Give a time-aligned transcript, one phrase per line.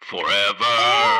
[0.00, 1.17] Forever.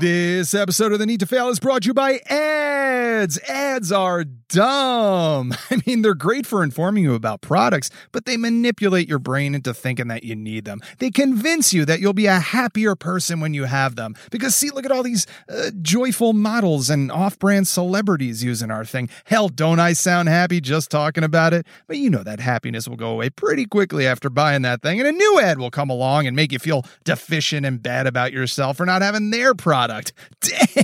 [0.00, 3.38] This episode of The Need to Fail is brought to you by ads.
[3.46, 5.52] Ads are dumb.
[5.70, 9.74] I mean, they're great for informing you about products, but they manipulate your brain into
[9.74, 10.80] thinking that you need them.
[11.00, 14.14] They convince you that you'll be a happier person when you have them.
[14.30, 18.86] Because, see, look at all these uh, joyful models and off brand celebrities using our
[18.86, 19.10] thing.
[19.24, 21.66] Hell, don't I sound happy just talking about it?
[21.86, 25.06] But you know that happiness will go away pretty quickly after buying that thing, and
[25.06, 28.78] a new ad will come along and make you feel deficient and bad about yourself
[28.78, 29.89] for not having their product.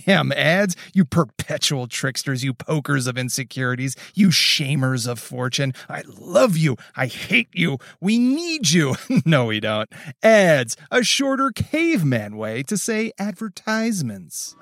[0.05, 5.73] Damn, ads, you perpetual tricksters, you pokers of insecurities, you shamers of fortune.
[5.89, 6.77] I love you.
[6.97, 7.79] I hate you.
[8.01, 8.97] We need you.
[9.25, 9.89] no, we don't.
[10.23, 14.57] Ads, a shorter caveman way to say advertisements.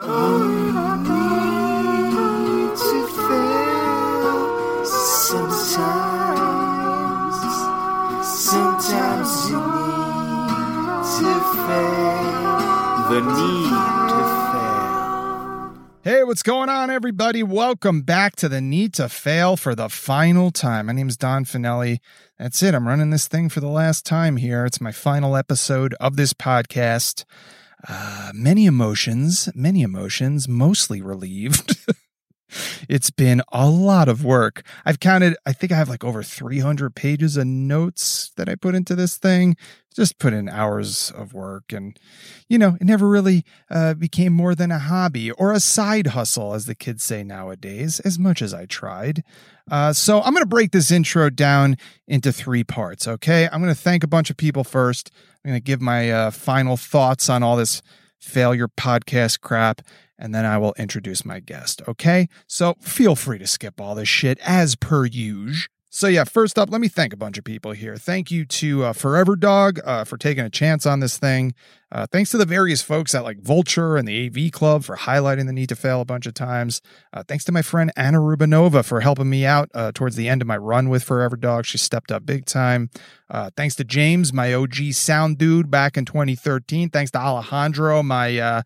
[8.55, 10.85] Sometimes you need
[11.19, 11.33] to
[11.67, 12.15] fail.
[13.11, 14.44] The need to fail.
[16.05, 17.43] Hey, what's going on, everybody?
[17.43, 20.85] Welcome back to the Need to Fail for the final time.
[20.85, 21.99] My name is Don Fanelli.
[22.39, 22.75] That's it.
[22.75, 24.67] I'm running this thing for the last time here.
[24.67, 27.25] It's my final episode of this podcast.
[27.89, 31.75] Uh, many emotions, many emotions, mostly relieved.
[32.89, 34.65] it's been a lot of work.
[34.85, 38.75] I've counted, I think I have like over 300 pages of notes that I put
[38.75, 39.57] into this thing.
[39.95, 41.73] Just put in hours of work.
[41.73, 41.97] And,
[42.49, 46.53] you know, it never really uh, became more than a hobby or a side hustle,
[46.55, 49.23] as the kids say nowadays, as much as I tried.
[49.71, 51.77] Uh, so I'm going to break this intro down
[52.09, 53.49] into three parts, okay?
[53.53, 55.13] I'm going to thank a bunch of people first.
[55.45, 57.81] I'm going to give my uh, final thoughts on all this
[58.25, 59.83] failure podcast crap
[60.19, 61.83] and then I will introduce my guest.
[61.89, 62.29] Okay.
[62.47, 65.69] So feel free to skip all this shit as per usual.
[65.95, 67.97] So yeah, first up, let me thank a bunch of people here.
[67.97, 71.55] Thank you to uh, Forever Dog uh, for taking a chance on this thing.
[71.93, 75.47] Uh, thanks to the various folks at like Vulture and the AV Club for highlighting
[75.47, 76.83] the need to fail a bunch of times.
[77.13, 80.43] Uh, thanks to my friend Anna Rubinova for helping me out uh, towards the end
[80.43, 81.65] of my run with Forever Dog.
[81.65, 82.91] She stepped up big time.
[83.31, 86.91] Uh, thanks to James, my OG sound dude back in 2013.
[86.91, 88.65] Thanks to Alejandro, my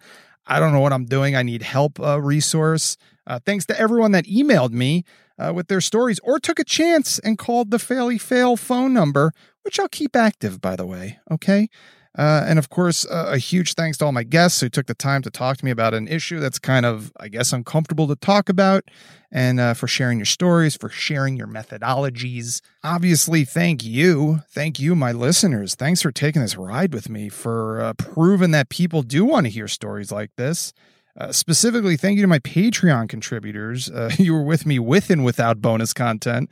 [0.48, 1.36] I don't know what I'm doing.
[1.36, 2.96] I need help uh, resource.
[3.26, 5.04] Uh, thanks to everyone that emailed me
[5.38, 9.32] uh, with their stories or took a chance and called the Fairly Fail phone number,
[9.62, 11.18] which I'll keep active, by the way.
[11.30, 11.68] Okay.
[12.16, 14.94] Uh, and of course, uh, a huge thanks to all my guests who took the
[14.94, 18.16] time to talk to me about an issue that's kind of, I guess, uncomfortable to
[18.16, 18.84] talk about,
[19.30, 22.60] and uh, for sharing your stories, for sharing your methodologies.
[22.82, 24.40] Obviously, thank you.
[24.48, 25.74] Thank you, my listeners.
[25.74, 29.50] Thanks for taking this ride with me, for uh, proving that people do want to
[29.50, 30.72] hear stories like this.
[31.16, 33.90] Uh, specifically, thank you to my Patreon contributors.
[33.90, 36.48] Uh, you were with me with and without bonus content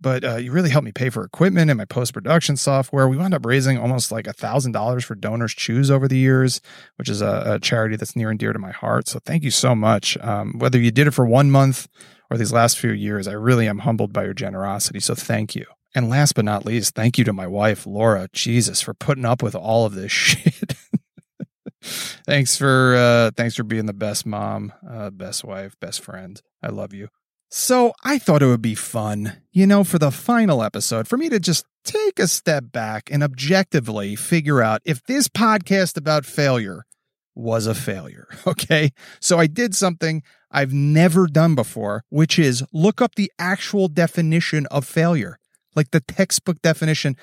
[0.00, 3.08] but uh, you really helped me pay for equipment and my post production software.
[3.08, 6.60] We wound up raising almost like a thousand dollars for Donors Choose over the years,
[6.96, 9.08] which is a, a, charity that's near and dear to my heart.
[9.08, 10.16] So thank you so much.
[10.18, 11.88] Um, whether you did it for one month
[12.30, 15.00] or these last few years, I really am humbled by your generosity.
[15.00, 15.66] So thank you.
[15.94, 18.28] And last but not least, thank you to my wife, Laura.
[18.32, 20.74] Jesus, for putting up with all of this shit.
[22.26, 26.40] thanks for uh, thanks for being the best mom, uh, best wife, best friend.
[26.62, 27.08] I love you.
[27.58, 31.30] So I thought it would be fun, you know, for the final episode, for me
[31.30, 36.84] to just take a step back and objectively figure out if this podcast about failure
[37.34, 38.28] was a failure.
[38.46, 38.92] Okay.
[39.20, 44.66] So I did something I've never done before, which is look up the actual definition
[44.66, 45.38] of failure,
[45.74, 47.16] like the textbook definition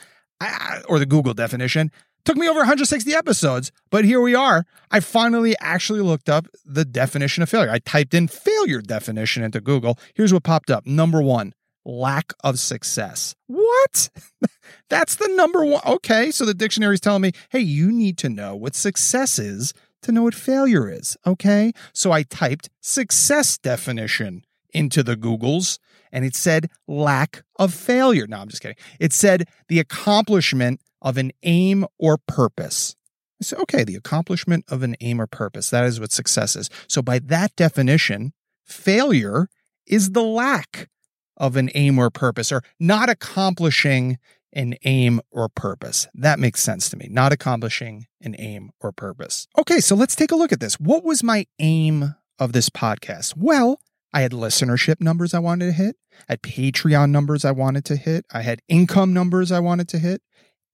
[0.89, 1.91] or the Google definition.
[2.25, 4.65] Took me over 160 episodes, but here we are.
[4.89, 7.69] I finally actually looked up the definition of failure.
[7.69, 9.99] I typed in failure definition into Google.
[10.13, 10.85] Here's what popped up.
[10.85, 11.53] Number one,
[11.83, 13.35] lack of success.
[13.47, 14.09] What?
[14.89, 15.81] That's the number one.
[15.85, 19.73] Okay, so the dictionary is telling me, hey, you need to know what success is
[20.03, 21.17] to know what failure is.
[21.27, 25.77] Okay, so I typed success definition into the Googles
[26.13, 28.27] and it said lack of failure.
[28.27, 28.77] No, I'm just kidding.
[28.99, 32.95] It said the accomplishment of an aim or purpose.
[33.41, 35.69] I said, okay, the accomplishment of an aim or purpose.
[35.69, 36.69] That is what success is.
[36.87, 38.33] So, by that definition,
[38.63, 39.49] failure
[39.85, 40.89] is the lack
[41.37, 44.17] of an aim or purpose or not accomplishing
[44.53, 46.07] an aim or purpose.
[46.13, 47.07] That makes sense to me.
[47.09, 49.47] Not accomplishing an aim or purpose.
[49.57, 50.79] Okay, so let's take a look at this.
[50.79, 53.35] What was my aim of this podcast?
[53.35, 53.79] Well,
[54.13, 55.97] I had listenership numbers I wanted to hit.
[56.29, 58.25] I had Patreon numbers I wanted to hit.
[58.31, 60.21] I had income numbers I wanted to hit.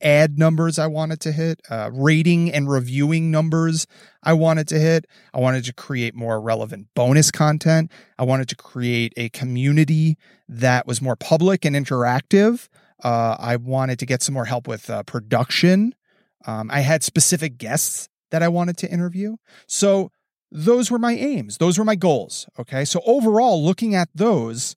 [0.02, 1.62] Ad numbers I wanted to hit.
[1.70, 3.86] Uh, rating and reviewing numbers
[4.24, 5.06] I wanted to hit.
[5.34, 7.92] I wanted to create more relevant bonus content.
[8.18, 10.18] I wanted to create a community
[10.48, 12.70] that was more public and interactive.
[13.04, 15.96] Uh, I wanted to get some more help with uh, production.
[16.46, 19.38] Um, I had specific guests that I wanted to interview.
[19.68, 20.12] So
[20.52, 21.58] those were my aims.
[21.58, 22.48] Those were my goals.
[22.58, 22.86] Okay.
[22.86, 24.76] So overall, looking at those,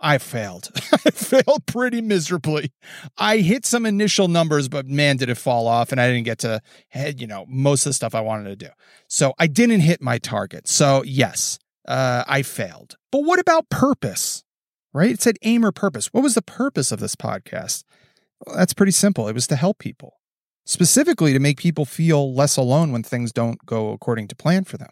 [0.00, 0.70] I failed.
[0.92, 2.72] I failed pretty miserably.
[3.18, 6.38] I hit some initial numbers, but man, did it fall off and I didn't get
[6.40, 8.70] to head, you know, most of the stuff I wanted to do.
[9.08, 10.68] So I didn't hit my target.
[10.68, 12.96] So yes, uh, I failed.
[13.12, 14.44] But what about purpose?
[14.92, 15.10] Right?
[15.10, 16.08] It said aim or purpose.
[16.08, 17.84] What was the purpose of this podcast?
[18.44, 19.28] Well, that's pretty simple.
[19.28, 20.14] It was to help people,
[20.64, 24.78] specifically to make people feel less alone when things don't go according to plan for
[24.78, 24.90] them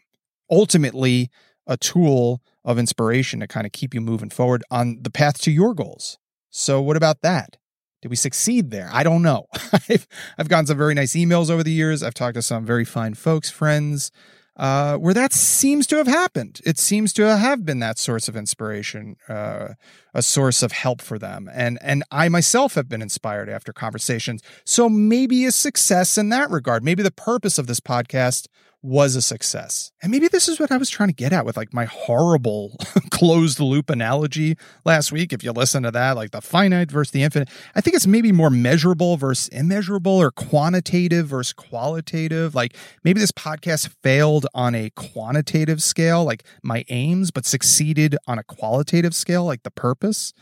[0.50, 1.30] ultimately
[1.66, 5.50] a tool of inspiration to kind of keep you moving forward on the path to
[5.50, 6.18] your goals.
[6.50, 7.56] So, what about that?
[8.02, 8.90] Did we succeed there?
[8.92, 9.46] I don't know.
[9.72, 10.06] I've,
[10.36, 12.02] I've gotten some very nice emails over the years.
[12.02, 14.12] I've talked to some very fine folks, friends,
[14.58, 16.60] uh, where that seems to have happened.
[16.62, 19.68] It seems to have been that source of inspiration, uh,
[20.12, 21.48] a source of help for them.
[21.50, 24.42] And and I myself have been inspired after conversations.
[24.66, 26.84] So maybe a success in that regard.
[26.84, 28.46] Maybe the purpose of this podcast
[28.82, 29.90] was a success.
[30.02, 32.76] And maybe this is what I was trying to get at with like my horrible
[33.10, 35.32] closed loop analogy last week.
[35.32, 38.30] If you listen to that, like the finite versus the infinite, I think it's maybe
[38.30, 42.54] more measurable versus immeasurable or quantitative versus qualitative.
[42.54, 48.38] Like maybe this podcast failed on a quantitative scale, like my aims, but succeeded on
[48.38, 50.32] a qualitative scale, like the purpose.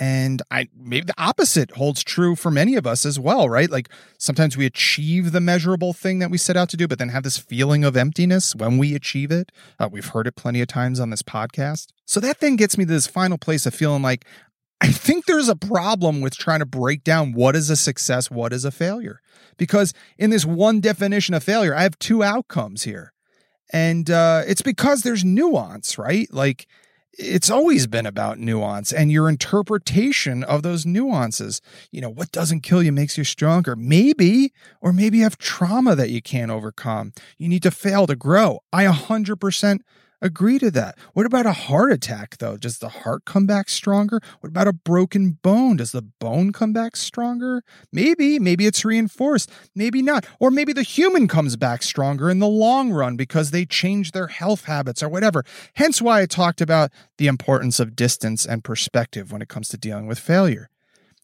[0.00, 3.70] And I maybe the opposite holds true for many of us as well, right?
[3.70, 7.10] Like sometimes we achieve the measurable thing that we set out to do, but then
[7.10, 9.52] have this feeling of emptiness when we achieve it.
[9.78, 11.88] Uh, we've heard it plenty of times on this podcast.
[12.06, 14.24] So that then gets me to this final place of feeling like
[14.82, 18.52] I think there's a problem with trying to break down what is a success, what
[18.52, 19.20] is a failure.
[19.56, 23.12] Because in this one definition of failure, I have two outcomes here.
[23.72, 26.26] And uh, it's because there's nuance, right?
[26.32, 26.66] Like,
[27.18, 31.60] it's always been about nuance and your interpretation of those nuances.
[31.90, 33.76] You know, what doesn't kill you makes you stronger.
[33.76, 37.12] Maybe, or maybe you have trauma that you can't overcome.
[37.38, 38.60] You need to fail to grow.
[38.72, 39.80] I 100%
[40.22, 40.96] agree to that.
[41.12, 42.56] What about a heart attack, though?
[42.56, 44.20] Does the heart come back stronger?
[44.40, 45.76] What about a broken bone?
[45.76, 47.62] Does the bone come back stronger?
[47.92, 50.24] Maybe, maybe it's reinforced, maybe not.
[50.38, 54.28] Or maybe the human comes back stronger in the long run because they change their
[54.28, 55.44] health habits or whatever.
[55.74, 59.76] Hence why I talked about the importance of distance and perspective when it comes to
[59.76, 60.70] dealing with failure.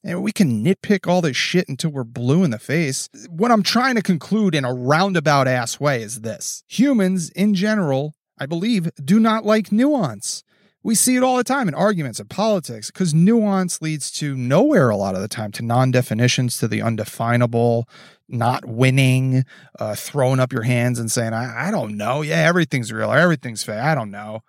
[0.05, 3.09] And we can nitpick all this shit until we're blue in the face.
[3.29, 8.15] What I'm trying to conclude in a roundabout ass way is this humans, in general,
[8.39, 10.43] I believe, do not like nuance.
[10.83, 14.91] We see it all the time in arguments and politics because nuance leads to nowhere
[14.91, 17.89] a lot of the time, to non definitions, to the undefinable,
[18.29, 19.45] not winning,
[19.79, 22.23] uh, throwing up your hands and saying, I, I don't know.
[22.23, 23.81] Yeah, everything's real everything's fake.
[23.81, 24.43] I don't know.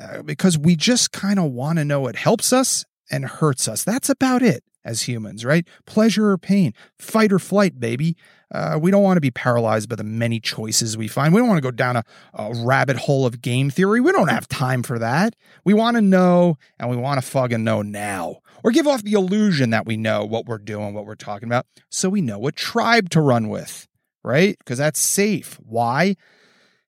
[0.00, 3.82] Uh, because we just kind of want to know what helps us and hurts us.
[3.82, 5.66] That's about it as humans, right?
[5.84, 8.16] Pleasure or pain, fight or flight, baby.
[8.52, 11.34] Uh, we don't want to be paralyzed by the many choices we find.
[11.34, 12.04] We don't want to go down a,
[12.34, 14.00] a rabbit hole of game theory.
[14.00, 15.34] We don't have time for that.
[15.64, 19.12] We want to know and we want to fucking know now or give off the
[19.12, 22.56] illusion that we know what we're doing, what we're talking about, so we know what
[22.56, 23.88] tribe to run with,
[24.22, 24.56] right?
[24.58, 25.58] Because that's safe.
[25.64, 26.16] Why?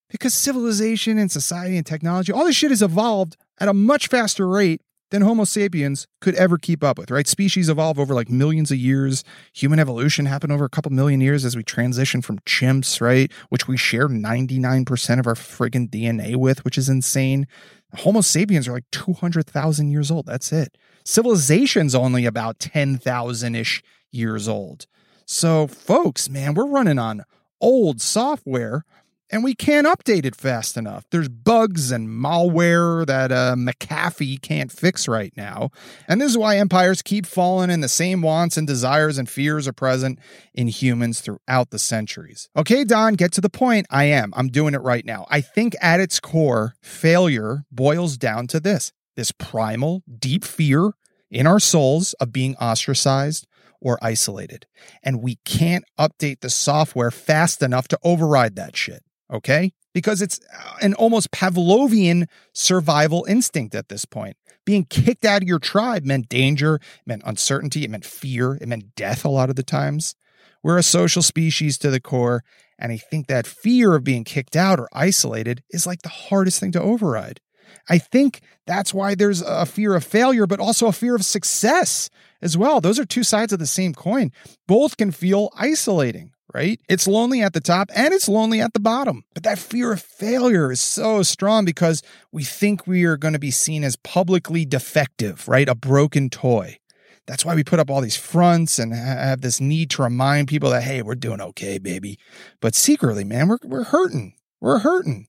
[0.08, 4.48] Because civilization and society and technology, all this shit has evolved at a much faster
[4.48, 7.26] rate than Homo sapiens could ever keep up with, right?
[7.26, 9.24] Species evolve over like millions of years.
[9.54, 13.32] Human evolution happened over a couple million years as we transition from chimps, right?
[13.48, 17.46] Which we share 99% of our friggin' DNA with, which is insane.
[17.94, 20.26] Homo sapiens are like 200,000 years old.
[20.26, 20.76] That's it.
[21.04, 24.86] Civilization's only about 10,000 ish years old.
[25.24, 27.24] So, folks, man, we're running on
[27.60, 28.84] old software
[29.30, 31.04] and we can't update it fast enough.
[31.10, 35.70] There's bugs and malware that uh, McAfee can't fix right now.
[36.06, 39.68] And this is why empires keep falling and the same wants and desires and fears
[39.68, 40.18] are present
[40.54, 42.48] in humans throughout the centuries.
[42.56, 43.86] Okay, Don, get to the point.
[43.90, 44.32] I am.
[44.36, 45.26] I'm doing it right now.
[45.30, 50.92] I think at its core, failure boils down to this this primal, deep fear
[51.28, 53.48] in our souls of being ostracized
[53.80, 54.64] or isolated.
[55.02, 59.72] And we can't update the software fast enough to override that shit okay?
[59.94, 64.36] Because it's uh, an almost Pavlovian survival instinct at this point.
[64.64, 68.94] Being kicked out of your tribe meant danger, meant uncertainty, it meant fear, it meant
[68.94, 70.14] death a lot of the times.
[70.62, 72.42] We're a social species to the core,
[72.78, 76.60] and I think that fear of being kicked out or isolated is like the hardest
[76.60, 77.40] thing to override.
[77.88, 82.10] I think that's why there's a fear of failure, but also a fear of success
[82.42, 82.80] as well.
[82.80, 84.32] Those are two sides of the same coin.
[84.66, 86.80] Both can feel isolating, right?
[86.88, 89.24] It's lonely at the top and it's lonely at the bottom.
[89.34, 92.02] But that fear of failure is so strong because
[92.32, 95.68] we think we are going to be seen as publicly defective, right?
[95.68, 96.78] A broken toy.
[97.26, 100.70] That's why we put up all these fronts and have this need to remind people
[100.70, 102.18] that, hey, we're doing okay, baby.
[102.60, 104.34] But secretly, man, we're, we're hurting.
[104.60, 105.28] We're hurting.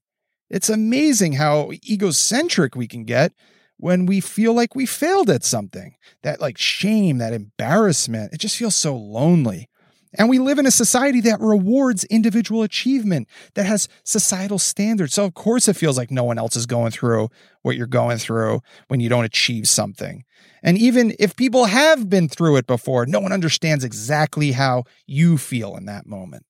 [0.49, 3.33] It's amazing how egocentric we can get
[3.77, 5.95] when we feel like we failed at something.
[6.23, 9.68] That like shame, that embarrassment, it just feels so lonely.
[10.17, 15.13] And we live in a society that rewards individual achievement, that has societal standards.
[15.13, 17.29] So, of course, it feels like no one else is going through
[17.61, 20.23] what you're going through when you don't achieve something.
[20.63, 25.37] And even if people have been through it before, no one understands exactly how you
[25.37, 26.45] feel in that moment.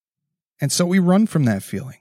[0.62, 1.98] And so we run from that feeling.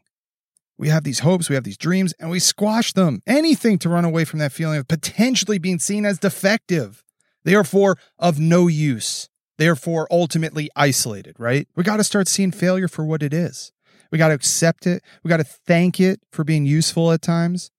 [0.76, 3.20] We have these hopes, we have these dreams, and we squash them.
[3.26, 7.02] Anything to run away from that feeling of potentially being seen as defective,
[7.42, 11.68] therefore of no use, therefore ultimately isolated, right?
[11.76, 13.72] We got to start seeing failure for what it is.
[14.10, 15.02] We got to accept it.
[15.22, 17.70] We got to thank it for being useful at times.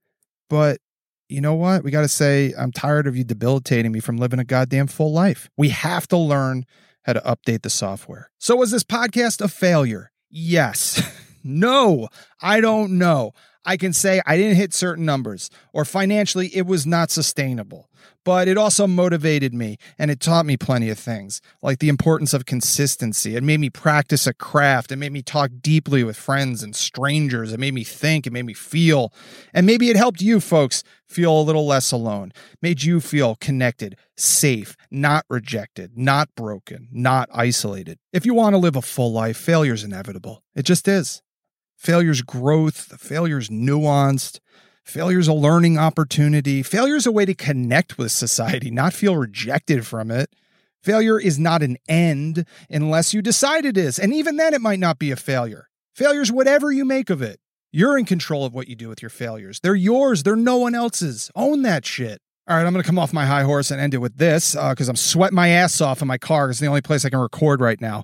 [0.49, 0.79] But
[1.27, 1.83] you know what?
[1.83, 5.11] We got to say, I'm tired of you debilitating me from living a goddamn full
[5.11, 5.49] life.
[5.57, 6.65] We have to learn
[7.03, 8.29] how to update the software.
[8.37, 10.11] So, was this podcast a failure?
[10.29, 11.01] Yes.
[11.41, 12.09] No,
[12.41, 13.31] I don't know.
[13.69, 17.87] I can say I didn't hit certain numbers or financially it was not sustainable.
[18.25, 22.33] But it also motivated me and it taught me plenty of things, like the importance
[22.33, 23.35] of consistency.
[23.35, 24.91] It made me practice a craft.
[24.91, 27.53] It made me talk deeply with friends and strangers.
[27.53, 28.25] It made me think.
[28.25, 29.13] It made me feel.
[29.53, 32.31] And maybe it helped you folks feel a little less alone,
[32.63, 37.99] made you feel connected, safe, not rejected, not broken, not isolated.
[38.11, 40.43] If you want to live a full life, failure's inevitable.
[40.55, 41.21] It just is.
[41.79, 44.41] Failure's growth, failure's nuanced.
[44.83, 46.61] Failure's a learning opportunity.
[46.61, 50.29] Failure's a way to connect with society, not feel rejected from it.
[50.83, 53.97] Failure is not an end unless you decide it is.
[53.97, 55.69] And even then, it might not be a failure.
[55.95, 57.39] Failure's whatever you make of it.
[57.71, 59.61] You're in control of what you do with your failures.
[59.61, 61.31] They're yours, they're no one else's.
[61.33, 62.21] Own that shit.
[62.45, 64.53] All right, I'm going to come off my high horse and end it with this
[64.53, 66.49] because uh, I'm sweating my ass off in my car.
[66.49, 68.03] It's the only place I can record right now.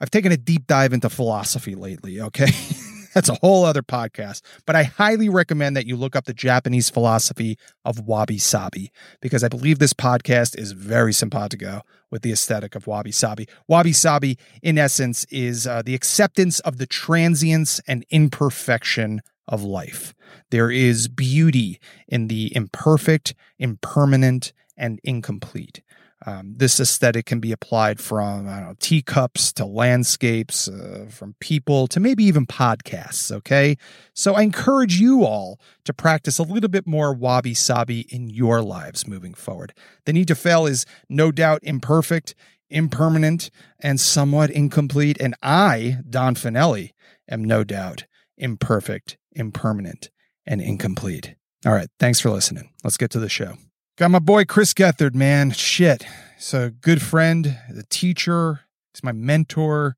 [0.00, 2.48] I've taken a deep dive into philosophy lately, okay?
[3.14, 4.42] That's a whole other podcast.
[4.66, 9.42] But I highly recommend that you look up the Japanese philosophy of wabi sabi because
[9.42, 13.48] I believe this podcast is very simpatico with the aesthetic of wabi sabi.
[13.68, 20.14] Wabi sabi, in essence, is uh, the acceptance of the transience and imperfection of life.
[20.50, 25.82] There is beauty in the imperfect, impermanent, and incomplete.
[26.26, 31.34] Um, this aesthetic can be applied from I don't know teacups to landscapes, uh, from
[31.40, 33.32] people to maybe even podcasts.
[33.32, 33.76] Okay,
[34.12, 38.62] so I encourage you all to practice a little bit more wabi sabi in your
[38.62, 39.72] lives moving forward.
[40.04, 42.34] The need to fail is no doubt imperfect,
[42.68, 45.16] impermanent, and somewhat incomplete.
[45.20, 46.90] And I, Don Fanelli,
[47.28, 48.04] am no doubt
[48.36, 50.10] imperfect, impermanent,
[50.46, 51.34] and incomplete.
[51.64, 52.70] All right, thanks for listening.
[52.84, 53.56] Let's get to the show.
[53.96, 55.50] Got my boy Chris Gethard, man.
[55.50, 56.04] Shit.
[56.36, 58.60] He's a good friend, a teacher.
[58.94, 59.96] He's my mentor.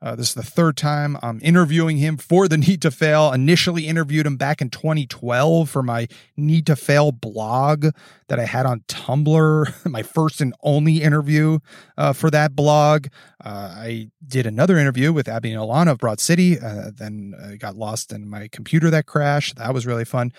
[0.00, 3.32] Uh, this is the third time I'm interviewing him for the Need to Fail.
[3.32, 7.86] Initially interviewed him back in 2012 for my Need to Fail blog
[8.28, 11.58] that I had on Tumblr, my first and only interview
[11.96, 13.06] uh, for that blog.
[13.42, 17.56] Uh, I did another interview with Abby and Alana of Broad City, uh, then I
[17.56, 19.56] got lost in my computer that crashed.
[19.56, 20.32] That was really fun.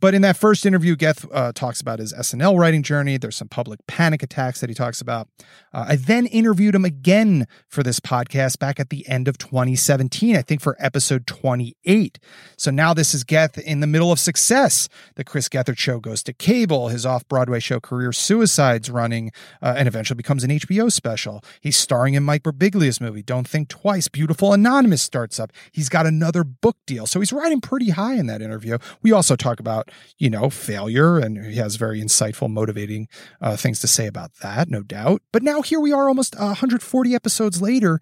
[0.00, 3.18] But in that first interview, Geth uh, talks about his SNL writing journey.
[3.18, 5.28] There's some public panic attacks that he talks about.
[5.72, 10.36] Uh, I then interviewed him again for this podcast back at the end of 2017,
[10.36, 12.18] I think for episode 28.
[12.56, 14.88] So now this is Geth in the middle of success.
[15.16, 16.88] The Chris Gethard show goes to cable.
[16.88, 21.44] His off Broadway show Career Suicides running uh, and eventually becomes an HBO special.
[21.60, 24.08] He's starring in Mike Birbiglia's movie, Don't Think Twice.
[24.08, 25.52] Beautiful Anonymous starts up.
[25.72, 27.06] He's got another book deal.
[27.06, 28.78] So he's riding pretty high in that interview.
[29.02, 31.18] We also talk about you know, failure.
[31.18, 33.08] And he has very insightful, motivating
[33.40, 35.22] uh, things to say about that, no doubt.
[35.32, 38.00] But now here we are almost 140 episodes later.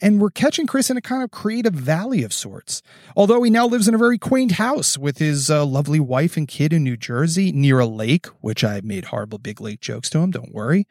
[0.00, 2.82] And we're catching Chris in a kind of creative valley of sorts.
[3.16, 6.46] Although he now lives in a very quaint house with his uh, lovely wife and
[6.46, 10.18] kid in New Jersey near a lake, which I made horrible big lake jokes to
[10.18, 10.86] him, don't worry.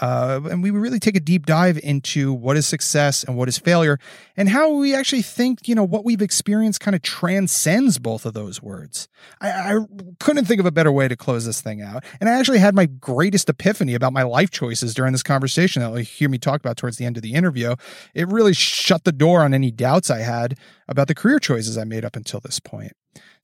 [0.00, 3.58] Uh, and we really take a deep dive into what is success and what is
[3.58, 3.98] failure,
[4.36, 8.34] and how we actually think, you know, what we've experienced kind of transcends both of
[8.34, 9.08] those words.
[9.40, 9.78] I, I
[10.20, 12.04] couldn't think of a better way to close this thing out.
[12.20, 15.88] And I actually had my greatest epiphany about my life choices during this conversation that
[15.88, 17.74] you'll hear me talk about towards the end of the interview.
[18.14, 21.84] It really shut the door on any doubts I had about the career choices I
[21.84, 22.92] made up until this point.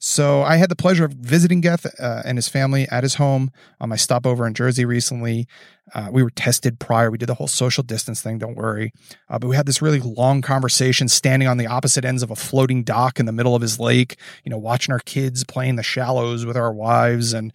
[0.05, 3.53] So I had the pleasure of visiting Geth uh, and his family at his home
[3.81, 5.47] on my stopover in Jersey recently.
[5.95, 7.09] Uh, we were tested prior.
[7.09, 8.39] We did the whole social distance thing.
[8.39, 8.93] Don't worry.
[9.31, 12.35] Uh, but we had this really long conversation standing on the opposite ends of a
[12.35, 15.85] floating dock in the middle of his lake, you know, watching our kids playing the
[15.85, 17.33] shallows with our wives.
[17.33, 17.53] And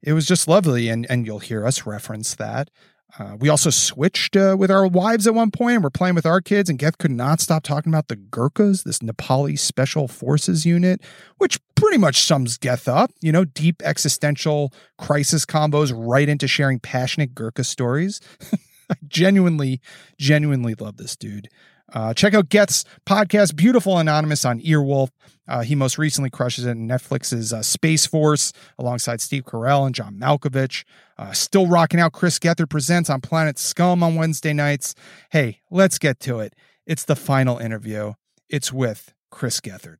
[0.00, 0.88] it was just lovely.
[0.88, 2.70] And, and you'll hear us reference that.
[3.18, 6.26] Uh, we also switched uh, with our wives at one point and we're playing with
[6.26, 10.64] our kids, and Geth could not stop talking about the Gurkhas, this Nepali Special Forces
[10.64, 11.00] unit,
[11.38, 13.10] which pretty much sums Geth up.
[13.20, 18.20] You know, deep existential crisis combos right into sharing passionate Gurkha stories.
[18.90, 19.80] I genuinely,
[20.16, 21.48] genuinely love this dude.
[21.92, 25.10] Uh, check out Geth's podcast, Beautiful Anonymous, on Earwolf.
[25.46, 29.94] Uh, he most recently crushes it in Netflix's uh, Space Force alongside Steve Carell and
[29.94, 30.84] John Malkovich.
[31.16, 34.94] Uh, still rocking out Chris Gethard Presents on Planet Scum on Wednesday nights.
[35.30, 36.54] Hey, let's get to it.
[36.86, 38.12] It's the final interview.
[38.48, 39.98] It's with Chris Gethard.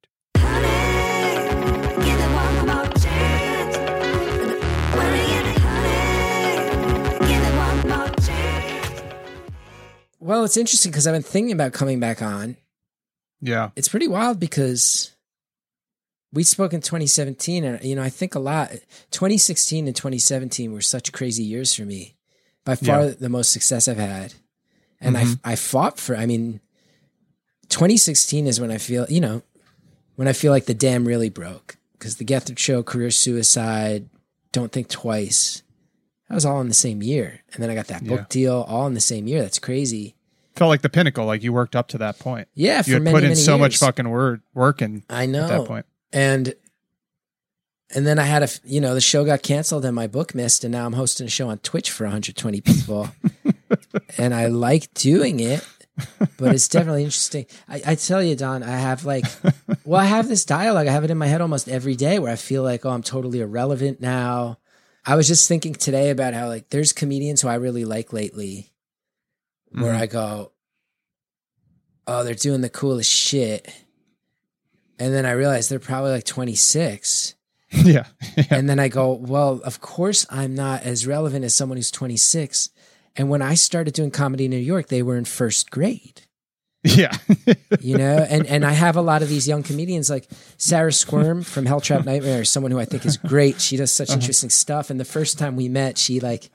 [10.20, 12.56] Well, it's interesting because I've been thinking about coming back on.
[13.40, 13.70] Yeah.
[13.76, 15.12] It's pretty wild because
[16.32, 18.70] we spoke in 2017, and you know, I think a lot.
[19.12, 22.16] 2016 and 2017 were such crazy years for me.
[22.64, 23.14] By far, Yeah.
[23.18, 24.34] the most success I've had,
[25.00, 25.38] and Mhm.
[25.44, 26.16] I I fought for.
[26.16, 26.60] I mean,
[27.68, 29.42] 2016 is when I feel you know
[30.16, 34.08] when I feel like the dam really broke because the Gethard Show, career suicide,
[34.52, 35.62] don't think twice.
[36.28, 38.26] That was all in the same year, and then I got that book Yeah.
[38.28, 39.40] deal all in the same year.
[39.42, 40.14] That's crazy.
[40.56, 42.48] Felt like the pinnacle, like you worked up to that point.
[42.54, 45.44] Yeah, You for had many put in so much fucking word, work in, I know
[45.44, 45.86] at that point.
[46.12, 46.54] and
[47.94, 50.64] and then I had a you know the show got canceled and my book missed
[50.64, 53.08] and now I'm hosting a show on Twitch for 120 people
[54.18, 55.66] and I like doing it
[56.36, 59.24] but it's definitely interesting I, I tell you Don I have like
[59.86, 62.30] well I have this dialogue I have it in my head almost every day where
[62.32, 64.58] I feel like oh I'm totally irrelevant now
[65.06, 68.70] I was just thinking today about how like there's comedians who I really like lately
[69.70, 70.00] where Mhm.
[70.00, 70.52] I go
[72.06, 73.68] oh they're doing the coolest shit
[74.98, 77.34] and then I realize they're probably like 26
[77.70, 78.06] yeah.
[78.36, 78.44] yeah.
[78.50, 82.70] and then I go, well, of course I'm not as relevant as someone who's 26.
[83.14, 86.22] And when I started doing comedy in New York, they were in first grade,
[86.84, 87.16] Yeah.
[87.80, 88.26] you know?
[88.28, 91.80] and and I have a lot of these young comedians like Sarah Squirm from Hell
[91.80, 93.60] Trap Nightmare, someone who I think is great.
[93.60, 94.18] She does such uh-huh.
[94.18, 94.90] interesting stuff.
[94.90, 96.50] And the first time we met, she like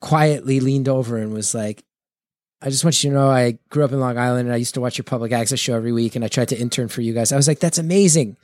[0.00, 1.84] quietly leaned over and was like,
[2.60, 4.74] I just want you to know I grew up in Long Island and I used
[4.74, 7.12] to watch your public access show every week and I tried to intern for you
[7.12, 7.30] guys.
[7.30, 8.36] I was like, that's amazing.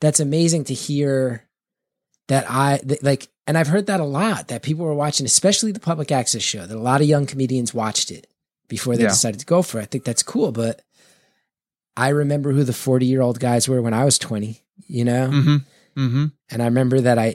[0.00, 1.46] That's amazing to hear
[2.28, 5.72] that I th- like, and I've heard that a lot that people were watching, especially
[5.72, 8.26] the public access show, that a lot of young comedians watched it
[8.70, 9.10] before they Yeah.
[9.10, 9.82] decided to go for it.
[9.82, 10.80] I think that's cool, but
[11.96, 15.28] I remember who the 40 year old guys were when I was 20, you know?
[15.28, 15.56] mm-hmm.
[16.00, 16.24] Mm-hmm.
[16.50, 17.34] And I remember that I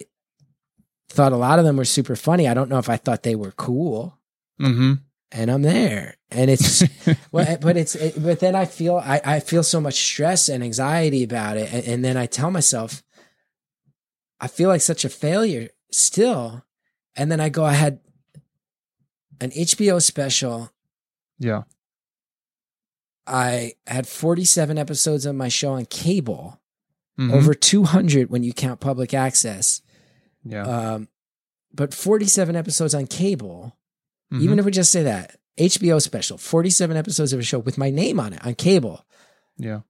[1.09, 2.47] thought a lot of them were super funny.
[2.47, 4.17] I don't know if I thought they were cool
[4.59, 4.93] Mm-hmm.
[5.33, 6.15] and I'm there.
[6.31, 6.83] And it's,
[7.31, 10.63] well, but it's, it, but then I feel, I, I feel so much stress and
[10.63, 11.71] anxiety about it.
[11.73, 13.03] And, and then I tell myself,
[14.39, 16.63] I feel like such a failure still.
[17.17, 17.99] And then I go, I had
[19.41, 20.71] an HBO special.
[21.39, 21.63] Yeah.
[23.27, 26.59] I had 47 episodes of my show on cable,
[27.19, 27.33] Mhm.
[27.33, 29.81] over 200 when you count public access.
[30.43, 30.63] Yeah.
[30.67, 31.07] Um,
[31.73, 33.75] but 47 episodes on cable,
[34.31, 34.41] Mhm.
[34.41, 37.89] even if we just say that HBO special, 47 episodes of a show with my
[37.89, 39.05] name on it on cable,
[39.57, 39.81] yeah.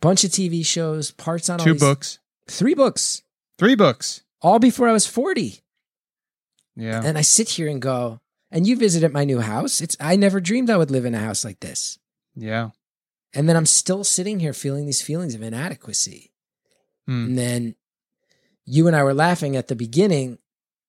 [0.00, 2.18] bunch of TV shows, parts on all Two these- books.
[2.48, 3.22] three books,
[3.58, 4.22] Three books.
[4.40, 5.60] all before I was 40.
[6.74, 7.00] Yeah.
[7.04, 8.20] And I sit here and go,
[8.52, 9.80] and you visited my new house.
[9.80, 11.98] It's I never dreamed I would live in a house like this.
[12.36, 12.70] yeah.
[13.34, 16.32] And then I'm still sitting here feeling these feelings of inadequacy.
[17.06, 17.28] Hmm.
[17.28, 17.74] And then
[18.66, 20.38] you and I were laughing at the beginning.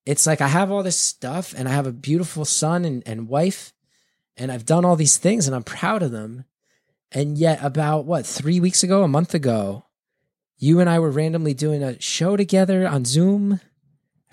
[0.06, 3.30] It's like I have all this stuff and I have a beautiful son and, and
[3.30, 3.73] wife,
[4.36, 6.43] and I've done all these things and I'm proud of them.
[7.13, 9.86] And yet, about what, three weeks ago, a month ago,
[10.58, 13.62] you and I were randomly doing a show together on Zoom.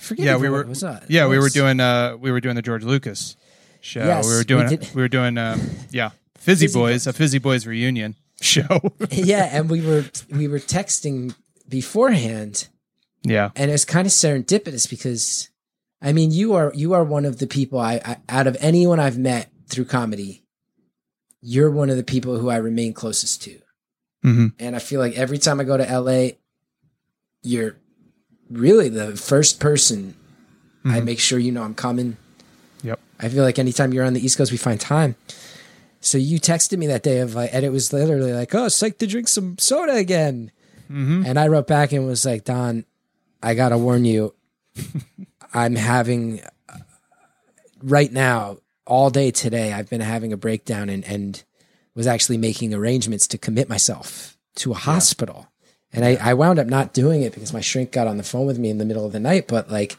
[0.00, 0.82] I forget Yeah, we what were- was.
[1.08, 3.36] Yeah, we were doing uh we were doing the George Lucas
[3.82, 4.04] show.
[4.04, 5.60] Yes, we were doing we, did- were doing um
[5.90, 7.06] yeah, Fizzy, Fizzy Boys, Boys.
[7.06, 8.80] a Fizzy Boys reunion show.
[9.10, 11.34] yeah, and we were we were texting
[11.68, 12.68] beforehand
[13.22, 13.50] yeah.
[13.54, 15.50] and it's kind of serendipitous because
[16.02, 18.98] I mean, you are you are one of the people I, I out of anyone
[18.98, 20.42] I've met through comedy.
[21.42, 23.58] You're one of the people who I remain closest to,
[24.24, 24.46] Mm-hmm.
[24.58, 26.30] and I feel like every time I go to LA,
[27.42, 27.76] you're
[28.50, 30.14] really the first person
[30.84, 31.04] I Mhm.
[31.04, 32.16] make sure you know I'm coming.
[32.82, 32.98] Yep.
[33.18, 35.14] I feel like anytime you're on the East Coast, we find time.
[36.00, 38.96] So you texted me that day of like, and it was literally like, "Oh, psyched
[38.98, 40.50] to drink some soda again,"
[40.90, 41.24] Mm-hmm.
[41.26, 42.84] and I wrote back and was like, "Don,
[43.42, 44.34] I gotta warn you,
[45.54, 46.78] I'm having uh,
[47.82, 49.72] right now all day today.
[49.74, 51.44] I've been having a breakdown and and
[51.94, 55.48] was actually making arrangements to commit myself to a hospital."
[55.92, 58.46] And I, I wound up not doing it because my shrink got on the phone
[58.46, 59.48] with me in the middle of the night.
[59.48, 59.96] But like,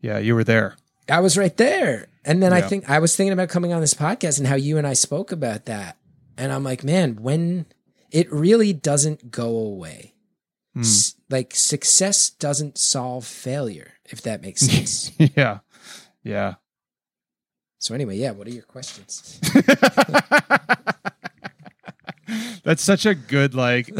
[0.00, 0.76] Yeah, you were there.
[1.08, 2.06] I was right there.
[2.24, 4.78] And then I think I was thinking about coming on this podcast and how you
[4.78, 5.96] and I spoke about that.
[6.36, 7.66] And I'm like, man, when
[8.10, 10.14] it really doesn't go away.
[10.74, 10.80] Hmm.
[10.82, 15.10] S- like success doesn't solve failure, if that makes sense.
[15.18, 15.58] yeah.
[16.22, 16.54] Yeah.
[17.78, 19.40] so anyway, yeah, what are your questions?
[22.64, 23.90] That's such a good like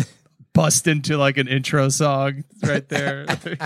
[0.52, 3.26] bust into like an intro song right there.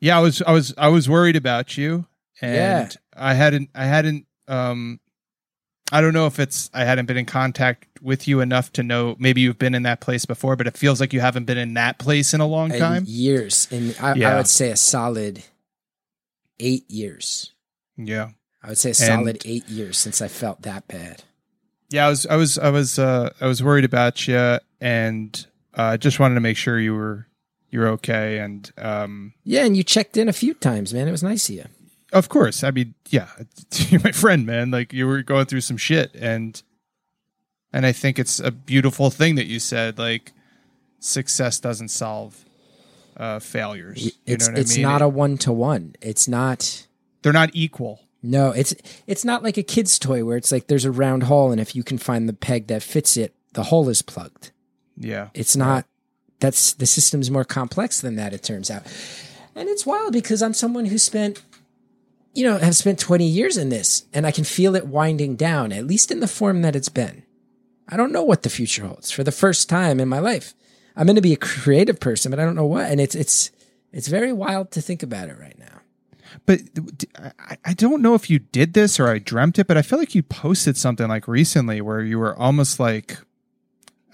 [0.00, 2.06] yeah, I was I was I was worried about you
[2.40, 2.88] and Yeah.
[3.16, 5.00] I hadn't I hadn't um
[5.92, 9.16] I don't know if it's I hadn't been in contact with you enough to know
[9.18, 11.74] maybe you've been in that place before, but it feels like you haven't been in
[11.74, 13.04] that place in a long And time.
[13.06, 13.68] years.
[13.70, 15.44] And I, I would say a solid
[16.58, 17.52] eight years.
[17.96, 18.30] Yeah.
[18.62, 21.22] I would say a solid eight years since I felt that bad.
[21.90, 25.94] Yeah, I was, I was, I was, uh, I was worried about you, and I
[25.94, 27.26] uh, just wanted to make sure you were,
[27.70, 28.38] you're okay.
[28.38, 31.06] And um, Yeah, and you checked in a few times, man.
[31.06, 31.64] It was nice of you.
[32.12, 33.28] of course, I mean, yeah,
[33.72, 34.70] you're my friend, man.
[34.70, 36.60] Like you were going through some shit, and
[37.72, 39.98] and I think it's a beautiful thing that you said.
[39.98, 40.32] Like
[40.98, 42.44] success doesn't solve
[43.16, 44.04] uh, failures.
[44.06, 44.82] You it's know what it's I mean?
[44.82, 45.94] not a one to one.
[46.00, 46.86] It's not
[47.22, 48.00] They're not equal.
[48.22, 48.74] No, it's
[49.06, 51.76] it's not like a kid's toy where it's like there's a round hole and if
[51.76, 54.50] you can find the peg that fits it, the hole is plugged.
[54.96, 55.28] Yeah.
[55.34, 55.86] It's not
[56.40, 58.82] that's the system's more complex than that, it turns out.
[59.54, 61.42] And it's wild because I'm someone who spent
[62.36, 65.72] you know, have spent 20 years in this and I can feel it winding down,
[65.72, 67.22] at least in the form that it's been.
[67.88, 70.52] I don't know what the future holds for the first time in my life.
[70.94, 72.90] I'm going to be a creative person, but I don't know what.
[72.90, 73.50] And it's, it's,
[73.90, 75.80] it's very wild to think about it right now.
[76.44, 76.60] But
[77.64, 80.14] I don't know if you did this or I dreamt it, but I feel like
[80.14, 83.18] you posted something like recently where you were almost like,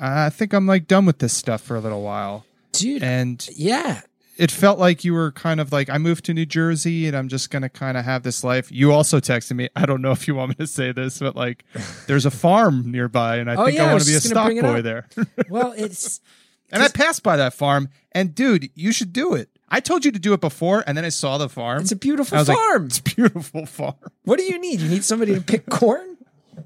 [0.00, 2.44] I think I'm like done with this stuff for a little while.
[2.72, 4.00] Dude, And yeah.
[4.38, 7.28] it felt like you were kind of like, I moved to New Jersey and I'm
[7.28, 8.72] just going to kind of have this life.
[8.72, 9.68] You also texted me.
[9.76, 11.64] I don't know if you want me to say this, but like,
[12.06, 14.20] there's a farm nearby and I Oh, think yeah, I I want to be a
[14.20, 15.06] stock boy there.
[15.50, 16.20] Well, it's,
[16.72, 19.50] and I passed by that farm and dude, you should do it.
[19.72, 21.80] I told you to do it before and then I saw the farm.
[21.80, 22.86] it's a beautiful was like, farm.
[22.86, 23.94] it's a beautiful farm.
[24.24, 24.80] What do you need?
[24.80, 26.16] You need somebody to pick corn?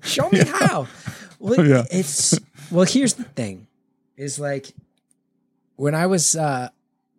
[0.03, 0.89] Show me how.
[1.39, 1.85] Well, Yeah.
[1.91, 2.39] it's
[2.71, 2.85] well.
[2.85, 3.69] Here's the thing:
[4.17, 4.67] is like
[5.77, 6.71] when I was uh,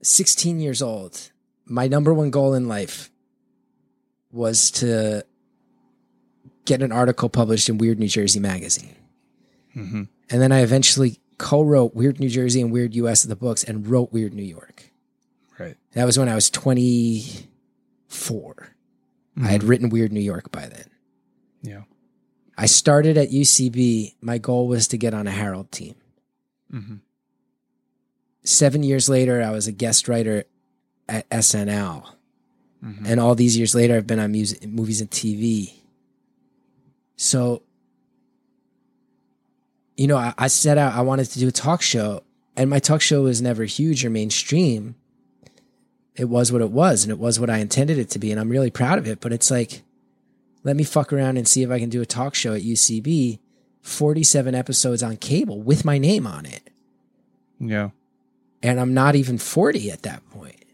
[0.01, 1.31] 16 years old,
[1.65, 3.09] my number one goal in life
[4.31, 5.23] was to
[6.65, 8.95] get an article published in Weird New Jersey magazine,
[9.75, 10.03] Mm-hmm.
[10.29, 13.87] and then I eventually co-wrote Weird New Jersey and Weird US of the books, and
[13.87, 14.86] wrote Weird New York.
[15.97, 18.75] That was when I was 24.
[19.41, 20.85] I had written Weird New York by then.
[21.63, 21.81] Yeah.
[22.55, 24.13] I started at UCB.
[24.21, 25.95] My goal was to get on a Harold team.
[26.71, 26.97] Mm-hmm.
[28.43, 30.43] Seven years later, I was a guest writer
[31.09, 32.05] at SNL.
[32.85, 33.07] Mhm.
[33.07, 35.73] And all these years later, I've been on music, movies and TV.
[37.15, 37.63] So,
[39.95, 42.21] you know, I, I set out, I wanted to do a talk show,
[42.55, 44.93] and my talk show was never huge or mainstream.
[46.17, 48.31] It was what it was, and it was what I intended it to be.
[48.31, 49.21] And I'm really proud of it.
[49.21, 49.83] But it's like,
[50.63, 53.39] let me fuck around and see if I can do a talk show at UCB,
[53.81, 56.71] 47 episodes on cable with my name on it.
[57.59, 57.91] Yeah.
[58.63, 60.65] And I'm not even 40 at that point.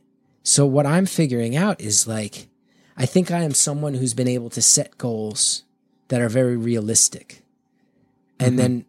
[0.41, 2.47] So what I'm figuring out is like,
[2.95, 5.63] I think I am someone who's been able to set goals
[6.07, 7.41] that are very realistic.
[8.39, 8.85] And then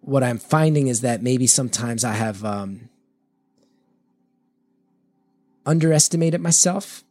[0.00, 2.88] what I'm finding is that maybe sometimes I have um,
[5.66, 7.02] underestimated myself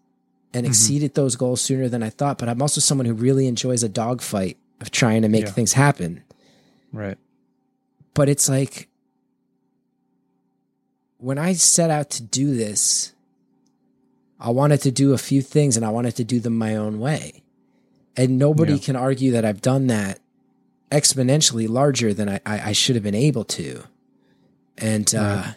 [0.54, 2.38] and exceeded those goals sooner than I thought.
[2.38, 5.52] But I'm also someone who really enjoys a dogfight of trying to make Yeah.
[5.52, 6.24] things happen.
[6.94, 7.18] Right.
[8.14, 8.88] But it's like
[11.18, 13.12] when I set out to do this,
[14.40, 17.00] I wanted to do a few things and I wanted to do them my own
[17.00, 17.44] way.
[18.18, 18.80] And nobody Yeah.
[18.80, 20.20] can argue that I've done that
[20.92, 23.84] exponentially larger than I, I, I should have been able to.
[24.78, 25.54] And uh,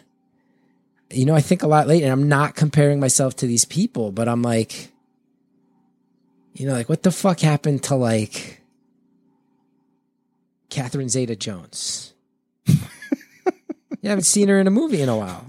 [1.11, 4.11] you know, I think a lot lately, and I'm not comparing myself to these people,
[4.11, 4.91] but I'm like,
[6.53, 8.61] you know, like what the fuck happened to like
[10.69, 12.13] Catherine Zeta Jones?
[12.67, 12.75] you
[14.03, 15.45] haven't seen her in a movie in a while.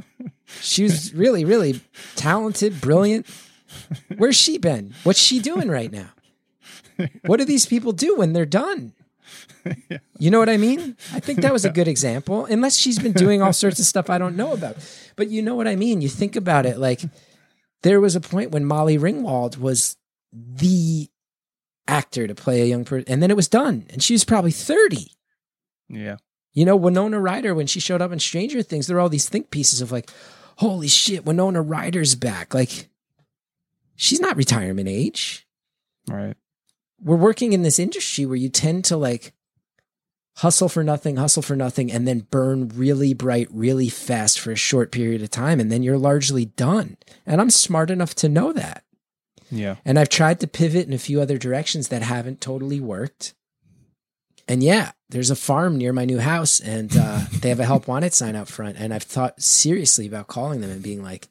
[0.61, 1.81] She was really, really
[2.17, 3.27] talented, brilliant.
[4.17, 4.95] Where's she been?
[5.05, 6.11] What's she doing right now?
[7.25, 8.93] What do these people do when they're done?
[10.19, 10.99] You know what I mean?
[11.15, 12.45] I think that was a good example.
[12.45, 14.77] Unless she's been doing all sorts of stuff I don't know about.
[15.17, 16.03] But you know what I mean?
[16.03, 17.01] You think about it like
[17.83, 19.97] there was a point when Molly Ringwald was
[20.33, 21.09] the
[21.89, 23.87] actor to play a young person, and then it was done.
[23.91, 25.11] And she was probably 30.
[25.89, 26.17] Yeah.
[26.53, 29.29] You know, Winona Ryder, when she showed up in Stranger Things, there were all these
[29.29, 30.11] think pieces of like,
[30.57, 32.53] holy shit, Winona Ryder's back.
[32.53, 32.89] Like,
[33.97, 35.47] she's not retirement age.
[36.09, 36.37] Right.
[37.01, 39.33] We're working in this industry where you tend to like
[40.37, 44.57] hustle for nothing, hustle for nothing, and then burn really bright, really fast for a
[44.57, 45.61] short period of time.
[45.61, 46.97] And then you're largely done.
[47.27, 48.85] And I'm smart enough to know that.
[49.51, 49.77] Yeah.
[49.85, 53.35] And I've tried to pivot in a few other directions that haven't totally worked.
[54.49, 57.87] And yeah, there's a farm near my new house and uh, they have a help
[57.87, 58.77] wanted sign out front.
[58.79, 61.29] And I've thought seriously about calling them and being like,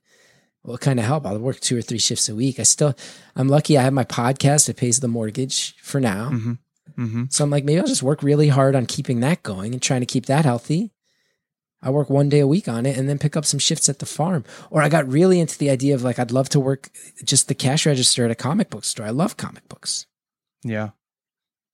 [0.61, 1.25] what kind of help?
[1.25, 2.59] I'll work two or three shifts a week.
[2.59, 2.95] I still,
[3.35, 4.69] I'm lucky I have my podcast.
[4.69, 6.29] It pays the mortgage for now.
[6.29, 6.53] Mm-hmm.
[6.97, 7.25] Mm-hmm.
[7.29, 10.01] So I'm like, maybe I'll just work really hard on keeping that going and trying
[10.01, 10.91] to keep that healthy.
[11.81, 13.99] I work one day a week on it and then pick up some shifts at
[13.99, 14.43] the farm.
[14.69, 16.89] Or I got really into the idea of like, I'd love to work
[17.23, 19.05] just the cash register at a comic book store.
[19.05, 20.05] I love comic books.
[20.63, 20.89] Yeah.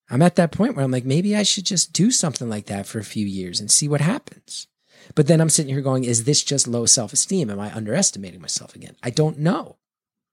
[0.10, 2.86] I'm at that point where I'm like, maybe I should just do something like that
[2.86, 4.67] for a few years and see what happens.
[5.15, 7.49] But then I'm sitting here going, is this just low self esteem?
[7.49, 8.95] Am I underestimating myself again?
[9.01, 9.78] I don't know.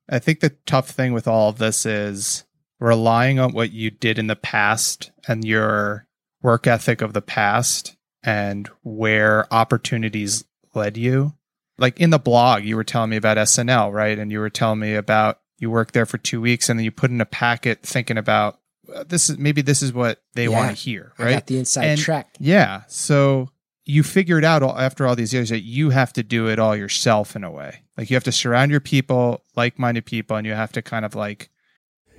[0.08, 2.44] I think the tough thing with all of this is
[2.82, 6.06] relying on what you did in the past and your
[6.42, 11.32] work ethic of the past and where opportunities led you.
[11.78, 14.18] Like in the blog, you were telling me about SNL, right?
[14.18, 16.90] And you were telling me about you worked there for two weeks and then you
[16.90, 18.58] put in a packet thinking about
[18.92, 20.50] uh, this is maybe this is what they Yeah.
[20.58, 21.32] want to hear, I right?
[21.34, 22.34] got the inside And- track.
[22.40, 22.82] Yeah.
[22.88, 23.50] So
[23.84, 26.76] you figured out all, after all these years that you have to do it all
[26.76, 27.82] yourself in a way.
[27.96, 31.04] Like you have to surround your people, like minded people, and you have to kind
[31.04, 31.48] of like,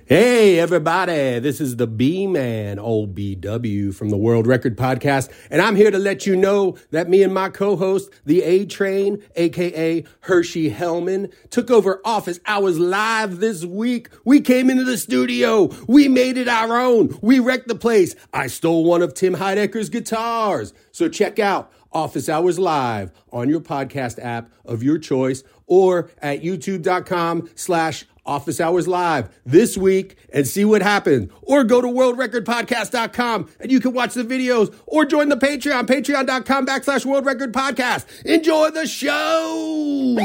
[0.06, 5.62] Hey, everybody, this is the B Man, old BW from the World Record Podcast, and
[5.62, 9.22] I'm here to let you know that me and my co host, the A Train,
[9.34, 14.10] aka Hershey Hellman, took over Office Hours Live this week.
[14.26, 18.14] We came into the studio, we made it our own, we wrecked the place.
[18.30, 20.74] I stole one of Tim Heidecker's guitars.
[20.92, 26.42] So check out Office Hours Live on your podcast app of your choice or at
[26.42, 31.30] youtube.com slash office hours live this week and see what happens.
[31.42, 36.66] Or go to worldrecordpodcast.com and you can watch the videos or join the Patreon, patreon.com
[36.66, 38.24] backslash world record podcast.
[38.24, 40.16] Enjoy the show.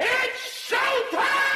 [0.00, 1.48] It's showtime!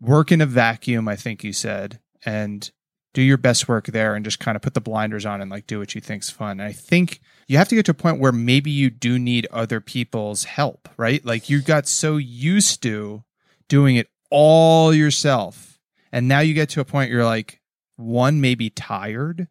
[0.00, 2.70] work in a vacuum, I think you said, and
[3.14, 5.66] do your best work there and just kind of put the blinders on and like
[5.66, 6.60] do what you think's fun.
[6.60, 9.46] And I think you have to get to a point where maybe you do need
[9.52, 11.24] other people's help, right?
[11.24, 13.22] Like you got so used to
[13.68, 15.78] doing it all yourself.
[16.12, 17.60] And now you get to a point you're like,
[17.96, 19.48] one, maybe tired.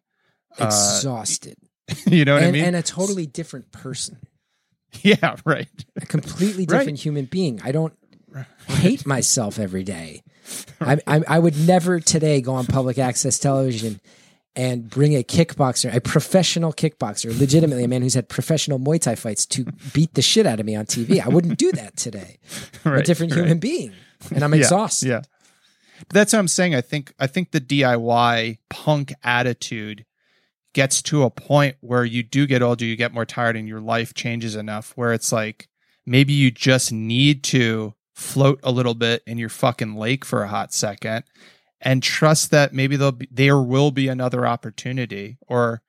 [0.58, 1.56] Uh, Exhausted.
[2.06, 2.64] you know what and, I mean?
[2.64, 4.18] and a totally different person,
[5.02, 5.68] yeah, right.
[6.00, 6.78] a completely Right.
[6.78, 7.60] different human being.
[7.62, 7.94] I don't
[8.66, 10.22] hate myself every day.
[10.80, 14.00] I, I, I would never today go on public access television
[14.56, 19.14] and bring a kickboxer, a professional kickboxer, legitimately a man who's had professional Muay Thai
[19.14, 21.20] fights to beat the shit out of me on TV.
[21.24, 22.38] I wouldn't do that today.
[22.84, 23.40] I'm a Right, different right.
[23.42, 23.92] human being,
[24.34, 25.08] and I'm Yeah, exhausted.
[25.08, 25.20] Yeah.
[26.00, 26.74] But that's what I'm saying.
[26.74, 30.04] I think I think the DIY punk attitude
[30.74, 33.80] gets to a point where you do get older, you get more tired, and your
[33.80, 35.68] life changes enough where it's like
[36.04, 40.48] maybe you just need to float a little bit in your fucking lake for a
[40.48, 41.24] hot second
[41.80, 45.82] and trust that maybe there'll be, there will be another opportunity or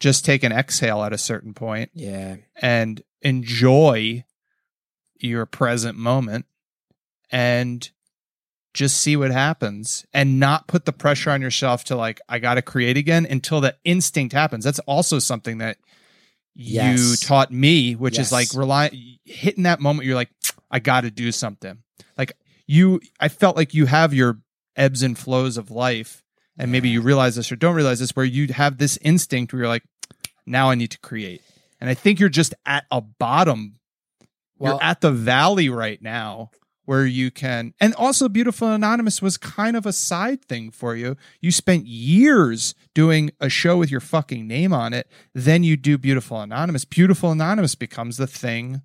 [0.00, 2.36] just take an exhale at a certain point Yeah.
[2.60, 4.24] and enjoy
[5.20, 6.46] your present moment
[7.30, 7.90] and
[8.74, 12.54] just see what happens and not put the pressure on yourself to like I got
[12.54, 14.64] to create again until the instinct happens.
[14.64, 15.76] That's also something that
[16.56, 17.20] you Yes.
[17.20, 18.26] taught me, which Yes.
[18.26, 18.90] is like rely
[19.24, 20.30] hitting that moment you're like
[20.70, 21.78] I got to do something.
[22.18, 22.32] Like
[22.66, 24.40] you I felt like you have your
[24.76, 26.22] ebbs and flows of life.
[26.56, 29.60] And maybe you realize this or don't realize this where you have this instinct where
[29.60, 29.84] you're like
[30.46, 31.42] now I need to create.
[31.80, 33.76] And I think you're just at a bottom.
[34.58, 36.50] Well, you're at the valley right now
[36.84, 41.16] where you can and also beautiful anonymous was kind of a side thing for you.
[41.40, 45.08] You spent years doing a show with your fucking name on it.
[45.34, 46.84] Then you do beautiful anonymous.
[46.84, 48.82] Beautiful anonymous becomes the thing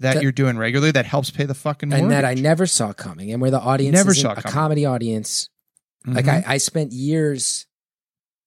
[0.00, 2.02] that, That- you're doing regularly that helps pay the fucking mortgage.
[2.04, 4.52] and that I never saw coming, and where the audience Never saw a coming.
[4.52, 5.48] comedy audience.
[6.06, 6.44] Like Mhm.
[6.46, 7.66] I, I spent years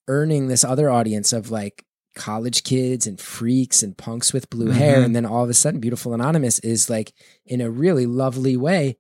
[0.08, 1.86] earning this other audience of like
[2.16, 5.06] college kids and freaks and punks with blue hair, Mhm.
[5.06, 7.14] and then all of a sudden, Beautiful Anonymous is like
[7.46, 8.98] in a really lovely way.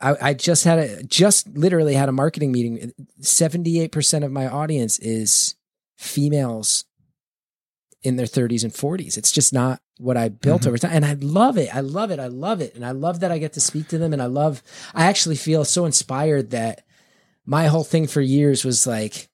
[0.00, 2.92] I, I just had a just literally had a marketing meeting.
[3.20, 5.56] Seventy eight percent of my audience is
[5.96, 6.84] females
[8.02, 9.16] in their 30s and 40s.
[9.16, 10.66] It's just not what I built Mhm.
[10.68, 10.92] over time.
[10.94, 11.74] And I love it.
[11.74, 12.20] I love it.
[12.20, 12.74] I love it.
[12.76, 14.12] And I love that I get to speak to them.
[14.12, 14.62] And I love,
[14.94, 16.84] I actually feel so inspired that
[17.44, 19.28] my whole thing for years was like,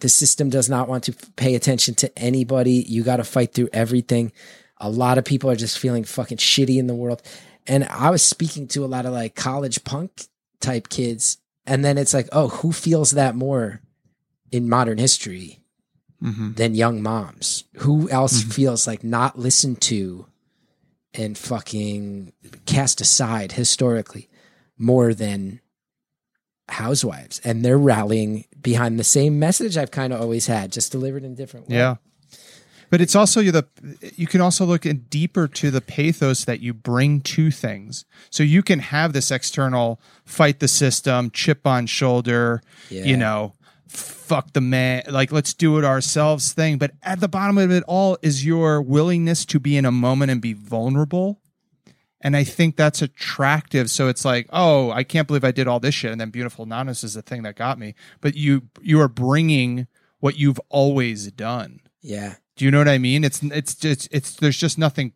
[0.00, 2.84] the system does not want to pay attention to anybody.
[2.86, 4.30] You got to fight through everything.
[4.78, 7.22] A lot of people are just feeling fucking shitty in the world.
[7.66, 10.26] And I was speaking to a lot of like college punk
[10.60, 11.38] type kids.
[11.66, 13.80] And then it's like, oh, who feels that more
[14.52, 15.60] in modern history?
[16.22, 16.56] Mhm.
[16.56, 17.64] than young moms.
[17.78, 18.52] Who else Mhm.
[18.52, 20.26] feels like not listened to
[21.14, 22.32] and fucking
[22.64, 24.28] cast aside historically
[24.78, 25.60] more than
[26.68, 27.40] housewives?
[27.44, 31.34] And they're rallying behind the same message I've kind of always had, just delivered in
[31.34, 31.76] different way.
[31.76, 31.96] Yeah.
[32.88, 33.64] But it's also you the
[34.14, 38.04] you can also look in deeper to the pathos that you bring to things.
[38.30, 43.04] So you can have this external fight the system, chip on shoulder, Yeah.
[43.04, 43.54] you know,
[43.96, 46.78] fuck the man, like let's do it ourselves thing.
[46.78, 50.30] But at the bottom of it all is your willingness to be in a moment
[50.30, 51.40] and be vulnerable.
[52.20, 53.90] And I think that's attractive.
[53.90, 56.10] So it's like, oh, I can't believe I did all this shit.
[56.10, 57.94] And then Beautiful Anonymous is the thing that got me.
[58.20, 59.86] But you you are bringing
[60.20, 61.80] what you've always done.
[62.00, 62.36] Yeah.
[62.56, 63.22] Do you know what I mean?
[63.22, 65.12] It's it's just it's there's just nothing.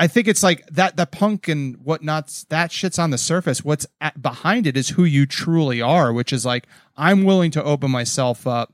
[0.00, 3.64] I think it's like that the punk and whatnot's that shit's on the surface.
[3.64, 7.64] What's at, behind it is who you truly are, which is like I'm willing to
[7.64, 8.72] open myself up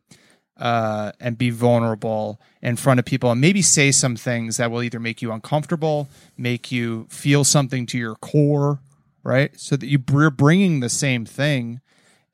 [0.59, 4.83] uh, and be vulnerable in front of people and maybe say some things that will
[4.83, 8.81] either make you uncomfortable, make you feel something to your core,
[9.23, 9.59] right?
[9.59, 11.81] So that you're bringing the same thing.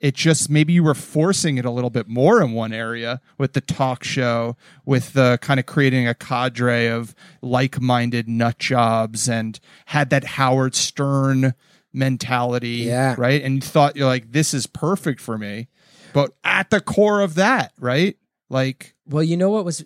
[0.00, 3.52] It just maybe you were forcing it a little bit more in one area with
[3.52, 9.60] the talk show, with the kind of creating a cadre of like-minded nut jobs, and
[9.86, 11.52] had that Howard Stern
[11.92, 13.14] mentality, Yeah.
[13.18, 13.42] right?
[13.42, 15.68] And you thought you're like, this is perfect for me,
[16.14, 18.16] but at the core of that, right?
[18.48, 19.84] Like Well, you know what was,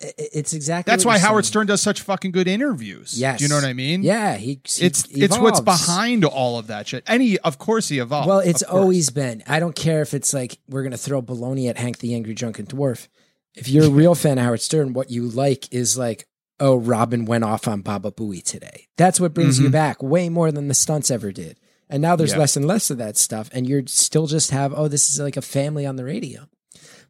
[0.00, 1.50] it's exactly that's why Howard saying.
[1.50, 3.18] Stern does such fucking good interviews.
[3.18, 3.38] Yes.
[3.38, 4.02] do you know what I mean?
[4.02, 4.36] Yeah.
[4.36, 7.02] He, he it's it's what's behind all of that shit.
[7.06, 8.28] And he, of course, he evolved.
[8.28, 9.42] Well, it's always been.
[9.46, 12.66] I don't care if it's like we're gonna throw baloney at Hank the Angry Drunken
[12.66, 13.08] Dwarf.
[13.54, 16.26] If you're a real fan of Howard Stern, what you like is like,
[16.60, 18.88] oh, Robin went off on Baba Booey today.
[18.98, 19.72] That's what brings you Mhm.
[19.72, 21.58] back way more than the stunts ever did.
[21.88, 22.38] And now there's Yeah.
[22.38, 25.36] less and less of that stuff, and you're still just have oh, this is like
[25.38, 26.48] a family on the radio.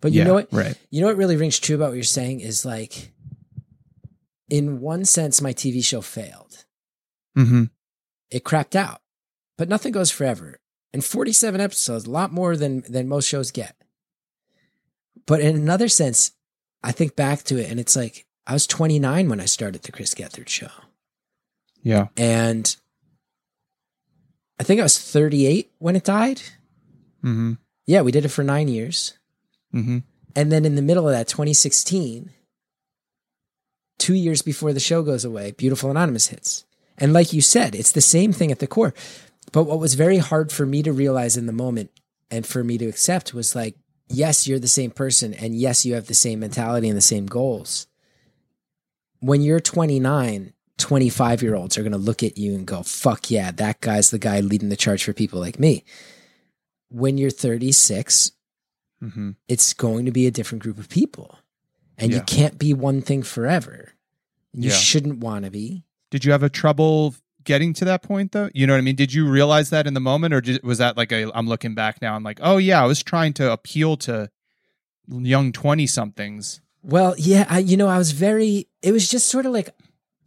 [0.00, 0.52] But you Yeah, know what?
[0.52, 0.76] right?
[0.90, 3.12] You know what really rings true about what you're saying is like,
[4.48, 6.64] in one sense, my TV show failed
[7.36, 7.64] Mm-hmm.
[8.30, 9.02] it crapped out.
[9.58, 10.58] But nothing goes forever.
[10.92, 13.74] And 47 episodes, a lot more than than most shows get.
[15.26, 16.32] But in another sense,
[16.82, 19.92] I think back to it and it's like I was 29 when I started the
[19.92, 20.70] Chris Gethard show.
[21.82, 22.06] Yeah.
[22.16, 22.74] And
[24.58, 26.38] I think I was 38 when it died.
[27.24, 27.54] Mm-hmm.
[27.86, 29.18] Yeah, we did it for 9 years.
[29.76, 29.98] Mm-hmm.
[30.34, 32.30] And then in the middle of that 2016,
[33.98, 36.64] 2 years before the show goes away, Beautiful Anonymous hits.
[36.98, 38.94] And like you said, it's the same thing at the core.
[39.52, 41.90] But what was very hard for me to realize in the moment
[42.30, 43.76] and for me to accept was like,
[44.08, 45.32] yes, you're the same person.
[45.34, 47.86] And yes, you have the same mentality and the same goals.
[49.20, 53.30] When you're 29, 25 year olds are going to look at you and go, fuck
[53.30, 55.84] yeah, that guy's the guy leading the charge for people like me.
[56.90, 58.32] When you're 36,
[59.02, 59.32] Mm-hmm.
[59.46, 61.38] it's going to be a different group of people.
[61.98, 63.92] And you can't be one thing forever.
[64.52, 64.74] You Yeah.
[64.76, 65.84] shouldn't want to be.
[66.10, 68.48] Did you have a trouble getting to that point though?
[68.54, 68.96] You know what I mean?
[68.96, 71.30] Did you realize that in the moment, or did, was that like a?
[71.34, 72.14] I'm looking back now.
[72.14, 74.30] I'm like, oh yeah, I was trying to appeal to
[75.08, 76.60] young twenty somethings.
[76.82, 79.70] Well, yeah, I, you know, I was very, it was just sort of like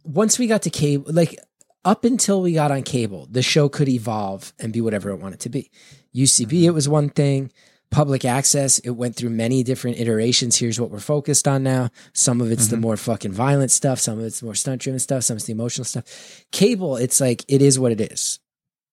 [0.04, 1.36] once we got to cable, like
[1.84, 5.40] up until we got on cable, the show could evolve and be whatever it wanted
[5.40, 5.70] to be.
[6.14, 7.50] UCB, it was one thing.
[7.90, 10.56] Public access, it went through many different iterations.
[10.56, 11.90] Here's what we're focused on now.
[12.12, 12.82] Some of it's the mm-hmm.
[12.82, 13.98] more fucking violent stuff.
[13.98, 15.24] Some of it's more stunt driven stuff.
[15.24, 16.44] Some of it's the emotional stuff.
[16.52, 18.38] Cable, it's like, it is what it is.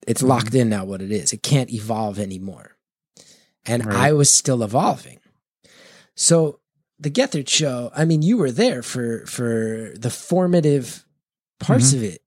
[0.08, 0.30] It's mm-hmm.
[0.30, 1.32] locked in now what it is.
[1.32, 2.76] It can't evolve anymore.
[3.66, 3.96] And Right.
[3.96, 5.20] I was still evolving.
[6.16, 6.60] So
[7.00, 11.06] the Gethard show, I mean, you were there for for the formative
[11.60, 11.98] parts mm-hmm.
[11.98, 12.22] of it.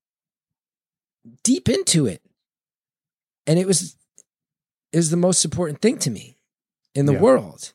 [1.42, 2.22] deep into it.
[3.46, 3.96] And it was
[4.92, 6.36] it was the most important thing to me
[6.94, 7.20] in the Yeah.
[7.20, 7.72] world.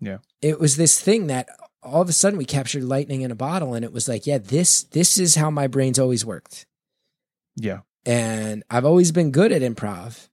[0.00, 0.18] Yeah.
[0.42, 1.48] It was this thing that
[1.82, 4.38] all of a sudden we captured lightning in a bottle and it was like, yeah,
[4.38, 6.66] this this is how my brain's always worked.
[7.56, 7.80] Yeah.
[8.06, 10.28] And I've always been good at improv,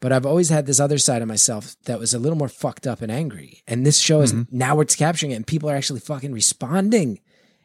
[0.00, 2.86] but I've always had this other side of myself that was a little more fucked
[2.86, 3.62] up and angry.
[3.66, 4.46] And this show is Mhm.
[4.50, 7.20] now it's capturing it, and people are actually fucking responding.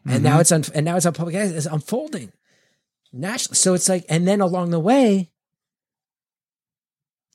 [0.05, 2.31] And now it's un- and now it's on public it's unfolding
[3.11, 3.55] nationally.
[3.57, 5.31] So it's like, and then along the way,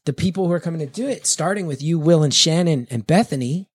[0.04, 3.06] the people who are coming to do it, starting with you, Will, and Shannon and
[3.06, 3.68] Bethany,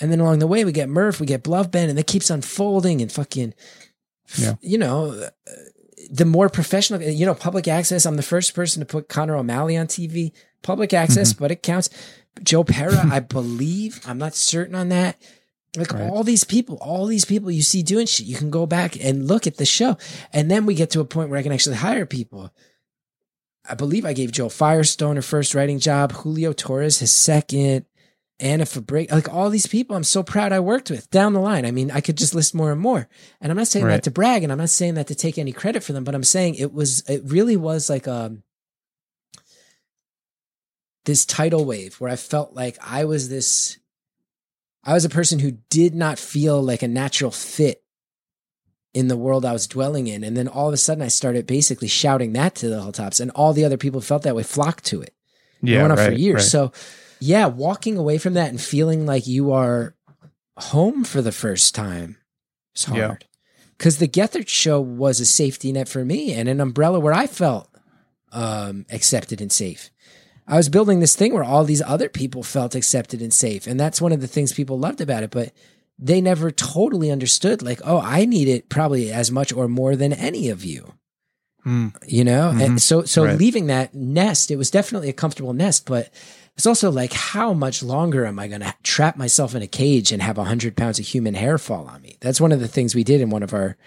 [0.00, 2.28] and then along the way we get Murph, we get Bluff Ben, and it keeps
[2.30, 3.54] unfolding and fucking,
[4.36, 4.54] Yeah.
[4.60, 5.30] you know, uh,
[6.10, 8.04] the more professional, you know, public access.
[8.04, 11.42] I'm the first person to put Connor O'Malley on TV, public access, Mm-hmm.
[11.44, 11.88] but it counts.
[12.42, 15.16] Joe Pera, I believe, I'm not certain on that.
[15.76, 16.10] Like Right.
[16.10, 19.26] all these people, all these people you see doing shit, you can go back and
[19.26, 19.96] look at the show.
[20.32, 22.52] And then we get to a point where I can actually hire people.
[23.66, 27.86] I believe I gave Jo Firestone her first writing job, Julio Torres his second,
[28.40, 31.64] Anna Fabric, like all these people I'm so proud I worked with down the line.
[31.64, 33.08] I mean, I could just list more and more.
[33.40, 33.92] And I'm not saying Right.
[33.92, 36.14] that to brag and I'm not saying that to take any credit for them, but
[36.14, 38.42] I'm saying it was, it really was like um
[41.04, 43.78] this tidal wave where I felt like I was this,
[44.82, 47.83] I was a person who did not feel like a natural fit
[48.94, 50.24] in the world I was dwelling in.
[50.24, 53.30] And then all of a sudden I started basically shouting that to the hilltops and
[53.32, 55.12] all the other people felt that way flocked to it.
[55.60, 55.78] Yeah.
[55.78, 56.34] it went on right, for years.
[56.34, 56.42] right.
[56.44, 56.72] So
[57.20, 59.94] yeah, walking away from that and feeling like you are
[60.56, 62.18] home for the first time
[62.74, 63.26] is hard.
[63.76, 67.26] Because the Gethard show was a safety net for me and an umbrella where I
[67.26, 67.68] felt
[68.32, 69.90] um, accepted and safe.
[70.46, 73.66] I was building this thing where all these other people felt accepted and safe.
[73.66, 75.30] And that's one of the things people loved about it.
[75.30, 75.52] But
[75.98, 80.12] they never totally understood, like, oh, I need it probably as much or more than
[80.12, 80.94] any of you
[81.62, 81.88] Hmm.
[82.06, 82.60] you know Mhm.
[82.62, 83.38] and so so Right.
[83.38, 86.10] leaving that nest it was definitely a comfortable nest but
[86.56, 90.12] it's also like how much longer am i going to trap myself in a cage
[90.12, 92.94] and have 100 pounds of human hair fall on me that's one of the things
[92.94, 93.78] we did in one of our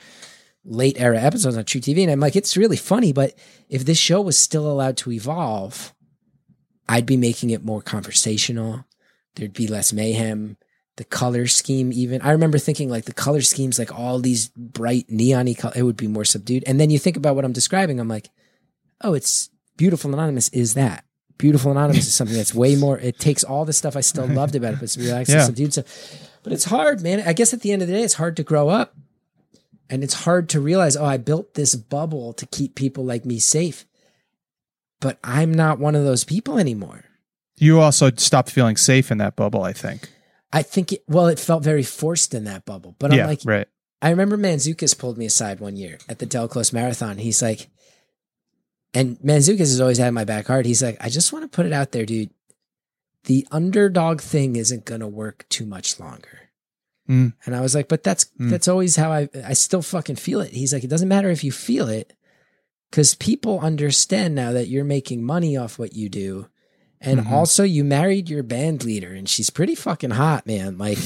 [0.66, 3.36] late era episodes on true tv and i'm like it's really funny but
[3.70, 5.94] if this show was still allowed to evolve
[6.90, 8.86] i'd be making it more conversational
[9.36, 10.58] there'd be less mayhem
[10.98, 15.06] the color scheme even i remember thinking like the color schemes like all these bright
[15.10, 16.64] neon color it would be more subdued.
[16.68, 18.30] And then you think about what i'm describing i'm like
[19.02, 21.06] oh it's beautiful anonymous is that.
[21.38, 24.56] Beautiful anonymous is something that's way more it takes all the stuff i still loved
[24.56, 25.84] about it but it's relaxed and subdued so
[26.44, 27.22] but it's hard man.
[27.26, 28.96] I guess at the end of the day it's hard to grow up
[29.90, 33.38] and it's hard to realize oh i built this bubble to keep people like me
[33.40, 33.86] safe
[35.00, 37.04] but i'm not one of those people anymore.
[37.60, 40.10] You also stopped feeling safe in that bubble, I think.
[40.52, 42.96] I think it, well, it felt very forced in that bubble.
[43.00, 43.12] But.
[43.12, 43.68] I'm like, right.
[44.02, 47.18] I remember Mantzoukas pulled me aside one year at the Del Close Marathon.
[47.18, 47.70] He's like,
[48.94, 50.66] and Mantzoukas has always had my back hard.
[50.66, 52.30] He's like, I just want to put it out there, dude.
[53.24, 56.50] The underdog thing isn't going to work too much longer.
[57.10, 57.34] Mm.
[57.46, 58.50] And I was like, but that's Mm.
[58.50, 60.52] that's always how I I still fucking feel it.
[60.52, 62.14] He's like, it doesn't matter if you feel it,
[62.92, 66.48] because people understand now that you're making money off what you do.
[67.00, 67.32] And Mhm.
[67.32, 70.78] also you married your band leader and she's pretty fucking hot, man.
[70.78, 70.98] Like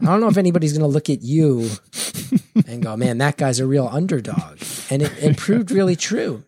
[0.00, 1.70] I don't know if anybody's gonna look at you
[2.66, 4.58] and go, man, that guy's a real underdog.
[4.90, 6.44] And it, it proved really true.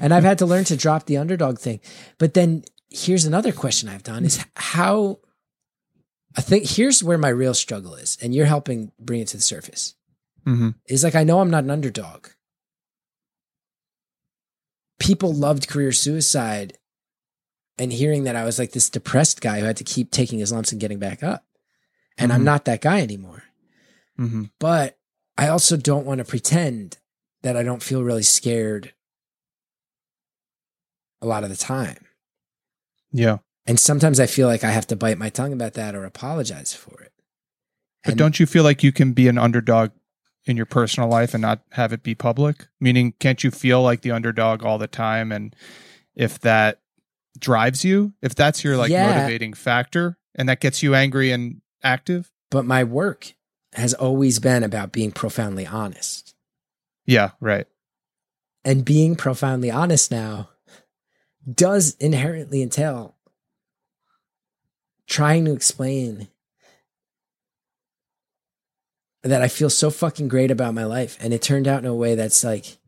[0.00, 1.80] And I've had to learn to drop the underdog thing.
[2.18, 5.20] But then here's another question I've done is how
[6.36, 9.42] I think here's where my real struggle is, and you're helping bring it to the
[9.42, 9.94] surface.
[10.44, 12.26] hmm Is like I know I'm not an underdog.
[14.98, 16.78] People loved career suicide
[17.78, 20.52] and hearing that I was like this depressed guy who had to keep taking his
[20.52, 21.44] lumps and getting back up.
[22.18, 22.44] And I'm Mhm.
[22.44, 23.44] not that guy anymore.
[24.16, 24.98] hmm But
[25.38, 26.98] I also don't want to pretend
[27.42, 28.92] that I don't feel really scared
[31.20, 32.06] a lot of the time.
[33.10, 33.38] Yeah.
[33.66, 36.74] And sometimes I feel like I have to bite my tongue about that or apologize
[36.74, 37.12] for it.
[38.04, 39.92] But And- don't you feel like you can be an underdog
[40.44, 42.66] in your personal life and not have it be public?
[42.80, 45.30] Meaning, can't you feel like the underdog all the time?
[45.30, 45.54] And
[46.16, 46.80] if that
[47.38, 49.12] drives you, if that's your like Yeah.
[49.14, 53.32] motivating factor and that gets you angry and active, But my work
[53.74, 56.34] has always been about being profoundly honest.
[57.06, 57.66] yeah, right.
[58.64, 60.50] And being profoundly honest now
[61.52, 63.16] does inherently entail
[65.08, 66.28] trying to explain
[69.22, 71.16] that I feel so fucking great about my life.
[71.20, 72.78] And it turned out in a way that's like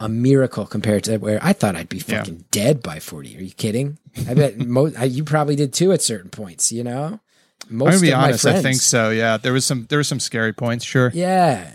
[0.00, 2.18] a miracle compared to where I thought I'd be Yeah.
[2.18, 3.36] fucking dead by 40.
[3.36, 3.98] Are you kidding?
[4.28, 7.20] I bet mo- I- you probably did too at certain points, you know?
[7.68, 8.46] Most I'm gonna be of my honest.
[8.46, 9.10] I think so.
[9.10, 10.84] Yeah, there was some there were some scary points.
[10.84, 11.10] Sure.
[11.14, 11.74] Yeah.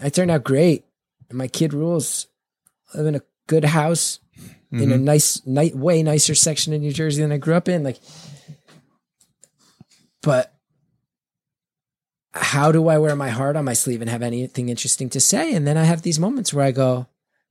[0.00, 0.86] I turned out great.
[1.30, 2.26] My kid rules.
[2.92, 4.20] I live in a good house
[4.72, 5.04] in a mm-hmm.
[5.04, 7.84] nice, night, way nicer section of New Jersey than I grew up in.
[7.84, 7.98] Like,
[10.22, 10.54] but
[12.32, 15.54] how do I wear my heart on my sleeve and have anything interesting to say?
[15.54, 17.06] And then I have these moments where I go,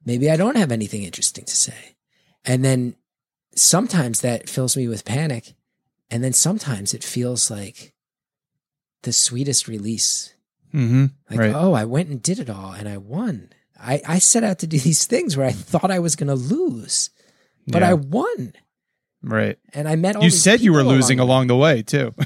[0.07, 1.97] maybe I don't have anything interesting to say.
[2.45, 2.95] And then
[3.53, 5.53] sometimes that fills me with panic.
[6.09, 7.93] And then sometimes it feels like
[9.03, 10.33] the sweetest release.
[10.73, 11.07] Mm-hmm.
[11.29, 11.53] Like, right.
[11.53, 13.49] oh, I went and did it all and I won.
[13.77, 16.35] I, I set out to do these things where I thought I was going to
[16.35, 17.09] lose,
[17.67, 17.89] but Yeah.
[17.89, 18.53] I won.
[19.21, 19.59] Right.
[19.73, 22.15] And I met all You said you were losing along the way too.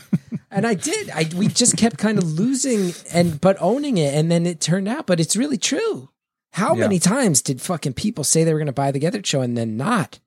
[0.54, 1.10] And I did.
[1.10, 4.90] I we just kept kind of losing and but owning it, and then it turned
[4.90, 5.08] out.
[5.08, 6.10] But it's really true.
[6.52, 6.82] How Yeah.
[6.82, 9.58] many times did fucking people say they were going to buy the Gethard show and
[9.58, 10.20] then not?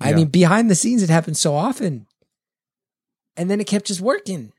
[0.00, 0.16] I Yeah.
[0.16, 2.06] mean, behind the scenes, it happened so often,
[3.36, 4.52] and then it kept just working.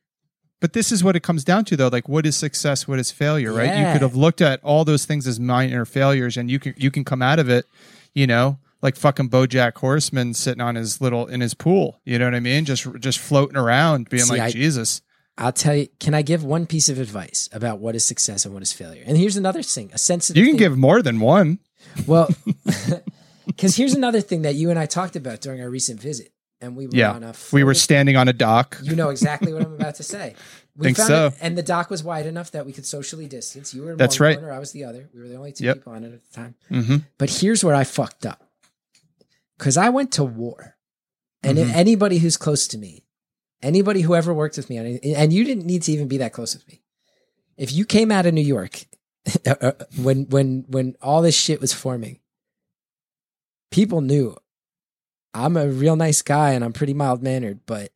[0.61, 1.89] But this is what it comes down to, though.
[1.89, 2.87] Like, what is success?
[2.87, 3.51] What is failure?
[3.51, 3.77] Right?
[3.77, 6.89] You could have looked at all those things as minor failures, and you can you
[6.89, 7.65] can come out of it,
[8.13, 11.99] you know, like fucking BoJack Horseman sitting on his little in his pool.
[12.05, 12.63] You know what I mean?
[12.63, 15.01] Just just floating around, being See, like I- Jesus.
[15.37, 15.87] I'll tell you.
[15.99, 19.03] Can I give one piece of advice about what is success and what is failure?
[19.05, 20.39] And here's another thing: a sensitive.
[20.39, 21.59] You can thing- give more than one.
[22.07, 22.29] well,
[23.47, 26.31] because here's another thing that you and I talked about during our recent visit,
[26.61, 27.33] and we were Yeah, on a.
[27.51, 28.77] we were standing on a dock.
[28.83, 30.35] You know exactly what I'm about to say.
[30.75, 31.27] We Think found so.
[31.27, 33.75] it- and the dock was wide enough that we could socially distance.
[33.75, 34.37] You were in That's one right.
[34.39, 35.07] corner, I was the other.
[35.13, 35.75] We were the only two Yep.
[35.75, 36.55] people on it at the time.
[36.67, 38.43] hmm But here's where I fucked up.
[39.59, 40.75] Because I went to war.
[41.43, 41.69] And Mm-hmm.
[41.69, 43.03] if anybody who's close to me,
[43.63, 46.33] anybody who ever worked with me, on and you didn't need to even be that
[46.33, 46.81] close with me.
[47.57, 48.85] If you came out of New York
[49.45, 52.19] uh, when when when all this shit was forming,
[53.71, 54.35] people knew
[55.33, 57.91] I'm a real nice guy and I'm pretty mild mannered, but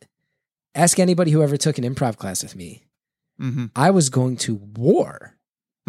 [0.73, 2.87] ask anybody who ever took an improv class with me.
[3.37, 5.37] hmm I was going to war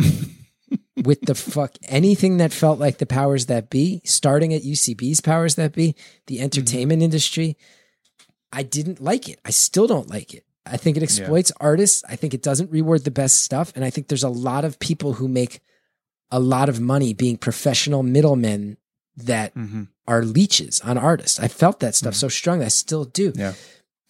[1.04, 5.54] with the fuck anything that felt like the powers that be, starting at UCB's powers
[5.54, 5.94] that be,
[6.26, 7.56] the entertainment industry.
[8.52, 9.38] I didn't like it.
[9.44, 10.44] I still don't like it.
[10.64, 12.04] I think it exploits artists.
[12.08, 13.72] I think it doesn't reward the best stuff.
[13.74, 15.60] And I think there's a lot of people who make
[16.30, 18.76] a lot of money being professional middlemen
[19.16, 21.38] that hmm are leeches on artists.
[21.38, 22.64] I felt that stuff so strongly.
[22.64, 23.34] I still do.
[23.36, 23.52] Yeah.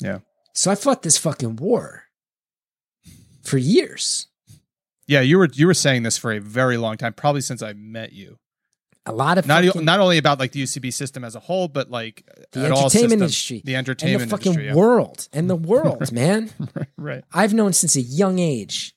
[0.01, 0.19] Yeah.
[0.55, 2.05] So I fought this fucking war
[3.43, 4.29] for years.
[5.09, 7.73] Yeah, you were you were saying this for a very long time, probably since I
[7.73, 8.39] met you.
[9.09, 11.67] A lot of Not fucking, not only about like the UCB system as a whole,
[11.69, 14.67] but like the entertainment systems- industry, the and entertainment the fucking industry.
[14.69, 14.75] yeah.
[14.75, 16.51] world, and the world, man.
[16.97, 17.25] right.
[17.33, 18.95] I've known since a young age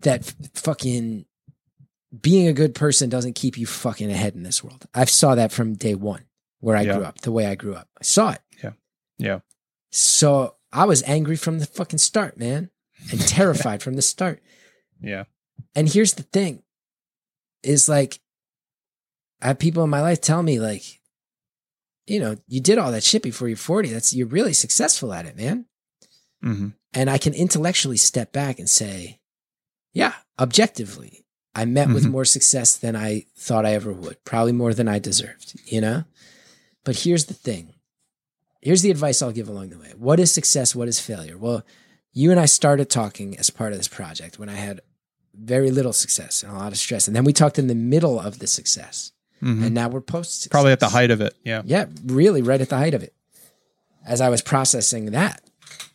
[0.00, 0.24] that
[0.54, 1.26] fucking
[2.20, 4.86] being a good person doesn't keep you fucking ahead in this world.
[4.94, 6.24] I saw that from day one
[6.60, 6.94] where I Yeah.
[6.96, 7.88] grew up, the way I grew up.
[8.00, 8.40] I saw it.
[8.62, 8.72] Yeah.
[9.18, 9.38] Yeah.
[9.92, 12.70] So I was angry from the fucking start, man,
[13.10, 14.42] and terrified from the start.
[15.00, 15.24] Yeah.
[15.74, 16.62] And here's the thing
[17.62, 18.20] is like,
[19.42, 20.82] I have people in my life tell me, like,
[22.06, 23.90] you know, you did all that shit before you're 40.
[23.90, 25.66] That's, you're really successful at it, man.
[26.42, 29.20] hmm And I can intellectually step back and say,
[29.92, 31.24] yeah, objectively,
[31.54, 32.10] I met with Mhm.
[32.10, 36.04] more success than I thought I ever would, probably more than I deserved, you know?
[36.84, 37.74] But here's the thing.
[38.62, 39.92] Here's the advice I'll give along the way.
[39.96, 40.74] What is success?
[40.74, 41.36] What is failure?
[41.38, 41.64] Well,
[42.12, 44.80] you and I started talking as part of this project when I had
[45.34, 47.06] very little success and a lot of stress.
[47.06, 49.12] And then we talked in the middle of the success.
[49.40, 51.34] Hmm And now we're post Probably at the height of it.
[51.44, 51.62] Yeah.
[51.64, 53.14] yeah, really right at the height of it.
[54.06, 55.42] As I was processing that,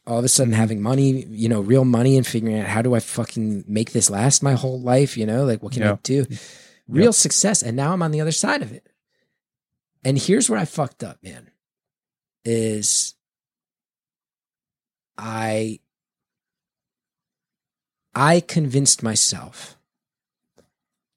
[0.06, 2.94] all of a sudden having money, you know, real money and figuring out how do
[2.96, 5.94] I fucking make this last my whole life, you know, like what can Yeah.
[5.94, 6.26] I do?
[6.88, 7.64] Real success.
[7.64, 8.86] And now I'm on the other side of it.
[10.04, 11.52] And here's where I fucked up, man.
[12.44, 13.14] Is
[15.18, 15.80] I
[18.14, 19.78] I convinced myself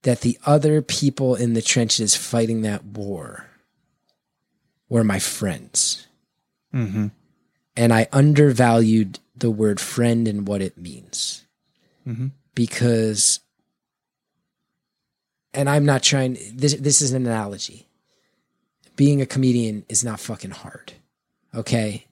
[0.05, 3.47] that the other people in the trenches fighting that war
[4.89, 6.07] were my friends.
[6.73, 7.09] hmm
[7.77, 11.45] And I undervalued the word friend and what it means.
[12.07, 12.31] Mhm.
[12.55, 13.41] Because,
[15.53, 17.89] and I'm not trying, this, this is an analogy.
[18.97, 20.93] Being a comedian is not fucking hard.
[21.55, 22.07] Okay.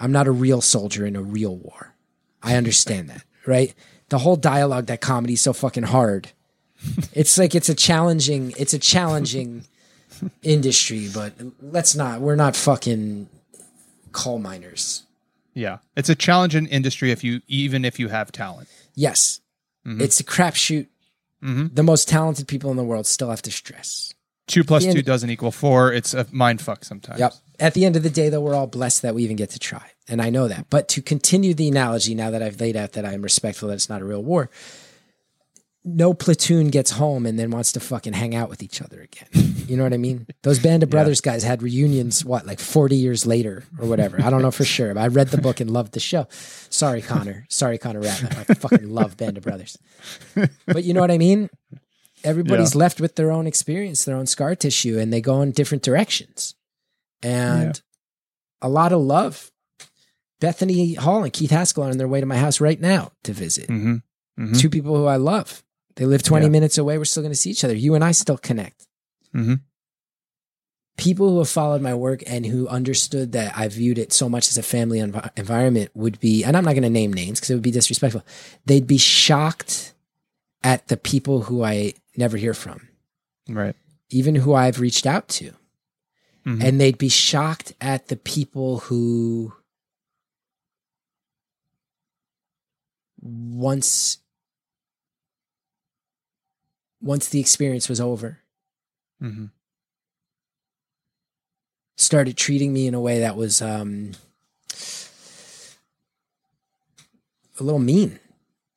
[0.00, 1.94] I'm not a real soldier in a real war.
[2.42, 3.74] I understand that, right?
[4.08, 6.30] The whole dialogue that comedy is so fucking hard.
[7.12, 9.64] It's like it's a challenging, it's a challenging
[10.42, 13.28] industry, but let's not, we're not fucking
[14.12, 15.04] coal miners.
[15.54, 15.78] Yeah.
[15.96, 18.68] It's a challenging industry if you even if you have talent.
[18.94, 19.40] Yes,
[19.86, 20.00] Mhm.
[20.00, 20.86] it's a crapshoot.
[21.42, 21.74] Mhm.
[21.74, 24.12] The most talented people in the world still have to stress.
[24.46, 25.92] Two plus two doesn't equal four.
[25.92, 27.20] It's a mind fuck sometimes.
[27.20, 27.34] Yep.
[27.60, 29.58] At the end of the day, though, we're all blessed that we even get to
[29.58, 29.90] try.
[30.08, 30.66] And I know that.
[30.68, 33.88] But to continue the analogy, now that I've laid out that I'm respectful that it's
[33.88, 34.50] not a real war,
[35.84, 39.28] no platoon gets home and then wants to fucking hang out with each other again.
[39.62, 40.26] You know what I mean?
[40.42, 44.20] Those Band of Brothers guys had reunions, what, like 40 years later or whatever.
[44.20, 46.26] I don't know for sure, but I read the book and loved the show.
[46.30, 47.46] Sorry, Connor.
[47.48, 48.50] Sorry, Connor Ratliff.
[48.50, 49.78] I fucking love Band of Brothers.
[50.66, 51.48] But you know what I mean?
[52.24, 55.84] Everybody's left with their own experience, their own scar tissue, and they go in different
[55.84, 56.54] directions.
[57.22, 57.80] And
[58.60, 59.50] a lot of love.
[60.40, 63.32] Bethany Hall and Keith Haskell are on their way to my house right now to
[63.32, 63.96] visit Mm-hmm.
[64.44, 64.60] Mhm.
[64.60, 65.62] two people who I love.
[65.96, 66.50] They live 20 Yeah.
[66.50, 66.98] minutes away.
[66.98, 67.74] We're still going to see each other.
[67.76, 68.86] You and I still connect.
[69.34, 69.60] Mhm.
[70.98, 74.48] People who have followed my work and who understood that I viewed it so much
[74.48, 77.50] as a family env- environment would be, and I'm not going to name names because
[77.50, 78.22] it would be disrespectful.
[78.66, 79.94] They'd be shocked
[80.62, 82.88] at the people who I never hear from,
[83.48, 83.74] Right.
[84.10, 85.52] even who I've reached out to.
[86.46, 86.62] Mhm.
[86.62, 89.54] And they'd be shocked at the people who
[93.20, 94.18] once
[97.02, 98.38] once the experience was over
[99.22, 99.50] Mhm.
[101.96, 104.12] started treating me in a way that was um
[107.60, 108.18] a little mean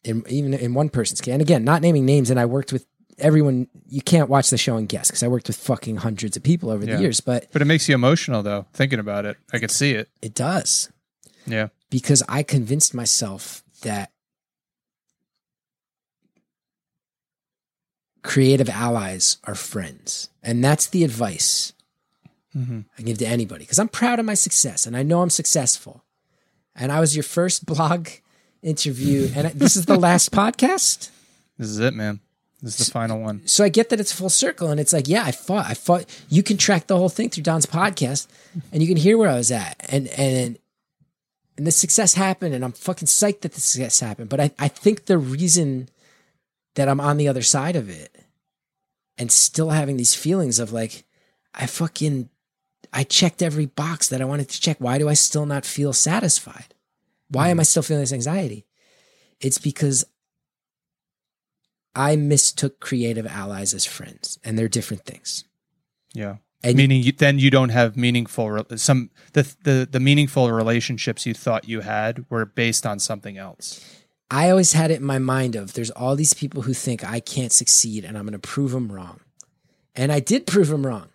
[0.04, 2.86] in even in one person's case and again not naming names and i worked with
[3.18, 6.44] everyone you can't watch the show and guess because i worked with fucking hundreds of
[6.44, 6.96] people over Yeah.
[6.98, 9.38] the years but But it makes you emotional though, thinking about it.
[9.54, 10.10] I could see it.
[10.22, 10.90] it does
[11.48, 11.70] Yeah.
[11.90, 14.12] because I convinced myself that
[18.26, 20.30] creative allies are friends.
[20.44, 21.74] And that's the advice
[22.56, 22.82] Mm-hmm.
[22.98, 26.04] I give to anybody because I'm proud of my success and I know I'm successful.
[26.76, 28.10] And I was your first blog
[28.62, 31.10] interview, and this is the last podcast.
[31.58, 32.20] This is it, man.
[32.62, 33.46] This is the final one.
[33.46, 35.66] So I get that it's full circle, and it's like, yeah, I fought.
[35.68, 36.06] I fought.
[36.30, 38.28] You can track the whole thing through Don's podcast,
[38.72, 40.58] and you can hear where I was at, and and
[41.58, 44.30] and the success happened, and I'm fucking psyched that the success happened.
[44.30, 45.90] But I I think the reason
[46.76, 48.16] that I'm on the other side of it,
[49.18, 51.04] and still having these feelings of like,
[51.54, 52.30] I fucking,
[52.94, 54.78] I checked every box that I wanted to check.
[54.80, 56.74] Why do I still not feel satisfied?
[57.30, 57.66] Why am I mm-hmm.
[57.66, 58.66] still feeling this anxiety?
[59.40, 60.06] It's because
[61.96, 65.46] I mistook creative allies as friends, and they're different things.
[66.14, 66.38] Yeah.
[66.64, 71.34] And Meaning you, then you don't have meaningful some the the the meaningful relationships you
[71.34, 73.86] thought you had were based on something else.
[74.32, 77.20] I always had it in my mind of there's all these people who think I
[77.20, 79.20] can't succeed, and I'm going to prove them wrong,
[79.96, 81.10] and I did prove them wrong.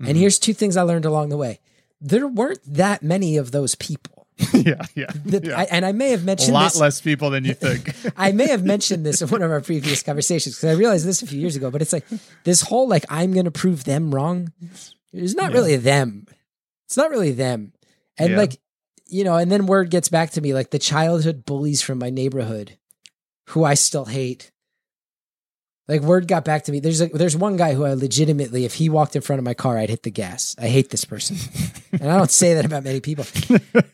[0.00, 0.06] Mm-hmm.
[0.08, 1.60] And here's two things I learned along the way:
[2.00, 4.26] there weren't that many of those people.
[4.52, 5.06] yeah, yeah.
[5.24, 5.58] That yeah.
[5.58, 6.80] I, and I may have mentioned a lot this.
[6.80, 7.90] less people than you think.
[8.16, 11.22] I may have mentioned this in one of our previous conversations because I realized this
[11.22, 11.70] a few years ago.
[11.70, 12.04] But it's like
[12.44, 14.52] this whole like I'm going to prove them wrong.
[15.12, 16.26] It's not really them.
[16.84, 17.72] It's not really them.
[18.18, 18.36] And Yeah.
[18.36, 18.60] like
[19.08, 22.10] you know, and then word gets back to me like the childhood bullies from my
[22.10, 22.78] neighborhood,
[23.48, 24.52] who I still hate.
[25.88, 26.80] Like word got back to me.
[26.80, 29.54] There's a, there's one guy who I legitimately, if he walked in front of my
[29.54, 30.56] car, I'd hit the gas.
[30.58, 31.36] I hate this person,
[31.92, 33.24] and I don't say that about many people.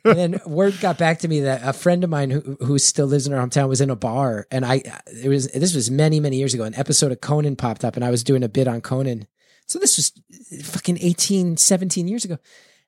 [0.04, 3.06] And then word got back to me that a friend of mine who who still
[3.06, 6.18] lives in our hometown was in a bar, and I it was this was many
[6.18, 6.64] many years ago.
[6.64, 9.26] An episode of Conan popped up, and I was doing a bit on Conan.
[9.66, 10.12] So this was
[10.64, 12.38] fucking 18, 17 years ago.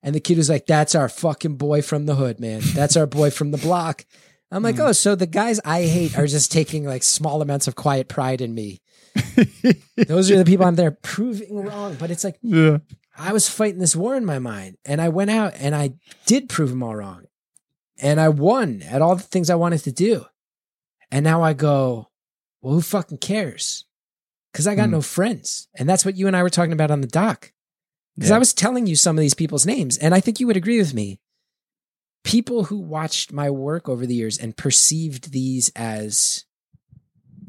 [0.05, 2.61] And the kid was like, "That's our fucking boy from the hood, man.
[2.75, 4.05] That's our boy from the block."
[4.53, 7.75] I'm like, "Oh, so the guys I hate are just taking like small amounts of
[7.75, 8.83] quiet pride in me."
[9.97, 11.97] Those are the people I'm there proving wrong.
[11.99, 12.79] But it's like yeah.
[13.17, 15.95] I was fighting this war in my mind, and I went out and I
[16.27, 17.25] did prove them all wrong,
[17.99, 20.27] and I won at all the things I wanted to do.
[21.11, 22.11] And now I go,
[22.61, 23.85] well, who fucking cares?
[24.53, 24.93] Because I got Hmm.
[24.93, 27.53] no friends, and that's what you and I were talking about on the dock.
[28.17, 28.37] Because Yeah.
[28.37, 30.79] I was telling you some of these people's names, and I think you would agree
[30.79, 31.21] with me.
[32.23, 36.45] People who watched my work over the years and perceived these as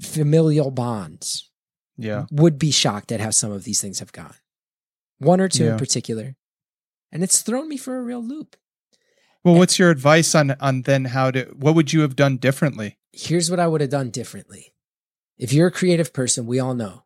[0.02, 1.50] familial bonds
[1.98, 2.26] Yeah.
[2.32, 4.36] would be shocked at how some of these things have gone.
[5.20, 5.72] One or two Yeah.
[5.74, 6.36] in particular.
[7.12, 8.58] And it's thrown me for a real loop.
[9.46, 12.98] Well, what's your advice on on then how to what would you have done differently?
[13.14, 14.74] Here's what I would have done differently.
[15.38, 17.05] If you're a creative person, we all know.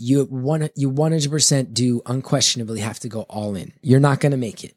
[0.00, 3.72] You one you 100% do unquestionably have to go all in.
[3.82, 4.74] You're not going to make it.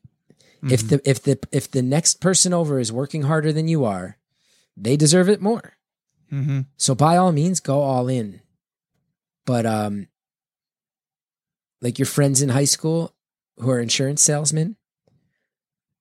[0.65, 4.17] If the if the if the next person over is working harder than you are,
[4.77, 5.73] they deserve it more.
[6.31, 6.61] Mm-hmm.
[6.77, 8.41] So by all means, go all in.
[9.45, 10.07] But um,
[11.81, 13.13] like your friends in high school
[13.59, 14.77] who are insurance salesmen,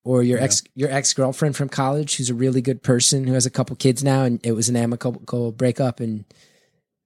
[0.04, 0.44] or your Yeah.
[0.44, 3.74] ex your ex girlfriend from college who's a really good person who has a couple
[3.76, 6.24] kids now, and it was an amicable breakup, and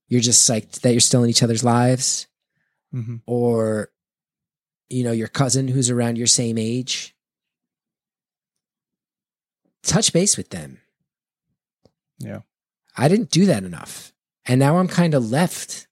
[0.09, 2.27] you're just psyched that you're still in each other's lives,
[2.95, 3.17] Mm-hmm.
[3.27, 3.91] or
[4.89, 7.15] you know your cousin who's around your same age.
[9.83, 10.79] Touch base with them.
[12.19, 12.41] Yeah.
[12.97, 14.13] I didn't do that enough.
[14.47, 15.87] And now I'm kind of left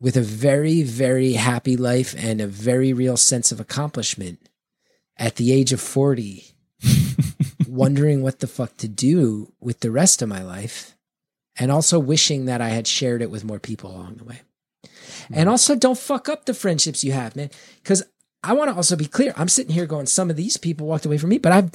[0.00, 4.48] with a very, very happy life and a very real sense of accomplishment
[5.16, 6.44] at the age of 40,
[7.68, 10.95] wondering what the fuck to do with the rest of my life.
[11.58, 14.42] And also wishing that I had shared it with more people along the way.
[15.28, 15.48] And mm-hmm.
[15.48, 17.50] also, don't fuck up the friendships you have, man.
[17.82, 18.04] Because
[18.42, 19.32] I want to also be clear.
[19.36, 21.70] I'm sitting here going, some of these people walked away from me, but I've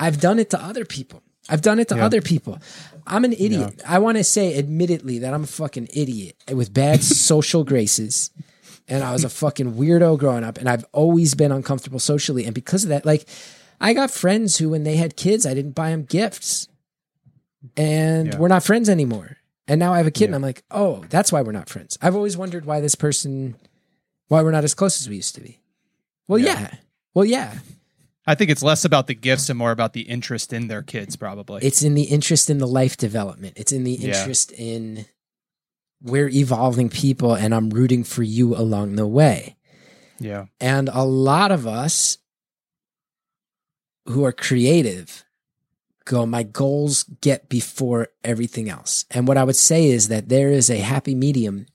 [0.00, 1.22] I've done it to other people.
[1.48, 2.04] I've done it to Yeah.
[2.04, 2.58] other people.
[3.06, 3.80] I'm an idiot.
[3.86, 8.30] I want to say, admittedly, that I'm a fucking idiot with bad social graces.
[8.88, 12.44] And I was a fucking weirdo growing up, and I've always been uncomfortable socially.
[12.44, 13.28] And because of that, like,
[13.80, 16.68] I got friends who, when they had kids, I didn't buy them gifts,
[17.76, 18.38] and Yeah.
[18.38, 19.36] we're not friends anymore.
[19.68, 21.98] And now I have a kid, and I'm like, oh, that's why we're not friends.
[22.00, 23.56] I've always wondered why this person,
[24.28, 25.60] why we're not as close as we used to be.
[26.28, 26.60] Well, Yeah.
[26.60, 26.74] yeah.
[27.14, 27.58] Well, yeah.
[28.26, 31.16] I think it's less about the gifts and more about the interest in their kids,
[31.16, 31.64] probably.
[31.64, 33.54] It's in the interest in the life development.
[33.56, 34.18] It's in the Yeah.
[34.18, 35.06] interest in
[36.02, 39.56] we're evolving people and I'm rooting for you along the way.
[40.20, 40.46] yeah.
[40.60, 42.18] And a lot of us
[44.06, 45.24] who are creative
[46.06, 49.04] go, my goals get before everything else.
[49.10, 51.66] And what I would say is that there is a happy medium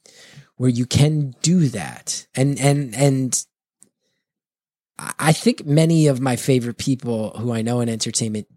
[0.55, 2.25] where you can do that.
[2.33, 3.45] And, and, and
[4.97, 8.47] I- think many of my favorite people who I know in entertainment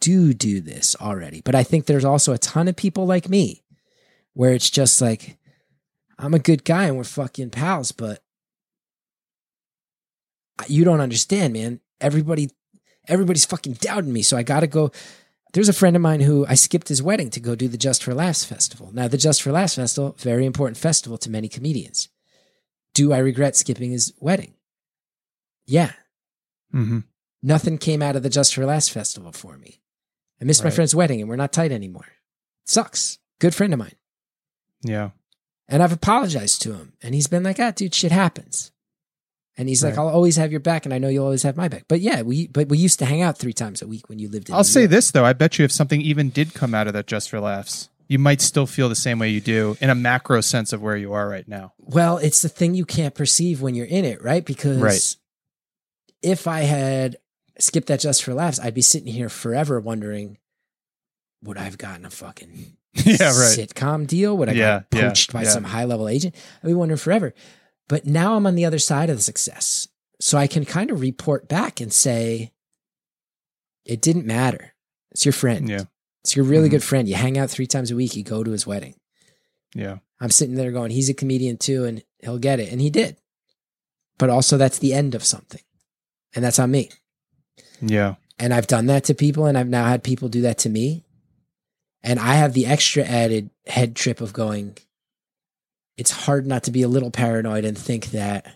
[0.00, 1.40] do do this already.
[1.42, 3.62] But I think there's also a ton of people like me
[4.34, 5.38] where it's just like,
[6.18, 8.22] I'm a good guy and we're fucking pals, but
[10.68, 11.80] you don't understand, man.
[12.00, 12.50] Everybody,
[13.08, 14.22] everybody's fucking doubting me.
[14.22, 14.90] So I got to go.
[15.52, 18.02] There's a friend of mine who I skipped his wedding to go do the Just
[18.02, 18.90] for Laughs festival.
[18.92, 22.08] Now, the Just for Laughs festival, very important festival to many comedians.
[22.92, 24.54] Do I regret skipping his wedding?
[25.66, 25.92] Yeah.
[26.74, 27.00] Mm-hmm.
[27.42, 29.80] Nothing came out of the Just for Laughs festival for me.
[30.40, 32.06] I missed my friend's wedding and we're not tight anymore.
[32.66, 33.18] sucks.
[33.38, 33.94] Good friend of mine.
[34.82, 35.10] Yeah.
[35.68, 36.92] And I've apologized to him.
[37.02, 38.72] And he's been like, ah, dude, shit happens.
[39.58, 41.68] And he's like, I'll always have your back, and I know you'll always have my
[41.68, 41.84] back.
[41.88, 44.28] But yeah, we but we used to hang out three times a week when you
[44.28, 44.54] lived in.
[44.54, 44.90] I'll say York.
[44.90, 45.24] this though.
[45.24, 48.18] I bet you if something even did come out of that just for laughs, you
[48.18, 51.14] might still feel the same way you do in a macro sense of where you
[51.14, 51.72] are right now.
[51.78, 54.44] Well, it's the thing you can't perceive when you're in it, right?
[54.44, 55.16] Because Right.
[56.22, 57.16] if I had
[57.58, 60.36] skipped that just for laughs, I'd be sitting here forever wondering,
[61.42, 63.58] would I have gotten a fucking yeah, right.
[63.58, 64.36] sitcom deal?
[64.36, 65.48] Would I Yeah, yeah, poached by yeah.
[65.50, 66.34] some high level agent?
[66.62, 67.32] I'd be wondering forever.
[67.88, 69.88] But now I'm on the other side of the success.
[70.20, 72.52] So I can kind of report back and say,
[73.84, 74.74] it didn't matter.
[75.12, 75.68] It's your friend.
[75.68, 75.84] Yeah.
[76.24, 76.72] It's your really Mhm.
[76.72, 77.08] good friend.
[77.08, 78.94] You hang out three times a week, you go to his wedding.
[79.74, 79.98] Yeah.
[80.20, 82.72] I'm sitting there going, he's a comedian too, and he'll get it.
[82.72, 83.18] And he did.
[84.18, 85.60] But also, that's the end of something.
[86.34, 86.90] And that's on me.
[87.80, 88.14] Yeah.
[88.38, 91.04] And I've done that to people, and I've now had people do that to me.
[92.02, 94.78] And I have the extra added head trip of going,
[95.96, 98.54] it's hard not to be a little paranoid and think that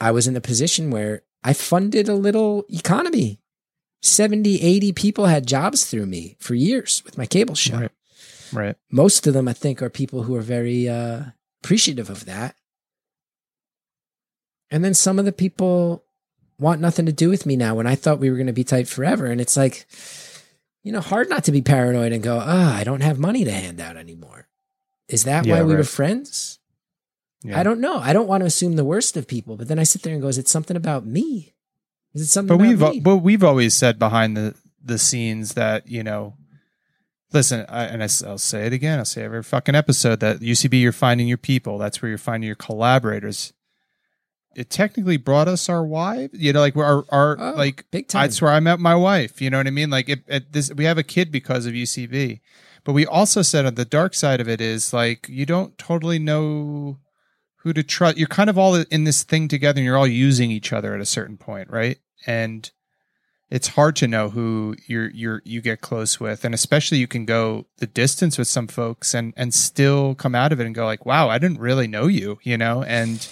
[0.00, 3.40] I was in a position where I funded a little economy.
[4.02, 7.90] 70, 80 people had jobs through me for years with my cable show Right.
[8.52, 8.76] Right.
[8.90, 11.22] most of them i think are people who are very uh,
[11.62, 12.54] appreciative of that
[14.70, 16.04] and then some of the people
[16.58, 18.62] want nothing to do with me now when i thought we were going to be
[18.62, 19.86] tight forever and it's like
[20.84, 23.50] you know hard not to be paranoid and go ah i don't have money to
[23.50, 24.46] hand out anymore.
[25.08, 26.60] Is that Yeah, why we were friends?
[27.42, 27.58] Yeah.
[27.58, 27.98] i don't know.
[27.98, 30.22] I don't want to assume the worst of people but then i sit there and
[30.22, 31.52] go is it something about me?
[32.14, 33.00] Is it something but we've about me?
[33.00, 36.36] but we've always said behind the the scenes that you know
[37.32, 40.80] listen I, and I, will say it again i'll say every fucking episode that ucb
[40.80, 41.78] you're finding your people.
[41.78, 43.52] That's where you're finding your collaborators
[44.56, 48.22] it technically brought us our wife you know like our our Oh, like big time
[48.22, 49.90] that's where i met my wife you know what i mean?
[49.90, 52.40] Like it, it, this we have a kid because of ucb
[52.84, 56.18] but we also said on the dark side of it is like you don't totally
[56.18, 56.98] know
[57.64, 58.18] who to trust.
[58.18, 61.00] You're kind of all in this thing together and you're all using each other at
[61.00, 61.98] a certain point right?
[62.26, 62.70] And
[63.50, 66.44] it's hard to know who you're you're you get close with.
[66.44, 70.52] And especially you can go the distance with some folks and and still come out
[70.52, 72.82] of it and go like wow i didn't really know you you know?
[72.82, 73.26] And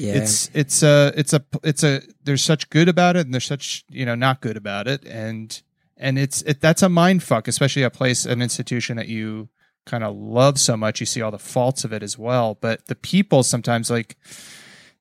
[0.00, 0.14] yeah.
[0.14, 3.84] It's it's a it's a it's a there's such good about it and there's such
[3.90, 5.04] you know not good about it.
[5.04, 5.60] And
[5.96, 9.48] and it's it that's a mind fuck especially a place an institution that you
[9.84, 11.00] kind of love so much.
[11.00, 12.56] You see all the faults of it as well.
[12.60, 14.16] But the people sometimes like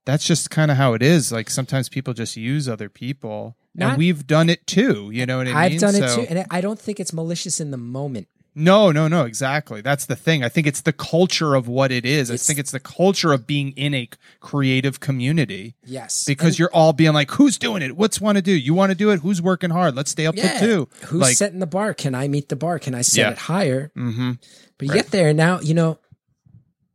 [0.05, 1.31] that's just kind of how it is.
[1.31, 3.55] Like sometimes people just use other people.
[3.75, 5.55] Not- and we've done it too you know what i mean?
[5.55, 8.27] i've done it too and i don't think it's malicious in the moment
[8.59, 9.81] No, no, no, exactly.
[9.81, 10.43] That's the thing.
[10.43, 12.29] I think it's the culture of what it is.
[12.29, 14.09] It's- I think it's the culture of being in a
[14.41, 16.25] creative community Yes.
[16.25, 17.95] because And- you're all being like, who's doing it?
[17.95, 18.51] What's want to do?
[18.51, 19.21] You want to do it?
[19.21, 19.95] Who's working hard?
[19.95, 20.59] Let's stay up yeah.
[20.59, 20.89] till two.
[21.07, 21.93] Who's like, setting the bar?
[21.93, 22.79] Can I meet the bar?
[22.79, 23.31] Can I set Yeah.
[23.31, 23.91] it higher?
[23.97, 24.31] mm-hmm.
[24.77, 25.03] But you Right.
[25.03, 25.97] get there now, you know,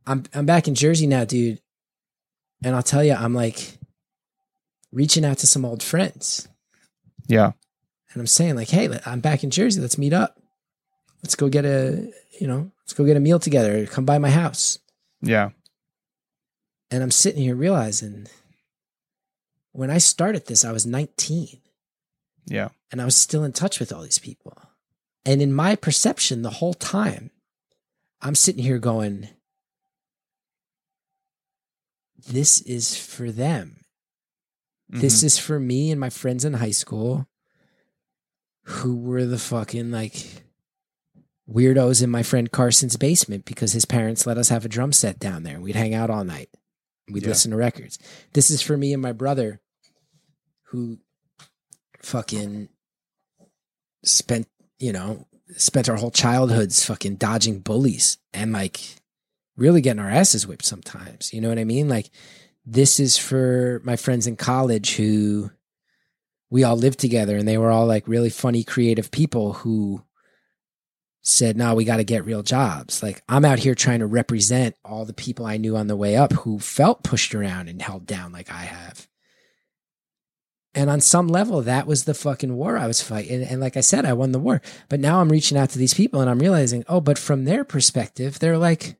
[0.07, 1.59] I'm I'm back in Jersey now, dude.
[2.63, 3.77] And I'll tell you, I'm like
[4.91, 6.47] reaching out to some old friends.
[7.27, 7.51] Yeah.
[8.13, 9.81] And I'm saying, like, hey, I'm back in Jersey.
[9.81, 10.39] Let's meet up.
[11.25, 12.07] Let's go get a,
[12.39, 13.87] you know, let's go get a meal together.
[13.87, 14.77] Come by my house.
[15.23, 15.49] Yeah.
[16.91, 18.27] And I'm sitting here realizing
[19.71, 21.61] when I started this, I was 19
[22.45, 22.69] Yeah.
[22.91, 24.55] and I was still in touch with all these people.
[25.25, 27.31] And in my perception, the whole time,
[28.21, 29.29] I'm sitting here going,
[32.27, 33.83] this is for them.
[34.89, 35.23] This Mhm.
[35.23, 37.27] is for me and my friends in high school
[38.65, 40.44] who were the fucking like
[41.49, 45.19] weirdos in my friend Carson's basement because his parents let us have a drum set
[45.19, 45.59] down there.
[45.59, 46.49] We'd hang out all night.
[47.11, 47.29] We'd Yeah.
[47.29, 47.99] listen to records.
[48.33, 49.61] This is for me and my brother
[50.69, 50.99] who
[52.01, 52.69] fucking
[54.03, 54.47] spent,
[54.79, 55.27] you know,
[55.57, 58.81] spent our whole childhoods fucking dodging bullies and like
[59.55, 61.33] really getting our asses whipped sometimes.
[61.33, 61.87] You know what I mean?
[61.87, 62.09] Like
[62.65, 65.51] this is for my friends in college who
[66.49, 70.03] we all lived together and they were all like really funny, creative people who
[71.25, 73.01] said, no, we got to get real jobs.
[73.01, 76.15] Like I'm out here trying to represent all the people I knew on the way
[76.15, 79.07] up who felt pushed around and held down like I have.
[80.75, 83.41] And on some level, that was the fucking war I was fighting.
[83.43, 84.61] And like I said, I won the war.
[84.87, 87.63] But now I'm reaching out to these people and I'm realizing, oh, but from their
[87.63, 88.97] perspective, they're like,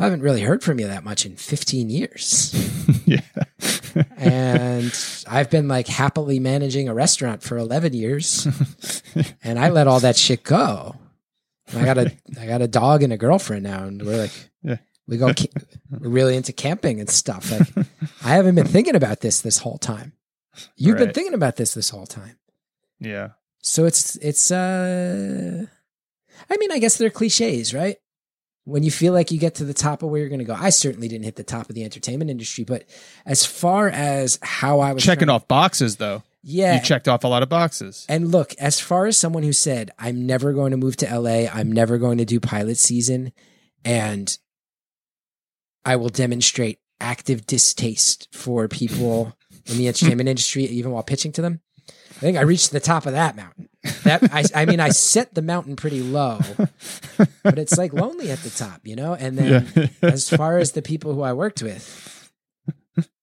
[0.00, 2.54] I haven't really heard from you that much in 15 years.
[3.06, 3.20] yeah.
[4.16, 4.92] and
[5.28, 8.46] I've been like happily managing a restaurant for 11 years
[9.44, 10.96] and I let all that shit go.
[11.72, 14.32] And I got a I got a dog and a girlfriend now and we're like
[14.62, 14.78] Yeah.
[15.06, 15.26] we go
[15.90, 17.50] we're really into camping and stuff.
[17.50, 17.86] Like
[18.24, 20.12] I haven't been thinking about this this whole time.
[20.76, 22.38] You've been thinking about this this whole time.
[22.98, 23.30] yeah.
[23.62, 25.66] So it's it's uh
[26.48, 27.96] I mean, I guess they're cliches, right?
[28.64, 30.54] When you feel like you get to the top of where you're going to go.
[30.54, 32.84] I certainly didn't hit the top of the entertainment industry, but
[33.24, 36.22] as far as how I was Checking trying- off boxes though.
[36.42, 38.04] yeah, You checked off a lot of boxes.
[38.08, 41.46] and look, as far as someone who said, I'm never going to move to LA,
[41.48, 43.32] I'm never going to do pilot season,
[43.84, 44.36] and
[45.84, 49.34] I will demonstrate active distaste for people
[49.66, 51.60] in the entertainment industry, even while pitching to them.
[51.88, 53.69] I think I reached the top of that mountain.
[54.04, 56.38] That I, I mean, I set the mountain pretty low,
[57.42, 59.14] but it's like lonely at the top, you know.
[59.14, 62.30] And then, as far as the people who I worked with,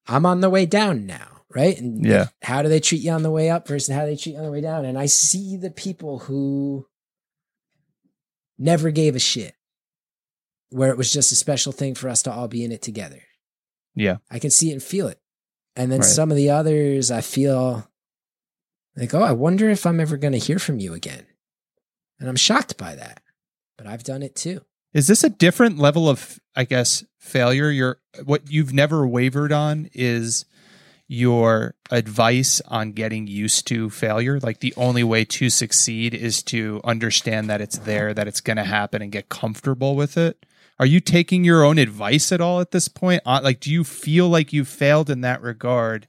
[0.07, 1.79] I'm on the way down now, right?
[1.79, 2.27] And Yeah.
[2.41, 4.45] how do they treat you on the way up versus how they treat you on
[4.45, 4.83] the way down?
[4.85, 6.87] And I see the people who
[8.57, 9.53] never gave a shit,
[10.69, 13.21] where it was just a special thing for us to all be in it together.
[13.95, 14.17] Yeah.
[14.31, 15.19] I can see it and feel it.
[15.75, 16.07] And then Right.
[16.09, 17.87] some of the others, I feel
[18.97, 21.25] like, oh, I wonder if I'm ever going to hear from you again.
[22.19, 23.21] And I'm shocked by that.
[23.77, 24.61] But I've done it too.
[24.93, 27.69] Is this a different level of, I guess, failure?
[27.69, 30.45] You're what you've never wavered on is
[31.07, 34.39] your advice on getting used to failure.
[34.39, 38.57] Like the only way to succeed is to understand that it's there, that it's going
[38.57, 40.45] to happen, and get comfortable with it.
[40.79, 43.21] Are you taking your own advice at all at this point?
[43.25, 46.07] Uh, Like, do you feel like you failed in that regard?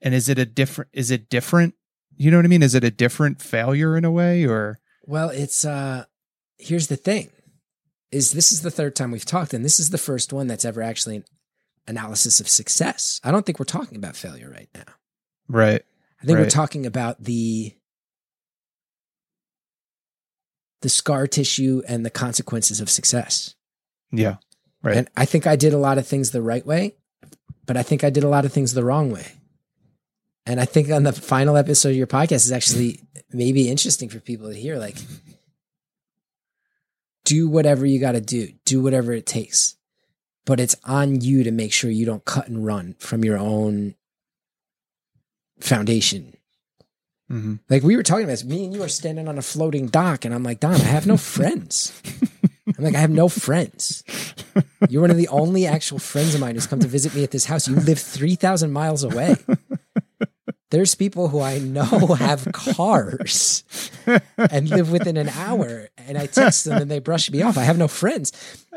[0.00, 0.90] And is it a different?
[0.92, 1.74] Is it different?
[2.20, 2.62] You know what I mean?
[2.62, 6.04] Is it a different failure in a way, or Well, it's uh
[6.58, 7.30] here's the thing.
[8.12, 10.66] Is this is the third time we've talked and this is the first one that's
[10.66, 11.24] ever actually an
[11.86, 13.22] analysis of success.
[13.24, 14.92] I don't think we're talking about failure right now.
[15.48, 15.82] right?
[16.22, 17.74] I think we're talking about the
[20.82, 23.54] the scar tissue and the consequences of success.
[24.12, 24.36] Yeah,
[24.82, 24.98] right.
[24.98, 26.96] And I think I did a lot of things the right way,
[27.64, 29.39] but I think I did a lot of things the wrong way.
[30.50, 33.00] And I think on the final episode of your podcast is actually
[33.32, 34.96] maybe interesting for people to hear like
[37.24, 39.76] do whatever you got to do, do whatever it takes.
[40.46, 43.94] But it's on you to make sure you don't cut and run from your own
[45.60, 46.34] foundation.
[47.28, 49.86] hmm Like we were talking about this, me and you are standing on a floating
[49.86, 51.92] dock, and I'm like, Don, I have no friends.
[52.76, 54.02] I'm like, I have no friends.
[54.88, 57.30] You're one of the only actual friends of mine who's come to visit me at
[57.30, 57.68] this house.
[57.68, 59.36] You live 3,000 miles away.
[60.70, 61.82] There's people who I know
[62.18, 63.64] have cars
[64.38, 67.58] and live within an hour, and I text them and they brush me off.
[67.58, 68.32] I have no friends.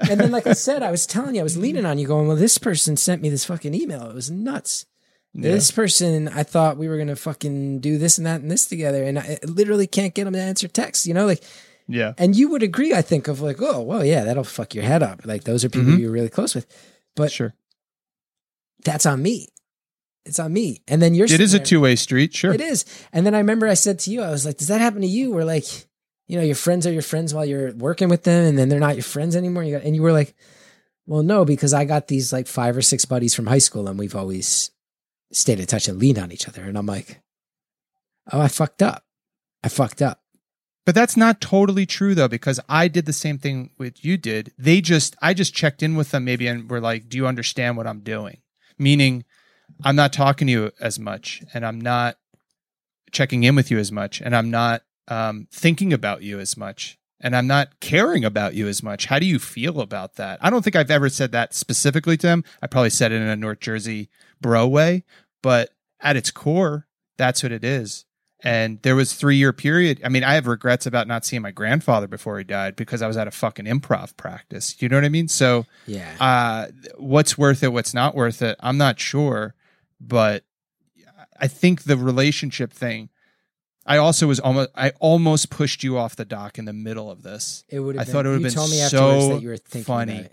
[0.09, 2.27] And then, like I said, I was telling you, I was leaning on you, going,
[2.27, 4.09] Well, this person sent me this fucking email.
[4.09, 4.85] It was nuts.
[5.35, 9.03] This person, I thought we were gonna fucking do this and that and this together,
[9.03, 11.05] and I literally can't get them to answer texts.
[11.07, 11.43] You know, like
[11.87, 12.13] Yeah.
[12.17, 15.01] And you would agree, I think, of like, oh, well, yeah, that'll fuck your head
[15.03, 15.25] up.
[15.25, 15.99] Like those are people Mhm.
[15.99, 16.65] you're really close with.
[17.15, 17.53] But Sure.
[18.85, 19.47] that's on me.
[20.25, 20.81] It's on me.
[20.87, 22.33] And then you're It is a two way street.
[22.33, 22.53] Sure.
[22.53, 22.85] It is.
[23.11, 25.07] And then I remember I said to you, I was like, does that happen to
[25.07, 25.31] you?
[25.31, 25.65] Where like,
[26.27, 28.79] you know, your friends are your friends while you're working with them and then they're
[28.79, 29.63] not your friends anymore.
[29.63, 30.33] You got, and you were like,
[31.05, 33.99] well, no, because I got these like five or six buddies from high school and
[33.99, 34.71] we've always
[35.33, 36.63] stayed in touch and leaned on each other.
[36.63, 37.21] And I'm like,
[38.31, 39.03] oh, I fucked up.
[39.63, 40.21] I fucked up.
[40.85, 44.53] But that's not totally true though, because I did the same thing with you did.
[44.57, 47.75] They just, I just checked in with them maybe and were like, do you understand
[47.75, 48.37] what I'm doing?
[48.77, 49.25] Meaning,
[49.83, 52.17] I'm not talking to you as much and I'm not
[53.11, 56.97] checking in with you as much and I'm not um, thinking about you as much
[57.19, 59.05] and I'm not caring about you as much.
[59.05, 60.39] How do you feel about that?
[60.41, 62.43] I don't think I've ever said that specifically to him.
[62.61, 64.09] I probably said it in a North Jersey
[64.41, 65.03] bro way,
[65.41, 65.69] but
[66.01, 68.05] at its core, that's what it is.
[68.45, 70.01] And there was three year period.
[70.03, 73.07] I mean, I have regrets about not seeing my grandfather before he died because I
[73.07, 74.81] was at a fucking improv practice.
[74.81, 75.29] You know what I mean?
[75.29, 76.13] So, Yeah.
[76.19, 76.67] uh,
[76.97, 79.55] what's worth it, what's not worth it, I'm not sure.
[80.05, 80.43] But
[81.39, 83.09] I think the relationship thing,
[83.85, 87.23] I also was almost, I almost pushed you off the dock in the middle of
[87.23, 87.63] this.
[87.69, 89.57] It would I have thought it would have been told me so that you were
[89.57, 90.27] thinking funny.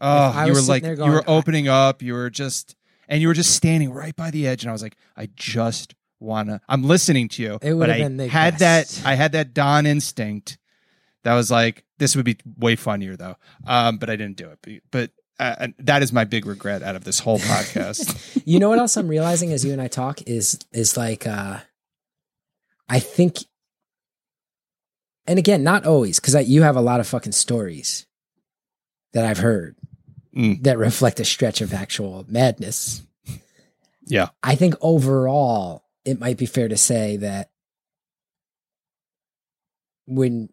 [0.00, 2.02] Oh, you were like, there you were opening up.
[2.02, 2.74] You were just,
[3.08, 4.62] and you were just standing right by the edge.
[4.62, 7.58] And I was like, I just wanna, I'm listening to you.
[7.62, 9.02] It would but have I been the had best.
[9.02, 10.58] that, I had that Don instinct
[11.22, 13.36] that was like, this would be way funnier though.
[13.66, 14.82] Um, but I didn't do it.
[14.90, 15.10] But,
[15.40, 18.42] uh, and that is my big regret out of this whole podcast.
[18.46, 21.58] you know what else I'm realizing as you and I talk is is like uh
[22.88, 23.38] I think
[25.26, 28.06] and again, not always, because you have a lot of fucking stories
[29.12, 29.76] that I've heard
[30.34, 30.62] Mm.
[30.62, 33.02] that reflect a stretch of actual madness.
[34.06, 34.28] yeah.
[34.42, 37.50] I think overall, it might be fair to say that
[40.06, 40.48] when,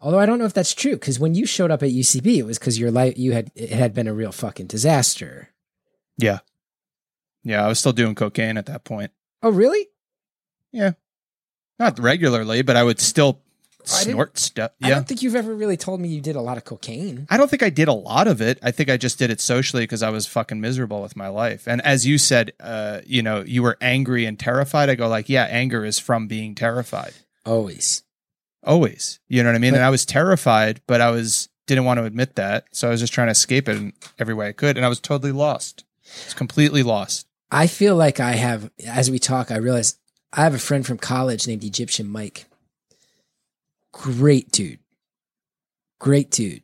[0.00, 2.46] although I don't know if that's true, because when you showed up at UCB, it
[2.46, 5.50] was because your life you had it had been a real fucking disaster.
[6.18, 6.40] Yeah.
[7.42, 7.64] Yeah.
[7.64, 9.12] I was still doing cocaine at that point.
[9.42, 9.88] Oh, really?
[10.72, 10.92] Yeah,
[11.78, 13.40] not regularly, but I would still
[13.84, 14.72] snort stuff.
[14.78, 14.88] Yeah.
[14.88, 17.26] I don't think you've ever really told me you did a lot of cocaine.
[17.30, 18.58] I don't think I did a lot of it.
[18.62, 21.66] I think I just did it socially because I was fucking miserable with my life.
[21.66, 24.90] And as you said, uh, you know, you were angry and terrified.
[24.90, 27.14] I go like, yeah, anger is from being terrified.
[27.44, 28.02] Always.
[28.66, 29.20] Always.
[29.28, 29.72] You know what I mean?
[29.72, 32.66] But- and I was terrified, but I was didn't want to admit that.
[32.72, 34.76] So I was just trying to escape it in every way I could.
[34.76, 35.84] And I was totally lost.
[36.06, 37.26] I was completely lost.
[37.50, 39.96] I feel like I have, as we talk, I realize
[40.32, 42.46] I have a friend from college named Egyptian Mike.
[43.92, 44.78] Great dude.
[45.98, 46.62] Great dude.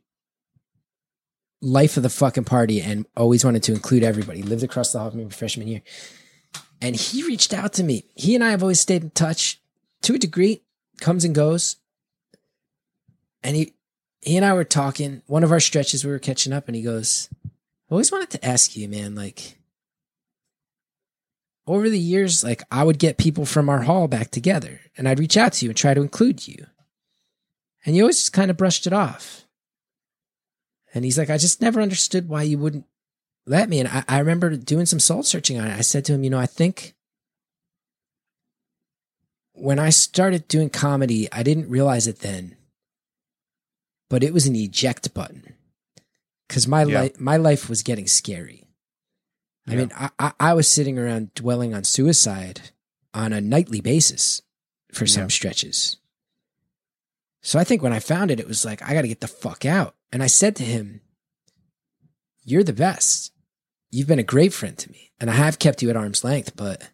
[1.61, 4.43] Life of the fucking party and always wanted to include everybody.
[4.43, 5.83] Lived across the hall from me freshman year.
[6.81, 8.05] And he reached out to me.
[8.15, 9.61] He and I have always stayed in touch
[10.03, 10.63] to a degree,
[11.01, 11.77] comes and goes.
[13.53, 13.75] And he
[14.23, 15.21] he and I were talking.
[15.27, 17.51] One of our stretches we were catching up and he goes, I
[17.91, 19.59] always wanted to ask you, man, like
[21.67, 25.19] over the years, like I would get people from our hall back together and I'd
[25.19, 26.65] reach out to you and try to include you.
[27.85, 29.45] And you always just kind of brushed it off.
[30.95, 32.87] And he's like, I just never understood why you wouldn't
[33.45, 33.81] let me.
[33.81, 35.77] And I, I remember doing some soul searching on it.
[35.77, 36.95] I said to him, you know, I think
[39.53, 42.57] when I started doing comedy, I didn't realize it then,
[44.13, 45.55] but it was an eject button
[46.47, 47.01] because my Yeah.
[47.01, 48.69] life, my life was getting scary.
[49.67, 49.79] I Yeah.
[49.79, 52.61] mean, I, I, I was sitting around dwelling on suicide
[53.15, 54.43] on a nightly basis
[54.93, 55.29] for some Yeah.
[55.29, 55.97] stretches.
[57.41, 59.29] So I think when I found it, it was like, I got to get the
[59.29, 59.95] fuck out.
[60.13, 61.01] And I said to him,
[62.45, 63.33] You're the best.
[63.91, 65.13] You've been a great friend to me.
[65.21, 66.87] And I have kept you at arm's length, but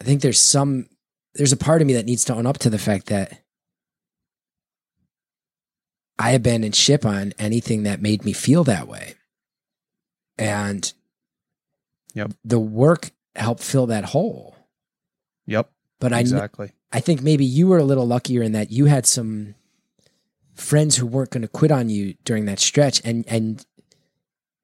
[0.00, 0.88] I think there's some,
[1.34, 3.42] there's a part of me that needs to own up to the fact that
[6.18, 9.14] I abandoned ship on anything that made me feel that way.
[10.36, 10.92] And
[12.14, 12.32] Yep.
[12.44, 14.56] the work helped fill that hole.
[15.46, 15.70] Yep.
[16.00, 16.72] But I, exactly.
[16.92, 19.54] I think maybe you were a little luckier in that you had some
[20.54, 23.64] friends who weren't going to quit on you during that stretch, and and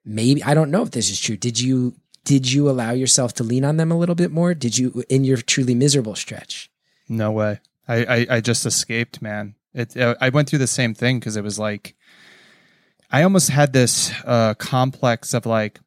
[0.04, 1.36] maybe I don't know if this is true.
[1.36, 1.94] Did you
[2.24, 4.54] did you allow yourself to lean on them a little bit more?
[4.54, 6.70] Did you in your truly miserable stretch?
[7.08, 7.60] No way.
[7.86, 9.54] I, I, I just escaped, man.
[9.74, 11.96] It, uh, I went through the same thing because it was like,
[13.10, 15.80] I almost had this uh, complex of like,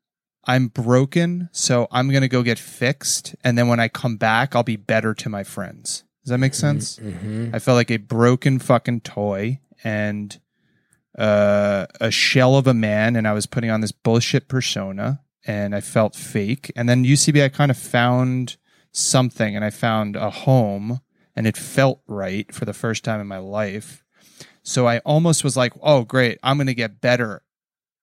[0.46, 4.64] I'm broken, so I'm gonna go get fixed, and then when I come back, I'll
[4.64, 6.06] be better to my friends.
[6.24, 6.98] Does that make sense?
[6.98, 7.52] Mm-hmm.
[7.54, 10.38] I felt like a broken fucking toy and
[11.18, 15.76] uh, a shell of a man, and I was putting on this bullshit persona, and
[15.76, 16.72] I felt fake.
[16.76, 18.58] And then UCB, I kind of found
[18.92, 21.02] something, and I found a home,
[21.38, 24.04] and it felt right for the first time in my life.
[24.64, 27.44] So I almost was like, "Oh, great, I'm going to get better."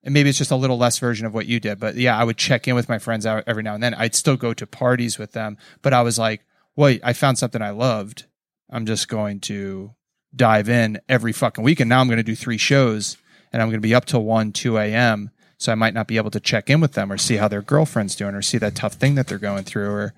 [0.05, 2.24] And maybe it's just a little less version of what you did, but yeah, I
[2.24, 3.95] would check in with my friends every now and then.
[3.95, 6.45] I'd still go to parties with them, but I was like,
[6.76, 8.26] "Wait, I found something I loved.
[8.70, 9.95] I'm just going to
[10.35, 13.16] dive in every fucking week, and now I'm going to do three shows,
[13.53, 16.18] and I'm going to be up till one, two a.m." So I might not be
[16.18, 18.74] able to check in with them or see how their girlfriend's doing or see that
[18.76, 19.91] tough thing that they're going through.
[19.91, 20.14] Or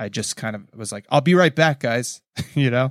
[0.00, 2.22] I just kind of was like, I'll be right back, guys.
[2.54, 2.90] you know,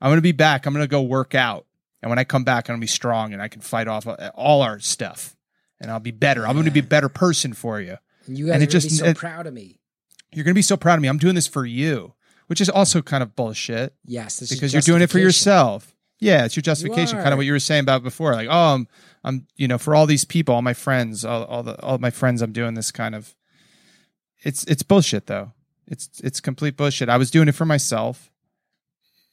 [0.00, 0.66] I'm going to be back.
[0.66, 1.66] I'm going to go work out.
[2.02, 4.06] And when I come back, I'm going to be strong and I can fight off
[4.06, 5.34] uh, all our stuff
[5.80, 6.46] and I'll be better.
[6.46, 7.96] I'm going to be a better person for you.
[8.26, 9.80] And you guys And are it just- be so it- proud of me.
[10.32, 11.08] You're going to be so proud of me.
[11.08, 12.12] I'm doing this for you,
[12.48, 15.94] which is also kind of bullshit Yes, this is because you're doing it for yourself.
[16.18, 18.34] Yeah, it's your justification, kind of what you were saying about before.
[18.34, 18.88] Like, oh, I'm,
[19.22, 22.10] I'm, you know, for all these people, all my friends, all, all the, all my
[22.10, 23.34] friends, I'm doing this kind of.
[24.42, 25.52] It's it's bullshit though.
[25.86, 27.08] It's it's complete bullshit.
[27.08, 28.30] I was doing it for myself.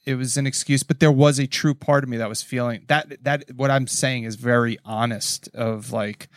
[0.04, 2.84] It was an excuse, but there was a true part of me that was feeling
[2.88, 5.48] that that what I'm saying is very honest.
[5.54, 6.28] Of like,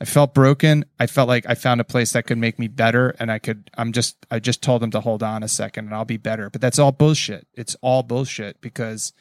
[0.00, 0.84] I felt broken.
[1.00, 3.70] I felt like I found a place that could make me better, and I could.
[3.76, 4.16] I'm just.
[4.30, 6.48] I just told them to hold on a second, and I'll be better.
[6.48, 7.46] But that's all bullshit.
[7.54, 9.12] It's all bullshit because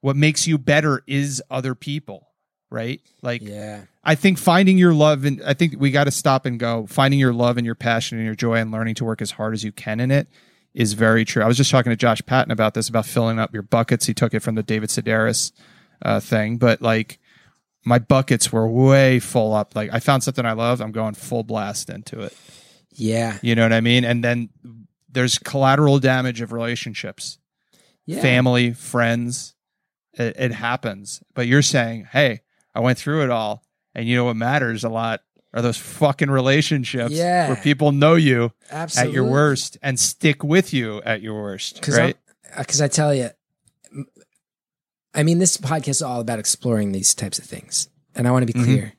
[0.00, 2.28] what makes you better is other people,
[2.70, 3.00] right?
[3.22, 3.82] Like, Yeah.
[4.02, 7.20] I think finding your love and I think we got to stop and go finding
[7.20, 9.62] your love and your passion and your joy and learning to work as hard as
[9.64, 10.28] you can in it
[10.72, 11.42] is very true.
[11.42, 14.06] I was just talking to Josh Patton about this about filling up your buckets.
[14.06, 15.52] He took it from the David Sedaris
[16.02, 17.18] uh, thing, but like
[17.84, 19.74] my buckets were way full up.
[19.76, 22.34] Like I found something I loved, I'm going full blast into it.
[22.92, 23.38] Yeah.
[23.42, 24.04] You know what I mean?
[24.04, 24.48] And then
[25.10, 27.38] there's collateral damage of relationships
[28.06, 28.22] Yeah.
[28.22, 29.54] family, friends.
[30.14, 31.22] It, it happens.
[31.34, 32.40] But you're saying, hey,
[32.74, 33.62] I went through it all.
[33.94, 35.20] And you know what matters a lot
[35.52, 37.48] are those fucking relationships Yeah.
[37.48, 39.10] where people know you Absolutely.
[39.10, 41.74] at your worst and stick with you at your worst.
[41.76, 42.16] Because Right?
[42.56, 43.30] because I tell you,
[45.14, 48.46] I mean, this podcast is all about exploring these types of things, and I want
[48.46, 48.64] to be Mhm.
[48.64, 48.92] clear.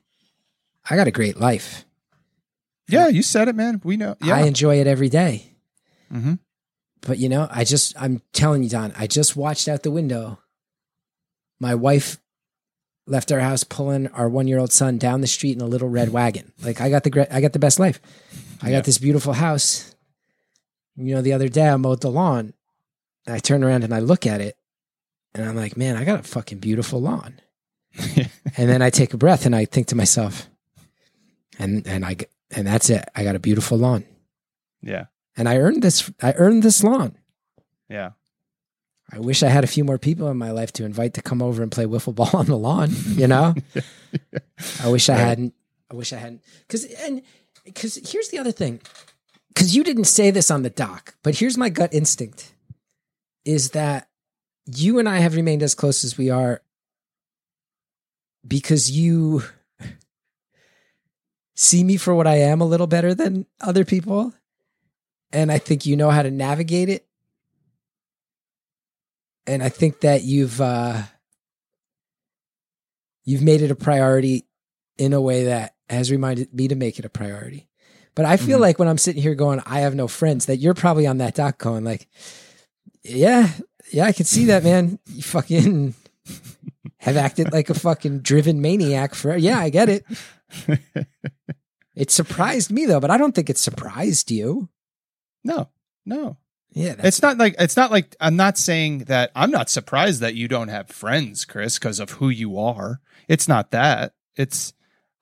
[0.88, 1.84] I got a great life.
[2.88, 3.80] Yeah, you said it, man.
[3.82, 4.16] We know.
[4.22, 4.34] Yeah.
[4.36, 5.54] I enjoy it every day.
[6.12, 6.38] Mhm.
[7.00, 10.38] But you know, I just I'm telling you, Don, I just watched out the window.
[11.58, 12.18] My wife
[13.06, 15.88] left our house pulling our one year old son down the street in a little
[15.88, 16.52] red wagon.
[16.62, 18.00] Like I got the I got the best life.
[18.62, 18.78] I Yeah.
[18.78, 19.94] got this beautiful house.
[20.96, 22.52] You know, the other day I mowed the lawn.
[23.26, 24.56] I turn around and I look at it
[25.34, 27.40] and I'm like, man, I got a fucking beautiful lawn.
[28.16, 30.48] and then I take a breath and I think to myself,
[31.58, 32.16] and and I
[32.50, 33.04] and that's it.
[33.14, 34.04] I got a beautiful lawn
[34.80, 35.06] yeah.
[35.36, 36.10] and I earned this.
[36.22, 37.16] I earned this lawn.
[37.88, 38.10] Yeah.
[39.10, 41.42] I wish I had a few more people in my life to invite to come
[41.42, 42.90] over and play wiffle ball on the lawn.
[43.08, 43.54] You know,
[44.82, 45.20] I wish I Right.
[45.20, 45.54] hadn't.
[45.90, 46.42] I wish I hadn't.
[46.66, 47.22] Because and
[47.64, 48.80] because here's the other thing.
[49.48, 52.54] Because you didn't say this on the doc, but here's my gut instinct:
[53.44, 54.08] is that
[54.66, 56.62] you and I have remained as close as we are
[58.46, 59.42] because you
[61.54, 64.32] see me for what I am a little better than other people.
[65.32, 67.06] And I think you know how to navigate it.
[69.46, 71.02] And I think that you've uh
[73.24, 74.46] you've made it a priority
[74.98, 77.68] in a way that has reminded me to make it a priority.
[78.14, 78.62] But I feel Mhm.
[78.62, 81.34] like when I'm sitting here going, I have no friends, that you're probably on that
[81.34, 82.08] dock going like,
[83.02, 83.50] yeah,
[83.90, 84.98] yeah, I can see that, man.
[85.06, 85.94] You fucking
[86.98, 90.04] have acted like a fucking driven maniac for yeah, I get it.
[91.94, 94.70] It surprised me though, but I don't think it surprised you.
[95.44, 95.68] no,
[96.06, 96.38] no.
[96.74, 100.34] Yeah, It's not like it's not like I'm not saying that I'm not surprised that
[100.34, 103.00] you don't have friends, Chris, because of who you are.
[103.28, 104.14] It's not that.
[104.36, 104.72] It's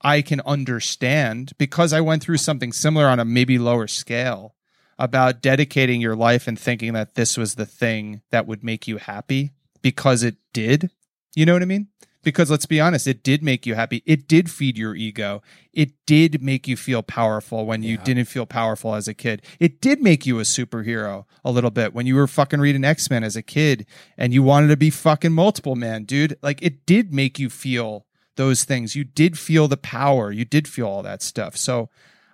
[0.00, 4.54] I can understand because I went through something similar on a maybe lower scale
[4.98, 8.98] about dedicating your life and thinking that this was the thing that would make you
[8.98, 9.50] happy
[9.82, 10.90] because it did.
[11.34, 11.88] You know what I mean?
[12.22, 14.02] Because let's be honest, it did make you happy.
[14.04, 15.42] It did feed your ego.
[15.72, 18.04] It did make you feel powerful when you Yeah.
[18.04, 19.40] didn't feel powerful as a kid.
[19.58, 23.08] It did make you a superhero a little bit when you were fucking reading X
[23.08, 23.86] Men as a kid
[24.18, 26.36] and you wanted to be fucking multiple man, dude.
[26.42, 28.04] Like it did make you feel
[28.36, 28.94] those things.
[28.94, 30.30] You did feel the power.
[30.30, 31.56] You did feel all that stuff.
[31.56, 31.88] So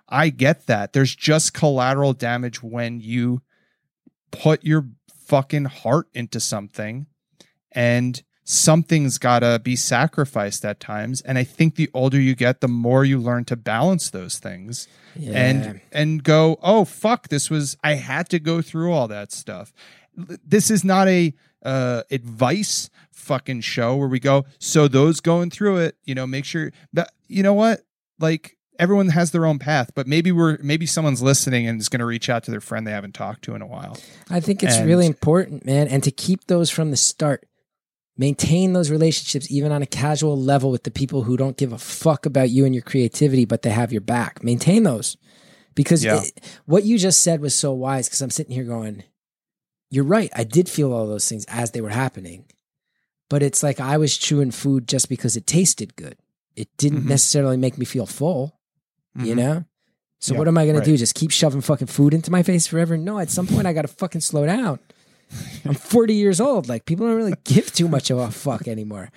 [0.09, 0.91] I get that.
[0.93, 3.41] There's just collateral damage when you
[4.31, 4.89] put your
[5.25, 7.07] fucking heart into something
[7.71, 12.61] and something's got to be sacrificed at times and i think the older you get
[12.61, 14.87] the more you learn to balance those things
[15.17, 15.33] yeah.
[15.33, 19.73] and and go oh fuck this was i had to go through all that stuff
[20.15, 21.33] this is not a
[21.63, 26.45] uh advice fucking show where we go so those going through it you know make
[26.45, 27.81] sure that you know what
[28.17, 31.99] like everyone has their own path, but maybe we're maybe someone's listening and is going
[31.99, 33.97] to reach out to their friend they haven't talked to in a while.
[34.29, 37.46] I think it's And- really important, man, and to keep those from the start.
[38.17, 41.77] Maintain those relationships even on a casual level with the people who don't give a
[41.77, 44.43] fuck about you and your creativity, but they have your back.
[44.43, 45.17] Maintain those.
[45.75, 46.23] Because Yeah.
[46.23, 49.03] it- what you just said was so wise because I'm sitting here going,
[49.89, 50.29] You're right.
[50.35, 52.43] I did feel all those things as they were happening.
[53.29, 56.17] But it's like I was chewing food just because it tasted good.
[56.57, 57.09] It didn't Mhm.
[57.09, 58.59] necessarily make me feel full,
[59.15, 59.37] you Mhm.
[59.37, 59.65] know?
[60.19, 60.83] So Yeah, what am I going right.
[60.83, 60.97] to do?
[60.97, 62.97] Just keep shoving fucking food into my face forever?
[62.97, 64.79] No, at some point I got to fucking slow down.
[65.65, 66.69] I'm 40 years old.
[66.69, 69.09] Like people don't really give too much of a fuck anymore.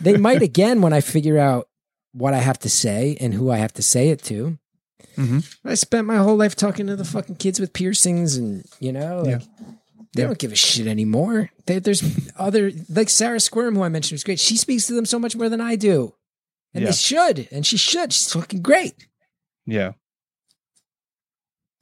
[0.00, 1.68] They might again when I figure out
[2.12, 4.58] what I have to say and who I have to say it to.
[5.16, 5.56] Mhm.
[5.64, 9.22] I spent my whole life talking to the fucking kids with piercings and, you know,
[9.22, 9.40] like
[10.14, 10.26] they Yeah.
[10.28, 11.50] don't give a shit anymore.
[11.66, 12.02] They, there's
[12.38, 14.40] other, like Sarah Squirm, who I mentioned was great.
[14.40, 16.14] She speaks to them so much more than I do.
[16.74, 16.90] And Yeah.
[16.90, 17.48] they should.
[17.50, 18.12] And she should.
[18.12, 18.94] She's fucking great.
[19.66, 19.92] Yeah.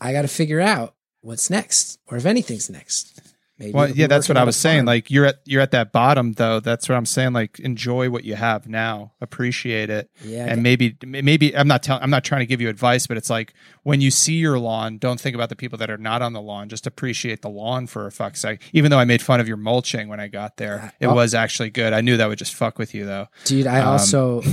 [0.00, 3.20] I got to figure out what's next or if anything's next.
[3.64, 4.80] Maybe Well, yeah, that's what I was saying.
[4.80, 4.86] farm.
[4.86, 6.60] Like you're at you're at that bottom though.
[6.60, 7.32] That's what I'm saying.
[7.32, 12.02] Like enjoy what you have now, appreciate it, yeah, and maybe maybe I'm not telling
[12.02, 14.98] I'm not trying to give you advice, but it's like when you see your lawn,
[14.98, 16.68] don't think about the people that are not on the lawn.
[16.68, 18.62] Just appreciate the lawn for a fuck's sake.
[18.72, 21.14] Even though I made fun of your mulching when I got there, it Oh.
[21.14, 21.92] was actually good.
[21.92, 23.28] I knew that would just fuck with you though.
[23.44, 23.66] dude.
[23.66, 24.42] I um, also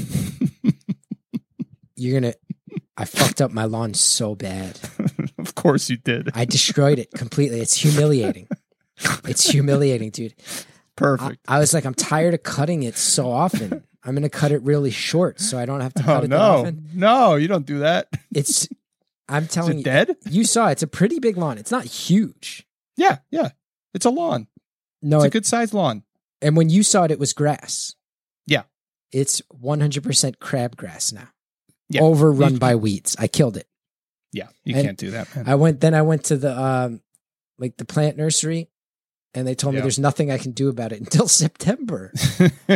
[1.95, 2.33] you're gonna.
[2.97, 4.79] I fucked up my lawn so bad.
[5.39, 6.29] of course you did.
[6.35, 7.59] I destroyed it completely.
[7.61, 8.47] It's humiliating.
[9.27, 10.33] It's humiliating, dude.
[10.95, 11.39] Perfect.
[11.47, 13.83] I was like, I'm tired of cutting it so often.
[14.03, 16.37] I'm gonna cut it really short so I don't have to cut oh it no,
[16.39, 16.89] often.
[16.93, 18.07] no, you don't do that.
[18.33, 18.67] It's.
[19.29, 20.17] I'm Is telling it you, dead?
[20.29, 21.57] you saw it's a pretty big lawn.
[21.57, 22.67] It's not huge.
[22.97, 23.49] Yeah, yeah.
[23.93, 24.47] It's a lawn.
[25.01, 26.03] No, It's a it, good sized lawn.
[26.41, 27.95] and when you saw it, it was grass.
[28.45, 28.63] Yeah.
[29.13, 31.29] It's 100% crabgrass now.
[31.89, 32.01] Yeah.
[32.01, 33.15] Overrun by weeds.
[33.19, 33.67] I killed it.
[34.33, 35.47] Yeah, you And can't do that, man.
[35.47, 37.01] I went then I went to the um
[37.59, 38.69] like the plant nursery
[39.33, 39.83] and they told me Yeah.
[39.83, 42.11] there's nothing I can do about it until September.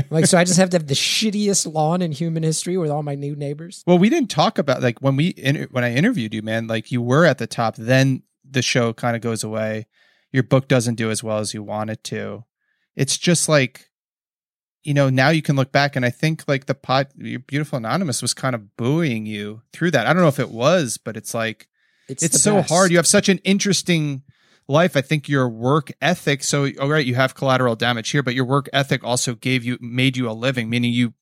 [0.10, 3.04] like so I just have to have the shittiest lawn in human history with all
[3.04, 3.84] my new neighbors.
[3.86, 6.68] Well, we didn't talk about like when we inter- when I interviewed you, man.
[6.68, 9.88] Like you were at the top, then the show kind of goes away.
[10.32, 12.44] Your book doesn't do as well as you want it to.
[12.96, 13.90] It's just like,
[14.84, 17.78] you know, now you can look back and I think like the pot, your beautiful
[17.78, 20.08] anonymous was kind of buoying you through that.
[20.08, 21.68] I don't know if it was, but it's like
[22.08, 22.70] It's, it's so best.
[22.70, 22.92] hard.
[22.92, 24.24] You have such an interesting
[24.68, 24.96] life.
[24.96, 26.44] I think your work ethic.
[26.44, 29.78] So, all right, you have collateral damage here, but your work ethic also gave you,
[29.80, 31.14] made you a living, meaning you,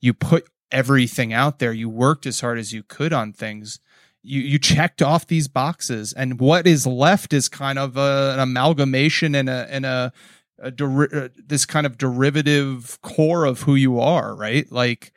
[0.00, 1.72] you put everything out there.
[1.72, 3.80] You worked as hard as you could on things.
[4.22, 8.40] You, you checked off these boxes and what is left is kind of a, an
[8.40, 10.12] amalgamation and a, and a,
[10.58, 14.70] a deri- uh, this kind of derivative core of who you are, right?
[14.72, 15.12] Like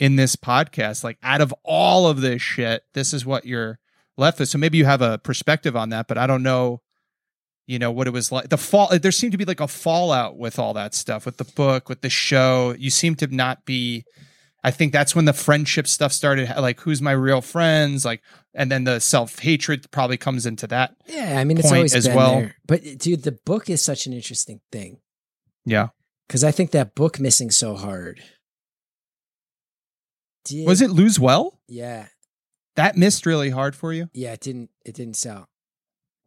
[0.00, 3.78] in this podcast, like out of all of this shit, this is what you're
[4.16, 4.48] left with.
[4.48, 6.80] So maybe you have a perspective on that, but I don't know,
[7.68, 8.48] you know, what it was like.
[8.48, 11.44] The fall, there seemed to be like a fallout with all that stuff, with the
[11.44, 12.74] book, with the show.
[12.78, 14.04] You seem to not be.
[14.64, 16.48] I think that's when the friendship stuff started.
[16.58, 18.04] Like, who's my real friends?
[18.04, 18.22] Like,
[18.54, 20.96] and then the self hatred probably comes into that.
[21.06, 22.40] Yeah, I mean it's point always as well.
[22.40, 22.56] there.
[22.66, 24.98] But dude, the book is such an interesting thing
[25.66, 25.88] Yeah.
[26.28, 28.20] cuz I think that book missing so hard.
[30.44, 31.60] Did, Was it lose well?
[31.68, 32.06] Yeah.
[32.76, 35.48] That missed really hard for you, Yeah, it didn't it didn't sell.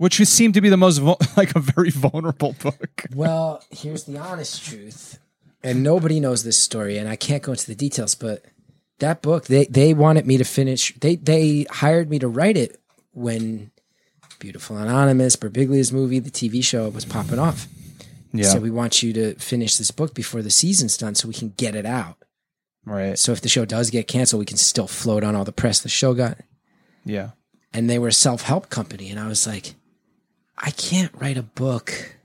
[0.01, 3.05] Which seemed to be the most vul- like a very vulnerable book.
[3.13, 5.19] Well, here's the honest truth.
[5.61, 8.43] And nobody knows this story, and I can't go into the details, but
[8.97, 10.91] that book, they they wanted me to finish.
[10.95, 12.81] They they hired me to write it
[13.13, 13.69] when
[14.39, 17.67] Beautiful Anonymous, Birbiglia's movie, the TV show was popping off.
[18.33, 18.45] Yeah.
[18.45, 21.53] So we want you to finish this book before the season's done so we can
[21.57, 22.15] get it out.
[22.85, 23.19] right.
[23.19, 25.79] So if the show does get canceled, we can still float on all the press
[25.79, 26.39] the show got.
[27.05, 27.31] Yeah.
[27.71, 29.11] And they were a self help company.
[29.11, 29.75] And I was like,
[30.61, 32.15] I can't write a book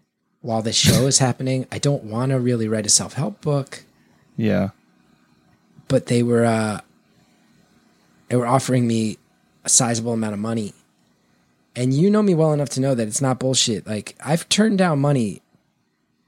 [0.41, 1.67] while this show is happening.
[1.73, 3.85] I don't want to really write a self help book.
[4.37, 4.71] Yeah.
[5.89, 6.81] But they were uh
[8.29, 9.19] they were offering me
[9.65, 10.75] a sizable amount of money.
[11.75, 13.87] And you know me well enough to know that it's not bullshit.
[13.87, 15.43] Like I've turned down money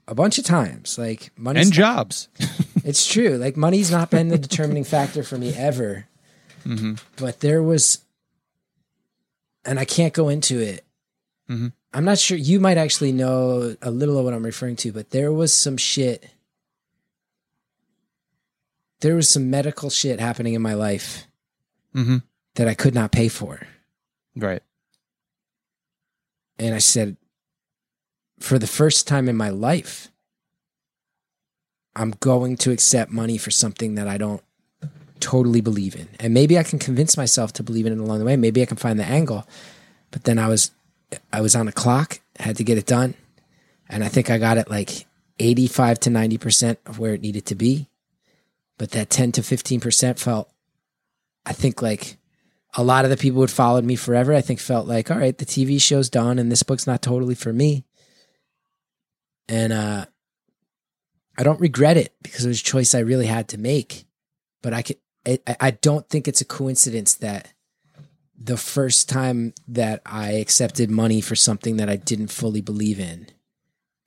[0.07, 0.97] a bunch of times.
[0.97, 2.27] Like money And jobs.
[2.85, 3.31] It's true.
[3.37, 6.05] Like money's not been the determining factor for me ever.
[7.17, 7.99] But there was,
[9.65, 10.85] and I can't go into it.
[11.49, 11.73] Mhm.
[11.93, 12.37] I'm not sure.
[12.37, 15.77] You might actually know a little of what I'm referring to, but there was some
[15.77, 16.29] shit.
[19.01, 21.25] There was some medical shit happening in my life
[21.95, 22.17] Mm-hmm.
[22.53, 23.65] that I could not pay for.
[24.35, 24.61] Right.
[26.59, 27.17] And I said,
[28.39, 30.11] for the first time in my life,
[31.95, 34.43] I'm going to accept money for something that I don't
[35.19, 36.09] totally believe in.
[36.19, 38.37] And maybe I can convince myself to believe in it along the way.
[38.37, 39.47] Maybe I can find the angle.
[40.11, 40.69] But then I was
[41.31, 43.15] I was on a clock, had to get it done.
[43.89, 45.05] And I think I got it like
[45.39, 47.89] 85 to 90% of where it needed to be.
[48.77, 50.49] But that 10 to 15% felt
[51.45, 52.17] I think like
[52.75, 55.17] a lot of the people who had followed me forever, I think felt like, all
[55.17, 57.85] right, the TV show's done and this book's not totally for me.
[59.47, 60.05] And uh
[61.37, 64.05] I don't regret it because it was a choice I really had to make.
[64.61, 67.53] But I could I, I don't think it's a coincidence that
[68.41, 73.27] the first time that I accepted money for something that I didn't fully believe in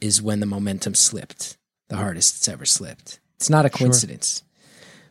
[0.00, 3.20] is when the momentum slipped, the hardest it's ever slipped.
[3.36, 4.42] It's not a coincidence.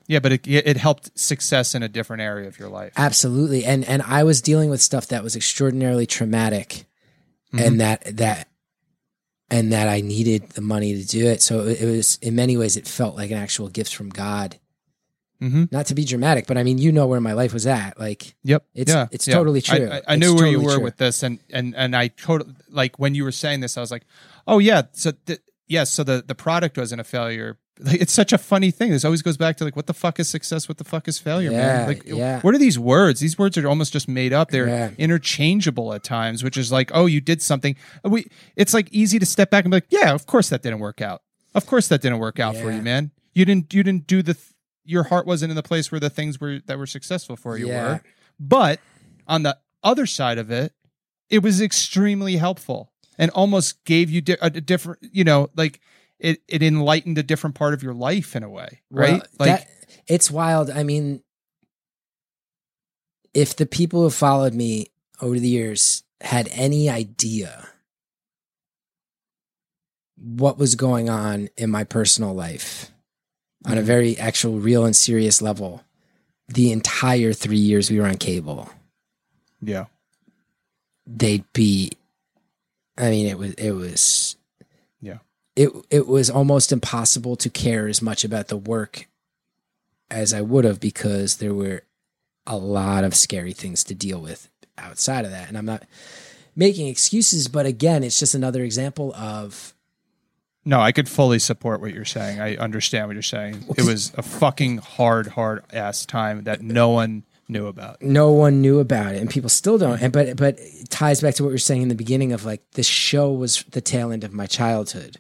[0.08, 2.94] Yeah, but it it helped success in a different area of your life.
[2.98, 3.64] Absolutely.
[3.64, 6.86] And and I was dealing with stuff that was extraordinarily traumatic
[7.54, 7.66] Mm-hmm.
[7.66, 8.48] and that that
[9.50, 11.42] and that I needed the money to do it.
[11.42, 14.58] So it was in many ways it felt like an actual gift from God.
[15.42, 15.72] Mhm.
[15.72, 18.00] Not to be dramatic, but I mean, you know where my life was at.
[18.00, 18.64] Like Yep.
[18.76, 19.08] It's- yeah.
[19.12, 19.34] it's yeah.
[19.34, 19.90] totally true.
[19.92, 20.84] I, I It's knew where you were true.
[20.84, 23.92] with this, and and and I totally like when you were saying this, I was
[23.92, 24.04] like,
[24.48, 27.58] oh yeah, so th- yes, so the the product wasn't a failure.
[27.84, 28.92] Like, it's such a funny thing.
[28.92, 30.70] This always goes back to like, what the fuck is success?
[30.70, 31.88] What the fuck is failure, Yeah, man?
[31.88, 32.40] Like, yeah.
[32.42, 33.20] what are these words?
[33.22, 34.52] These words are almost just made up.
[34.52, 34.92] They're Yeah.
[35.00, 37.76] interchangeable at times, which is like, oh, you did something.
[38.04, 40.78] We, it's like easy to step back and be like, yeah, of course that didn't
[40.80, 41.24] work out.
[41.56, 43.10] Of course that didn't work out for you, man.
[43.34, 44.34] You didn't, you didn't do the.
[44.36, 44.46] Th-
[44.92, 47.68] your heart wasn't in the place where the things were that were successful for you
[47.70, 47.76] Yeah.
[47.94, 48.02] were.
[48.40, 48.80] But
[49.28, 50.74] on the other side of it,
[51.30, 55.80] it was extremely helpful and almost gave you di- a, different, you know, like
[56.20, 59.22] it, it enlightened a different part of your life in a way, right?
[59.22, 59.68] Well, like, that,
[60.08, 60.70] it's wild.
[60.70, 61.24] I mean,
[63.34, 64.88] if the people who followed me
[65.22, 67.70] over the years had any idea
[70.18, 72.92] what was going on in my personal life
[73.66, 75.84] on a very actual, real, and serious level,
[76.48, 78.70] the entire three years we were on cable,
[79.62, 79.86] yeah,
[81.06, 81.92] they'd be.
[82.98, 84.36] I mean, it was it was
[85.00, 85.20] yeah,
[85.56, 89.08] it it was almost impossible to care as much about the work
[90.12, 91.84] as I would have because there were
[92.46, 95.48] a lot of scary things to deal with outside of that.
[95.48, 95.84] And I'm not
[96.56, 99.74] making excuses, but again, it's just another example of
[100.64, 102.40] No, I could fully support what you're saying.
[102.40, 103.66] I understand what you're saying.
[103.78, 108.02] It was a fucking hard, hard ass time that no one knew about.
[108.02, 110.02] no one knew about it and people still don't.
[110.02, 112.46] And but but it ties back to what we were saying in the beginning of
[112.46, 115.20] like this show was the tail end of my childhood.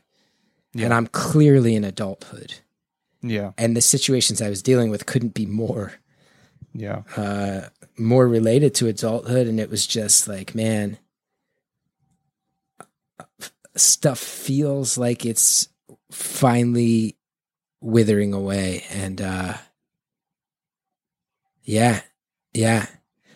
[0.73, 2.53] And I'm clearly in adulthood.
[3.21, 5.93] Yeah, And the situations I was dealing with couldn't be more
[6.73, 10.97] yeah, uh, more related to adulthood, and it was just like, man,
[13.75, 15.69] stuff feels like it's
[16.11, 17.17] finally
[17.81, 19.53] withering away, and uh,
[21.63, 22.01] yeah,
[22.53, 22.87] yeah.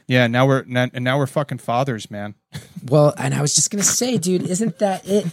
[0.08, 0.28] yeah.
[0.28, 2.36] Now we're now, and now we're fucking fathers, man.
[2.88, 5.26] Well, and I was just gonna say, dude, isn't that it?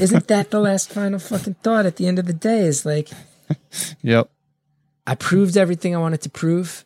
[0.00, 2.62] Isn't that the last final fucking thought at the end of the day?
[2.62, 3.08] Is like,
[4.02, 4.28] Yep.
[5.06, 6.84] I proved everything I wanted to prove.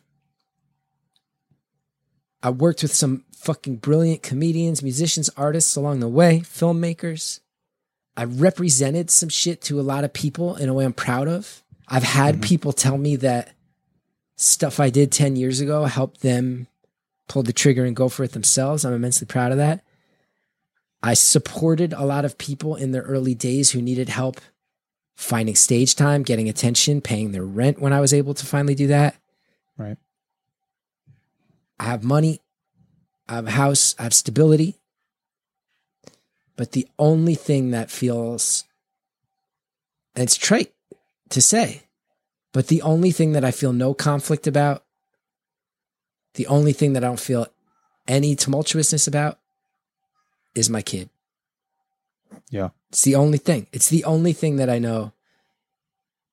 [2.41, 7.39] I worked with some fucking brilliant comedians, musicians, artists along the way, filmmakers.
[8.15, 11.63] I represented some shit to a lot of people in a way I'm proud of.
[11.87, 12.43] I've had mm-hmm.
[12.43, 13.53] people tell me that
[14.35, 16.67] stuff I did 10 years ago helped them
[17.27, 18.83] pull the trigger and go for it themselves.
[18.83, 19.83] I'm immensely proud of that.
[21.03, 24.41] I supported a lot of people in their early days who needed help
[25.15, 28.87] finding stage time, getting attention, paying their rent when I was able to finally do
[28.87, 29.15] that.
[29.77, 29.97] Right.
[31.79, 32.41] I have money,
[33.29, 34.75] I have a house, I have stability.
[36.55, 38.63] But the only thing that feels,
[40.15, 40.73] and it's trite
[41.29, 41.83] to say,
[42.51, 44.83] but the only thing that I feel no conflict about,
[46.33, 47.47] the only thing that I don't feel
[48.07, 49.39] any tumultuousness about
[50.55, 51.09] is my kid.
[52.49, 52.69] Yeah.
[52.89, 53.67] It's the only thing.
[53.71, 55.13] It's the only thing that I know.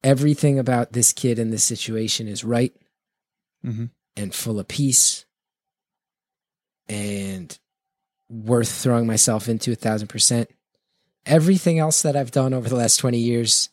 [0.03, 2.75] Everything about this kid and this situation is right
[3.65, 3.91] Mhm.
[4.17, 5.24] and full of peace
[6.89, 7.59] and
[8.29, 10.51] worth throwing myself into a thousand percent.
[11.27, 13.71] Everything else that I've done over the last 20 years,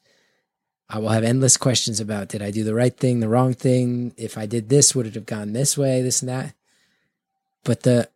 [0.89, 2.29] I will have endless questions about.
[2.29, 4.13] Did I do the right thing, the wrong thing?
[4.17, 6.53] If I did this, would it have gone this way, this and that?
[7.63, 8.09] But the,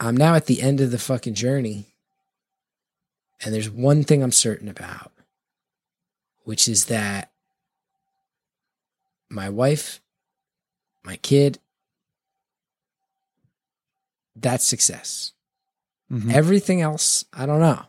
[0.00, 1.86] I'm now at the end of the fucking journey.
[3.44, 5.12] And there's one thing I'm certain about,
[6.44, 7.32] which is that
[9.28, 10.00] my wife,
[11.04, 11.58] my kid,
[14.36, 15.32] that's success.
[16.10, 16.32] Mhm.
[16.32, 17.82] Everything else, I don't know.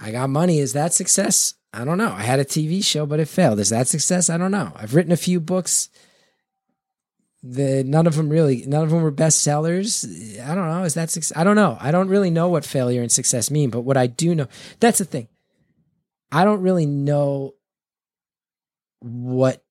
[0.00, 0.60] I got money.
[0.60, 1.54] Is that success?
[1.72, 2.12] I don't know.
[2.12, 3.58] I had a TV show, but it failed.
[3.58, 4.30] Is that success?
[4.30, 4.72] I don't know.
[4.76, 5.88] I've written a few books.
[7.42, 10.04] The none of them really, none of them were bestsellers.
[10.40, 10.84] I don't know.
[10.84, 11.36] Is that success?
[11.36, 11.76] I don't know.
[11.80, 13.70] I don't really know what failure and success mean.
[13.70, 14.48] But what I do know,
[14.80, 15.28] that's the thing.
[16.32, 17.54] I don't really know
[19.00, 19.64] what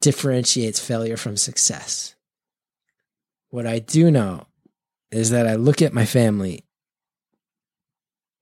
[0.00, 2.14] differentiates failure from success.
[3.48, 4.46] What I do know
[5.10, 6.64] is that I look at my family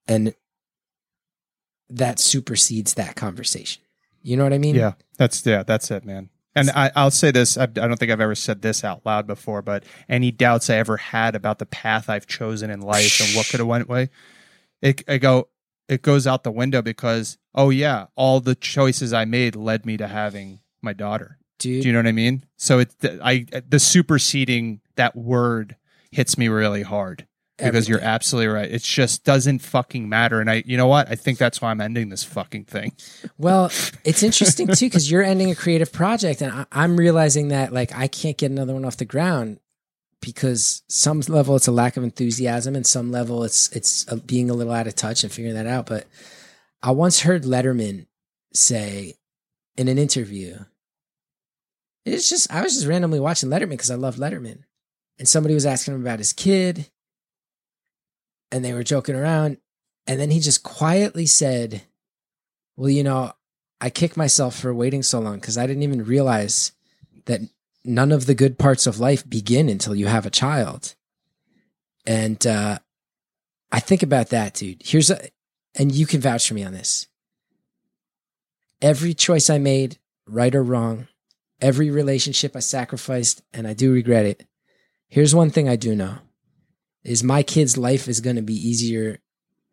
[0.06, 0.34] and
[1.88, 3.82] that supersedes that conversation.
[4.22, 4.74] You know what I mean?
[4.74, 6.30] Yeah, that's yeah, that's it, man.
[6.54, 9.26] And I, I'll say this: I, I don't think I've ever said this out loud
[9.26, 13.36] before, but any doubts I ever had about the path I've chosen in life and
[13.36, 14.10] what could have went way,
[14.80, 15.48] it I go
[15.88, 19.96] it goes out the window because oh yeah, all the choices I made led me
[19.96, 21.38] to having my daughter.
[21.58, 22.44] Dude, Do you know what I mean?
[22.56, 25.76] So it's I the superseding that word
[26.12, 27.26] hits me really hard
[27.58, 28.70] because you're absolutely right.
[28.70, 30.40] It just doesn't fucking matter.
[30.40, 31.10] And I, you know what?
[31.10, 32.92] I think that's why I'm ending this fucking thing.
[33.38, 33.70] Well,
[34.04, 37.94] it's interesting too because you're ending a creative project, and I, I'm realizing that like
[37.94, 39.58] I can't get another one off the ground
[40.20, 44.50] because some level it's a lack of enthusiasm, and some level it's it's uh being
[44.50, 45.86] a little out of touch and figuring that out.
[45.86, 46.06] But
[46.82, 48.06] I once heard Letterman
[48.52, 49.14] say
[49.76, 50.58] in an interview,
[52.04, 54.64] it's just I was just randomly watching Letterman because I love Letterman,
[55.18, 56.90] and somebody was asking him about his kid,
[58.50, 59.58] and they were joking around,
[60.06, 61.82] and then he just quietly said
[62.76, 63.32] well, you know,
[63.80, 66.72] I kick myself for waiting so long because I didn't even realize
[67.26, 67.40] that
[67.84, 70.94] none of the good parts of life begin until you have a child.
[72.06, 72.78] And uh,
[73.70, 74.82] I think about that, dude.
[74.84, 75.28] Here's a,
[75.74, 77.06] and you can vouch for me on this.
[78.80, 81.08] Every choice I made, right or wrong,
[81.60, 84.46] every relationship I sacrificed, and I do regret it.
[85.12, 86.18] Here's one thing I do know
[87.04, 89.18] is my kid's life is going to be easier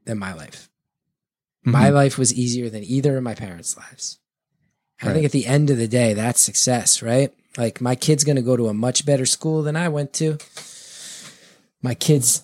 [0.05, 0.69] than my life
[1.63, 1.95] my mm-hmm.
[1.95, 4.19] life was easier than either of my parents' lives.
[5.01, 7.33] I think at the end of the day, that's success, right?
[7.57, 10.37] Like my kid's going to go to a much better school than I went to.
[11.81, 12.43] My kid's,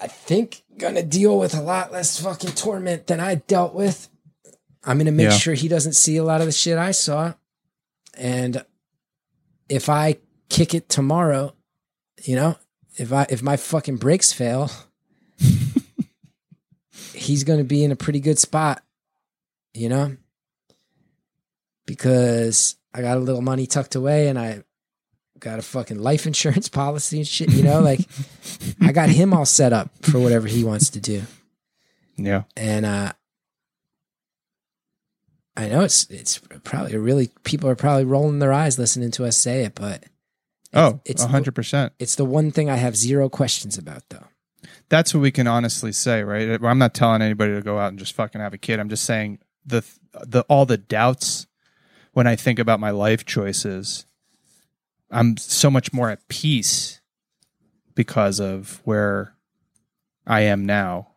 [0.00, 4.08] I think, going to deal with a lot less fucking torment than I dealt with.
[4.84, 5.36] I'm going to make Yeah.
[5.36, 7.34] sure he doesn't see a lot of the shit I saw.
[8.16, 8.64] And
[9.68, 11.54] if I kick it tomorrow,
[12.22, 12.56] you know,
[12.96, 14.70] if I if my fucking brakes fail,
[17.12, 18.82] he's going to be in a pretty good spot,
[19.74, 20.16] you know?
[21.86, 24.62] Because I got a little money tucked away and I
[25.38, 27.80] got a fucking life insurance policy and shit, you know?
[27.80, 28.00] Like
[28.80, 31.22] I got him all set up for whatever he wants to do.
[32.16, 32.44] Yeah.
[32.56, 33.12] And uh
[35.56, 39.24] I know it's it's probably a really people are probably rolling their eyes listening to
[39.24, 40.04] us say it, but
[40.74, 41.92] Oh, it's a hundred percent.
[41.98, 44.26] it's the one thing I have zero questions about though.
[44.88, 46.62] That's what we can honestly say, right?
[46.62, 48.80] I'm not telling anybody to go out and just fucking have a kid.
[48.80, 51.46] I'm just saying the the all the doubts
[52.12, 54.06] when I think about my life choices,
[55.10, 57.00] I'm so much more at peace
[57.94, 59.34] because of where
[60.26, 61.12] I am now.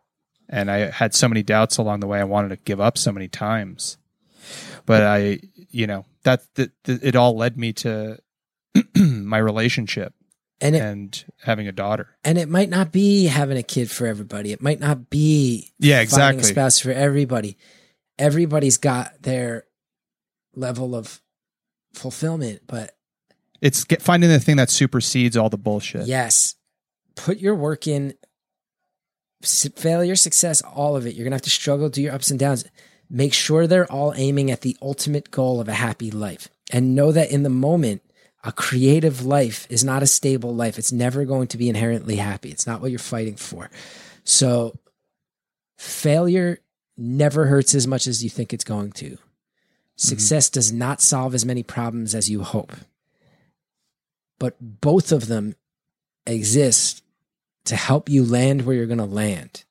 [0.48, 2.20] And I had so many doubts along the way.
[2.20, 3.98] I wanted to give up so many times.
[4.86, 8.20] But I, you know, that, that, that it all led me to
[8.96, 10.14] my relationship
[10.62, 12.16] And it and having a daughter.
[12.24, 14.52] and it might not be having a kid for everybody.
[14.52, 16.42] It might not be Yeah, finding exactly.
[16.42, 17.58] a spouse for everybody.
[18.20, 19.66] Everybody's got their
[20.56, 21.22] level of
[21.94, 22.96] fulfillment, but
[23.62, 26.06] It's get, finding the thing that supersedes all the bullshit.
[26.08, 26.56] yes,
[27.16, 28.14] put your work in.
[29.44, 31.16] Failure, success, all of it.
[31.16, 32.64] You're gonna have to struggle, do your ups and downs.
[33.10, 37.12] Make sure they're all aiming at the ultimate goal of a happy life, and know
[37.12, 38.04] that in the moment,
[38.44, 40.80] a creative life is not a stable life.
[40.80, 42.50] It's never going to be inherently happy.
[42.50, 43.70] It's not what you're fighting for.
[44.24, 44.78] So,
[45.78, 46.60] failure
[46.98, 49.12] never hurts as much as you think it's going to.
[49.12, 49.20] Mm-hmm.
[49.96, 52.74] Success does not solve as many problems as you hope.
[54.40, 55.56] But both of them
[56.26, 57.04] exist
[57.66, 59.66] to help you land where you're going to land.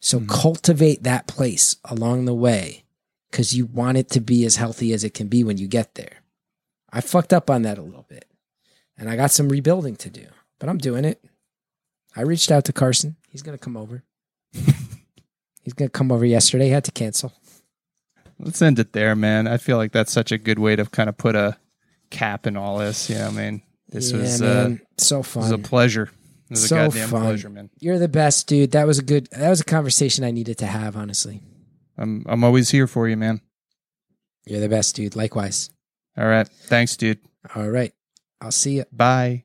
[0.00, 0.28] So mm-hmm.
[0.28, 2.84] cultivate that place along the way
[3.30, 5.94] because you want it to be as healthy as it can be when you get
[5.94, 6.19] there.
[6.92, 8.26] I fucked up on that a little bit
[8.98, 10.26] and I got some rebuilding to do,
[10.58, 11.22] but I'm doing it.
[12.16, 13.16] I reached out to Carson.
[13.30, 14.02] He's going to come over.
[14.52, 16.64] He's going to come over yesterday.
[16.66, 17.32] He had to cancel.
[18.38, 19.46] Let's end it there, man.
[19.46, 21.58] I feel like that's such a good way to kind of put a
[22.10, 23.08] cap in all this.
[23.10, 25.62] You know, I mean, this yeah, was uh, so this was a fun.
[25.62, 26.10] pleasure.
[26.48, 27.22] It was So a goddamn fun.
[27.22, 27.70] pleasure, man.
[27.78, 28.72] You're the best, dude.
[28.72, 31.42] That was a good, that was a conversation I needed to have, honestly.
[31.98, 33.42] I'm I'm always here for you, man.
[34.46, 35.14] You're the best, dude.
[35.14, 35.70] Likewise.
[36.20, 37.18] All right, thanks, dude.
[37.56, 37.92] All right.
[38.42, 38.84] I'll see you.
[38.92, 39.44] Bye.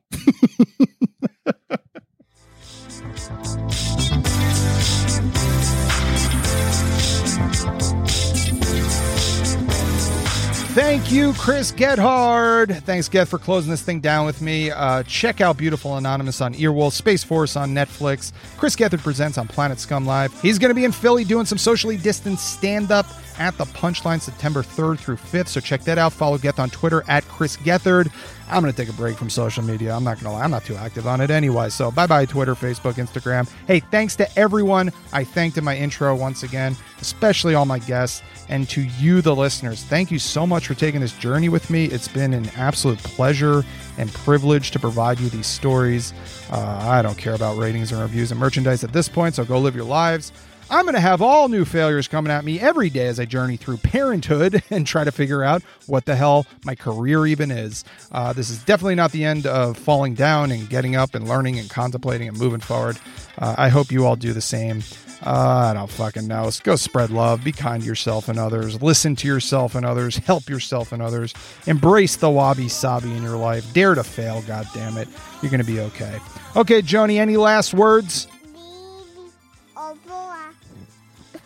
[10.76, 12.82] Thank you, Chris Gethard.
[12.82, 14.70] Thanks, Geth, for closing this thing down with me.
[14.70, 18.32] Uh, check out Beautiful Anonymous on Earwolf, Space Force on Netflix.
[18.58, 20.38] Chris Gethard presents on Planet Scum Live.
[20.42, 23.06] He's going to be in Philly doing some socially distanced stand up
[23.38, 25.48] at the Punchline September 3rd through 5th.
[25.48, 26.12] So check that out.
[26.12, 28.10] Follow Geth on Twitter at Chris Gethard.
[28.48, 29.94] I'm going to take a break from social media.
[29.94, 30.44] I'm not going to lie.
[30.44, 31.68] I'm not too active on it anyway.
[31.68, 33.50] So bye bye, Twitter, Facebook, Instagram.
[33.66, 38.22] Hey, thanks to everyone I thanked in my intro once again, especially all my guests,
[38.48, 39.82] and to you, the listeners.
[39.82, 41.86] Thank you so much for taking this journey with me.
[41.86, 43.64] It's been an absolute pleasure
[43.98, 46.12] and privilege to provide you these stories.
[46.50, 49.58] Uh, I don't care about ratings and reviews and merchandise at this point, so go
[49.58, 50.30] live your lives.
[50.68, 53.56] I'm going to have all new failures coming at me every day as I journey
[53.56, 57.84] through parenthood and try to figure out what the hell my career even is.
[58.10, 61.58] Uh, this is definitely not the end of falling down and getting up and learning
[61.60, 62.98] and contemplating and moving forward.
[63.38, 64.82] Uh, I hope you all do the same.
[65.24, 66.50] Uh, I don't fucking know.
[66.64, 67.44] Go spread love.
[67.44, 68.82] Be kind to yourself and others.
[68.82, 70.16] Listen to yourself and others.
[70.16, 71.32] Help yourself and others.
[71.66, 73.72] Embrace the wabi sabi in your life.
[73.72, 74.42] Dare to fail.
[74.42, 75.08] God damn it.
[75.42, 76.18] You're going to be okay.
[76.54, 77.18] Okay, Joni.
[77.18, 78.26] Any last words?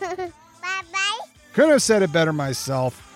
[0.01, 1.19] Bye bye.
[1.53, 3.07] Couldn't have said it better myself.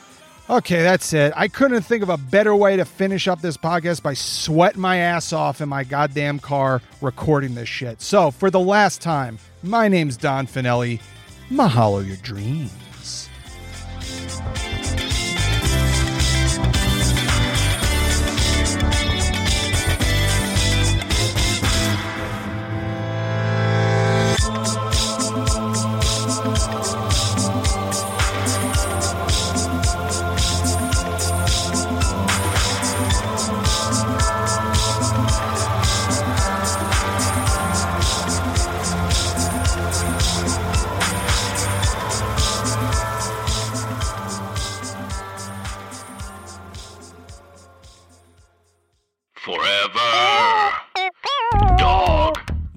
[0.48, 1.34] Okay, that's it.
[1.36, 4.98] I couldn't think of a better way to finish up this podcast by sweating my
[4.98, 8.00] ass off in my goddamn car recording this shit.
[8.00, 11.02] So, for the last time, my name's Don Fanelli.
[11.50, 13.30] Mahalo your dreams.